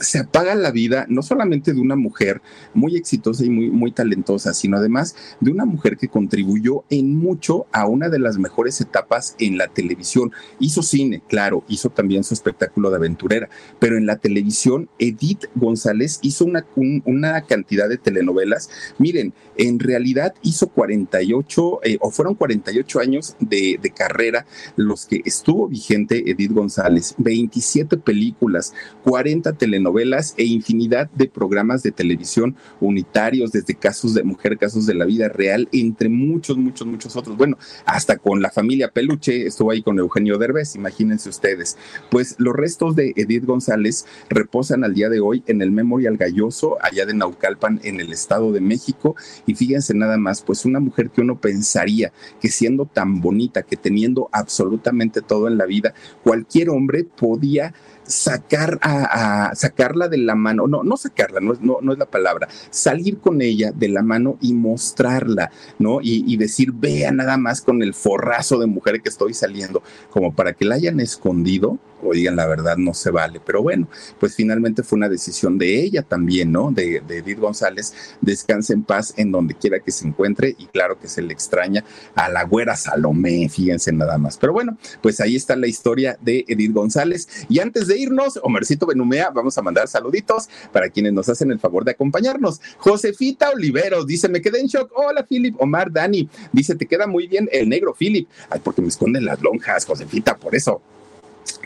se 0.00 0.18
apaga 0.18 0.54
la 0.54 0.70
vida 0.70 1.06
no 1.08 1.22
solamente 1.22 1.72
de 1.72 1.80
una 1.80 1.96
mujer 1.96 2.40
muy 2.74 2.96
exitosa 2.96 3.44
y 3.44 3.50
muy, 3.50 3.70
muy 3.70 3.92
talentosa, 3.92 4.54
sino 4.54 4.76
además 4.76 5.16
de 5.40 5.50
una 5.50 5.64
mujer 5.64 5.96
que 5.96 6.08
contribuyó 6.08 6.84
en 6.90 7.16
mucho 7.16 7.66
a 7.72 7.86
una 7.86 8.08
de 8.08 8.18
las 8.18 8.38
mejores 8.38 8.80
etapas 8.80 9.34
en 9.38 9.58
la 9.58 9.68
televisión. 9.68 10.32
Hizo 10.58 10.82
cine, 10.82 11.22
claro, 11.28 11.64
hizo 11.68 11.90
también 11.90 12.24
su 12.24 12.34
espectáculo 12.34 12.90
de 12.90 12.96
aventurera, 12.96 13.48
pero 13.78 13.96
en 13.96 14.06
la 14.06 14.16
televisión 14.16 14.88
Edith 14.98 15.46
González 15.54 16.18
hizo 16.22 16.44
una, 16.44 16.66
una 17.04 17.42
cantidad 17.42 17.88
de 17.88 17.98
telenovelas. 17.98 18.70
Miren, 18.98 19.32
en 19.56 19.78
realidad 19.78 20.34
hizo 20.42 20.68
48 20.68 21.80
eh, 21.82 21.98
o 22.00 22.10
fueron 22.10 22.34
48 22.34 23.00
años 23.00 23.36
de, 23.40 23.78
de 23.80 23.90
carrera 23.90 24.46
los 24.76 25.06
que 25.06 25.22
estuvo 25.24 25.66
vigente 25.66 26.30
Edith 26.30 26.52
González, 26.52 27.14
27 27.18 27.96
películas, 27.98 28.72
40 29.04 29.52
telenovelas 29.54 29.87
novelas 29.88 30.34
e 30.36 30.44
infinidad 30.44 31.10
de 31.12 31.28
programas 31.28 31.82
de 31.82 31.92
televisión 31.92 32.56
unitarios, 32.78 33.52
desde 33.52 33.74
casos 33.74 34.12
de 34.12 34.22
mujer, 34.22 34.58
casos 34.58 34.84
de 34.84 34.92
la 34.92 35.06
vida 35.06 35.28
real, 35.28 35.66
entre 35.72 36.10
muchos, 36.10 36.58
muchos, 36.58 36.86
muchos 36.86 37.16
otros. 37.16 37.38
Bueno, 37.38 37.56
hasta 37.86 38.18
con 38.18 38.42
la 38.42 38.50
familia 38.50 38.90
Peluche, 38.90 39.46
estuvo 39.46 39.70
ahí 39.70 39.80
con 39.82 39.98
Eugenio 39.98 40.36
Derbez, 40.36 40.74
imagínense 40.74 41.30
ustedes. 41.30 41.78
Pues 42.10 42.34
los 42.38 42.54
restos 42.54 42.96
de 42.96 43.14
Edith 43.16 43.46
González 43.46 44.04
reposan 44.28 44.84
al 44.84 44.92
día 44.92 45.08
de 45.08 45.20
hoy 45.20 45.42
en 45.46 45.62
el 45.62 45.70
Memorial 45.70 46.18
Galloso, 46.18 46.76
allá 46.82 47.06
de 47.06 47.14
Naucalpan, 47.14 47.80
en 47.82 48.00
el 48.00 48.12
Estado 48.12 48.52
de 48.52 48.60
México. 48.60 49.16
Y 49.46 49.54
fíjense 49.54 49.94
nada 49.94 50.18
más, 50.18 50.42
pues 50.42 50.66
una 50.66 50.80
mujer 50.80 51.08
que 51.08 51.22
uno 51.22 51.40
pensaría 51.40 52.12
que 52.42 52.48
siendo 52.48 52.84
tan 52.84 53.22
bonita, 53.22 53.62
que 53.62 53.78
teniendo 53.78 54.28
absolutamente 54.32 55.22
todo 55.22 55.48
en 55.48 55.56
la 55.56 55.64
vida, 55.64 55.94
cualquier 56.22 56.68
hombre 56.68 57.04
podía 57.04 57.72
sacar 58.08 58.78
a, 58.82 59.52
sacarla 59.54 60.08
de 60.08 60.18
la 60.18 60.34
mano, 60.34 60.66
no, 60.66 60.82
no 60.82 60.96
sacarla, 60.96 61.40
no 61.40 61.52
es, 61.52 61.60
no, 61.60 61.78
no 61.80 61.92
es 61.92 61.98
la 61.98 62.06
palabra, 62.06 62.48
salir 62.70 63.18
con 63.18 63.40
ella 63.42 63.70
de 63.72 63.88
la 63.88 64.02
mano 64.02 64.36
y 64.40 64.54
mostrarla, 64.54 65.50
¿no? 65.78 66.00
Y, 66.00 66.24
y, 66.26 66.36
decir, 66.36 66.72
vea 66.72 67.12
nada 67.12 67.36
más 67.36 67.60
con 67.60 67.82
el 67.82 67.94
forrazo 67.94 68.58
de 68.58 68.66
mujer 68.66 69.00
que 69.02 69.08
estoy 69.08 69.34
saliendo, 69.34 69.82
como 70.10 70.34
para 70.34 70.54
que 70.54 70.64
la 70.64 70.76
hayan 70.76 71.00
escondido, 71.00 71.78
oigan, 72.02 72.36
la 72.36 72.46
verdad 72.46 72.76
no 72.76 72.94
se 72.94 73.10
vale. 73.10 73.40
Pero 73.44 73.62
bueno, 73.62 73.88
pues 74.18 74.34
finalmente 74.34 74.82
fue 74.82 74.96
una 74.96 75.08
decisión 75.08 75.58
de 75.58 75.82
ella 75.82 76.02
también, 76.02 76.52
¿no? 76.52 76.70
De, 76.70 77.02
Edith 77.08 77.38
González, 77.38 77.94
descanse 78.20 78.72
en 78.72 78.82
paz 78.82 79.14
en 79.16 79.32
donde 79.32 79.54
quiera 79.54 79.80
que 79.80 79.90
se 79.90 80.06
encuentre 80.06 80.54
y 80.58 80.66
claro 80.66 80.98
que 80.98 81.08
se 81.08 81.22
le 81.22 81.32
extraña 81.32 81.84
a 82.14 82.28
la 82.28 82.44
güera 82.44 82.76
Salomé, 82.76 83.48
fíjense 83.48 83.92
nada 83.92 84.18
más. 84.18 84.36
Pero 84.38 84.52
bueno, 84.52 84.78
pues 85.02 85.20
ahí 85.20 85.36
está 85.36 85.56
la 85.56 85.66
historia 85.66 86.18
de 86.20 86.44
Edith 86.48 86.72
González. 86.72 87.28
Y 87.48 87.60
antes 87.60 87.86
de 87.86 87.98
irnos, 87.98 88.38
Omercito 88.42 88.86
Benumea, 88.86 89.30
vamos 89.30 89.56
a 89.58 89.62
mandar 89.62 89.88
saluditos 89.88 90.48
para 90.72 90.88
quienes 90.88 91.12
nos 91.12 91.28
hacen 91.28 91.50
el 91.50 91.58
favor 91.58 91.84
de 91.84 91.92
acompañarnos. 91.92 92.60
Josefita 92.78 93.50
Oliveros 93.50 94.06
dice, 94.06 94.28
me 94.28 94.40
quedé 94.40 94.60
en 94.60 94.66
shock. 94.66 94.92
Hola, 94.94 95.24
Philip. 95.24 95.56
Omar 95.60 95.92
Dani 95.92 96.28
dice, 96.52 96.74
te 96.74 96.86
queda 96.86 97.06
muy 97.06 97.26
bien 97.26 97.48
el 97.52 97.68
negro, 97.68 97.94
Philip. 97.94 98.28
Ay, 98.50 98.60
porque 98.62 98.82
me 98.82 98.88
esconden 98.88 99.24
las 99.24 99.40
lonjas, 99.40 99.84
Josefita, 99.84 100.36
por 100.36 100.54
eso. 100.54 100.82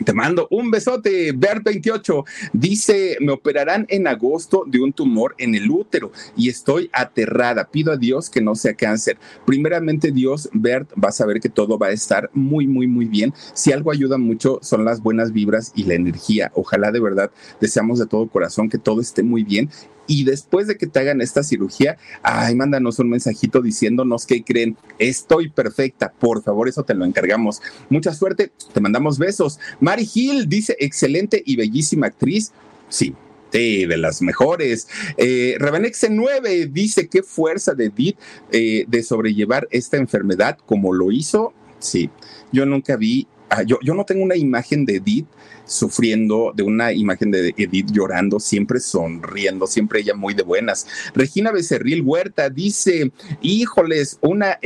Te 0.05 0.13
mando 0.13 0.47
un 0.49 0.71
besote. 0.71 1.33
Bert28 1.33 2.25
dice: 2.53 3.17
Me 3.19 3.31
operarán 3.31 3.85
en 3.89 4.07
agosto 4.07 4.63
de 4.65 4.81
un 4.81 4.93
tumor 4.93 5.35
en 5.37 5.55
el 5.55 5.69
útero 5.69 6.11
y 6.35 6.49
estoy 6.49 6.89
aterrada. 6.93 7.69
Pido 7.69 7.91
a 7.91 7.97
Dios 7.97 8.29
que 8.29 8.41
no 8.41 8.55
sea 8.55 8.73
cáncer. 8.73 9.17
Primeramente, 9.45 10.11
Dios, 10.11 10.49
Bert, 10.53 10.91
va 10.93 11.09
a 11.09 11.13
saber 11.13 11.39
que 11.39 11.49
todo 11.49 11.77
va 11.77 11.87
a 11.87 11.91
estar 11.91 12.29
muy, 12.33 12.67
muy, 12.67 12.87
muy 12.87 13.05
bien. 13.05 13.33
Si 13.53 13.71
algo 13.71 13.91
ayuda 13.91 14.17
mucho 14.17 14.59
son 14.61 14.85
las 14.85 15.01
buenas 15.01 15.31
vibras 15.31 15.71
y 15.75 15.83
la 15.83 15.93
energía. 15.93 16.51
Ojalá 16.55 16.91
de 16.91 16.99
verdad 16.99 17.31
deseamos 17.61 17.99
de 17.99 18.07
todo 18.07 18.27
corazón 18.27 18.69
que 18.69 18.77
todo 18.77 19.01
esté 19.01 19.23
muy 19.23 19.43
bien 19.43 19.69
y 20.07 20.23
después 20.23 20.67
de 20.67 20.77
que 20.77 20.87
te 20.87 20.99
hagan 20.99 21.21
esta 21.21 21.43
cirugía, 21.43 21.97
ay, 22.21 22.55
mándanos 22.55 22.99
un 22.99 23.09
mensajito 23.09 23.61
diciéndonos 23.61 24.25
que 24.25 24.43
creen, 24.43 24.77
estoy 24.99 25.49
perfecta, 25.49 26.11
por 26.11 26.43
favor, 26.43 26.67
eso 26.67 26.83
te 26.83 26.93
lo 26.93 27.05
encargamos. 27.05 27.61
Mucha 27.89 28.13
suerte, 28.13 28.51
te 28.73 28.81
mandamos 28.81 29.17
besos. 29.17 29.59
Mari 29.79 30.09
Hill 30.13 30.49
dice, 30.49 30.75
excelente 30.79 31.41
y 31.45 31.55
bellísima 31.55 32.07
actriz. 32.07 32.51
Sí, 32.89 33.15
de 33.53 33.97
las 33.97 34.21
mejores. 34.21 34.87
Eh, 35.17 35.57
9 36.09 36.69
dice 36.71 37.07
qué 37.07 37.21
fuerza 37.21 37.75
de 37.75 37.85
Edith 37.85 38.17
eh, 38.51 38.85
de 38.87 39.03
sobrellevar 39.03 39.67
esta 39.69 39.97
enfermedad 39.97 40.57
como 40.65 40.91
lo 40.91 41.11
hizo. 41.11 41.53
Sí, 41.77 42.09
yo 42.51 42.65
nunca 42.65 42.95
vi, 42.95 43.27
yo, 43.61 43.77
yo 43.81 43.93
no 43.93 44.05
tengo 44.05 44.23
una 44.23 44.35
imagen 44.35 44.85
de 44.85 44.95
Edith 44.95 45.27
sufriendo, 45.65 46.51
de 46.55 46.63
una 46.63 46.91
imagen 46.91 47.31
de 47.31 47.53
Edith 47.57 47.91
llorando, 47.91 48.39
siempre 48.39 48.79
sonriendo, 48.79 49.67
siempre 49.67 50.01
ella 50.01 50.13
muy 50.13 50.33
de 50.33 50.43
buenas. 50.43 50.87
Regina 51.13 51.51
Becerril 51.51 52.01
Huerta 52.01 52.49
dice, 52.49 53.11
híjoles, 53.41 54.17
una 54.21 54.59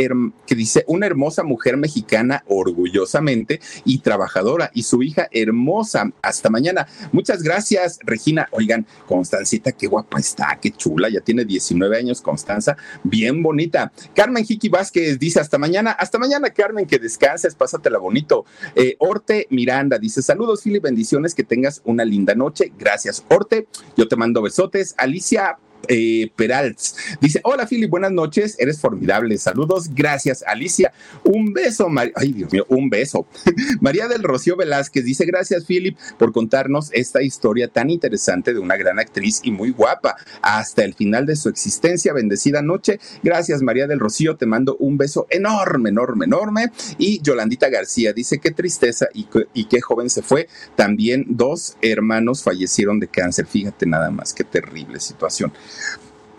que 0.45 0.55
dice 0.55 0.83
una 0.87 1.05
hermosa 1.05 1.43
mujer 1.43 1.77
mexicana 1.77 2.43
orgullosamente 2.47 3.59
y 3.85 3.99
trabajadora 3.99 4.71
y 4.73 4.83
su 4.83 5.03
hija 5.03 5.27
hermosa. 5.31 6.11
Hasta 6.21 6.49
mañana. 6.49 6.87
Muchas 7.11 7.43
gracias, 7.43 7.99
Regina. 8.03 8.47
Oigan, 8.51 8.85
Constancita, 9.05 9.71
qué 9.71 9.87
guapa 9.87 10.19
está, 10.19 10.57
qué 10.61 10.71
chula, 10.71 11.09
ya 11.09 11.21
tiene 11.21 11.45
19 11.45 11.97
años, 11.97 12.21
Constanza, 12.21 12.77
bien 13.03 13.43
bonita. 13.43 13.91
Carmen 14.15 14.45
Jiki 14.45 14.69
Vázquez 14.69 15.19
dice, 15.19 15.39
hasta 15.39 15.57
mañana, 15.57 15.91
hasta 15.91 16.17
mañana, 16.17 16.49
Carmen, 16.49 16.85
que 16.85 16.99
descanses, 16.99 17.55
pásatela 17.55 17.97
bonito. 17.97 18.45
Eh, 18.79 18.95
Orte 18.99 19.47
Miranda 19.49 19.97
dice, 19.97 20.21
saludos, 20.21 20.61
Philip 20.61 20.83
bendiciones, 20.83 21.33
que 21.33 21.43
tengas 21.43 21.81
una 21.83 22.05
linda 22.05 22.35
noche. 22.35 22.71
Gracias, 22.77 23.25
Orte. 23.27 23.67
Yo 23.95 24.07
te 24.07 24.15
mando 24.15 24.43
besotes. 24.43 24.93
Alicia 24.99 25.57
eh, 25.87 26.31
Peraltz. 26.35 26.95
Dice, 27.21 27.41
hola 27.43 27.67
Philip, 27.67 27.89
buenas 27.89 28.11
noches, 28.11 28.55
eres 28.59 28.79
formidable, 28.79 29.37
saludos, 29.37 29.89
gracias 29.93 30.43
Alicia, 30.45 30.93
un 31.23 31.53
beso, 31.53 31.87
ay 32.15 32.33
Dios 32.33 32.51
mío, 32.51 32.65
un 32.69 32.89
beso. 32.89 33.25
María 33.81 34.07
del 34.07 34.23
Rocío 34.23 34.55
Velázquez 34.55 35.05
dice, 35.05 35.25
gracias 35.25 35.65
Philip 35.65 35.97
por 36.17 36.31
contarnos 36.31 36.89
esta 36.93 37.21
historia 37.21 37.67
tan 37.67 37.89
interesante 37.89 38.53
de 38.53 38.59
una 38.59 38.77
gran 38.77 38.99
actriz 38.99 39.41
y 39.43 39.51
muy 39.51 39.71
guapa 39.71 40.17
hasta 40.41 40.83
el 40.83 40.93
final 40.93 41.25
de 41.25 41.35
su 41.35 41.49
existencia, 41.49 42.13
bendecida 42.13 42.61
noche. 42.61 42.99
Gracias 43.23 43.61
María 43.61 43.87
del 43.87 43.99
Rocío, 43.99 44.35
te 44.35 44.45
mando 44.45 44.75
un 44.77 44.97
beso 44.97 45.27
enorme, 45.29 45.89
enorme, 45.89 46.25
enorme. 46.25 46.71
Y 46.97 47.21
Yolandita 47.21 47.69
García 47.69 48.13
dice, 48.13 48.39
qué 48.39 48.51
tristeza 48.51 49.07
y, 49.13 49.27
y 49.53 49.65
qué 49.65 49.81
joven 49.81 50.09
se 50.09 50.21
fue. 50.21 50.47
También 50.75 51.25
dos 51.29 51.77
hermanos 51.81 52.43
fallecieron 52.43 52.99
de 52.99 53.07
cáncer, 53.07 53.45
fíjate 53.45 53.85
nada 53.85 54.11
más, 54.11 54.33
qué 54.33 54.43
terrible 54.43 54.99
situación. 54.99 55.51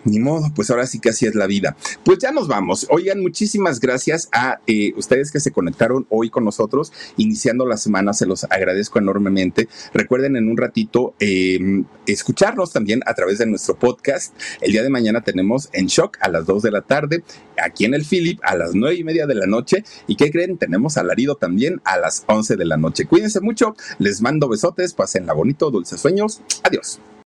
Ni 0.05 0.19
modo, 0.19 0.51
pues 0.55 0.69
ahora 0.69 0.87
sí 0.87 0.99
que 0.99 1.09
así 1.09 1.25
es 1.25 1.35
la 1.35 1.45
vida. 1.45 1.75
Pues 2.03 2.19
ya 2.19 2.31
nos 2.31 2.47
vamos. 2.47 2.87
Oigan, 2.89 3.21
muchísimas 3.21 3.79
gracias 3.79 4.29
a 4.31 4.59
eh, 4.65 4.93
ustedes 4.95 5.31
que 5.31 5.41
se 5.41 5.51
conectaron 5.51 6.05
hoy 6.09 6.29
con 6.29 6.45
nosotros, 6.45 6.93
iniciando 7.17 7.65
la 7.65 7.75
semana, 7.75 8.13
se 8.13 8.25
los 8.25 8.45
agradezco 8.45 8.99
enormemente. 8.99 9.67
Recuerden 9.93 10.37
en 10.37 10.49
un 10.49 10.55
ratito 10.55 11.15
em, 11.19 11.83
escucharnos 12.07 12.71
también 12.71 13.01
a 13.05 13.13
través 13.13 13.39
de 13.39 13.45
nuestro 13.45 13.77
podcast. 13.77 14.33
El 14.61 14.71
día 14.71 14.83
de 14.83 14.89
mañana 14.89 15.21
tenemos 15.21 15.69
en 15.73 15.87
Shock 15.87 16.17
a 16.21 16.29
las 16.29 16.45
2 16.45 16.63
de 16.63 16.71
la 16.71 16.81
tarde, 16.81 17.23
aquí 17.61 17.83
en 17.83 17.93
el 17.93 18.05
Philip 18.05 18.39
a 18.43 18.55
las 18.55 18.73
9 18.73 18.95
y 18.95 19.03
media 19.03 19.27
de 19.27 19.35
la 19.35 19.47
noche. 19.47 19.83
¿Y 20.07 20.15
qué 20.15 20.31
creen? 20.31 20.57
Tenemos 20.57 20.97
alarido 20.97 21.35
también 21.35 21.81
a 21.83 21.97
las 21.97 22.23
11 22.27 22.55
de 22.55 22.65
la 22.65 22.77
noche. 22.77 23.05
Cuídense 23.05 23.41
mucho, 23.41 23.75
les 23.97 24.21
mando 24.21 24.47
besotes, 24.47 24.93
pasen 24.93 25.25
la 25.25 25.33
bonito, 25.33 25.69
dulces 25.71 25.99
sueños. 25.99 26.41
Adiós. 26.63 26.99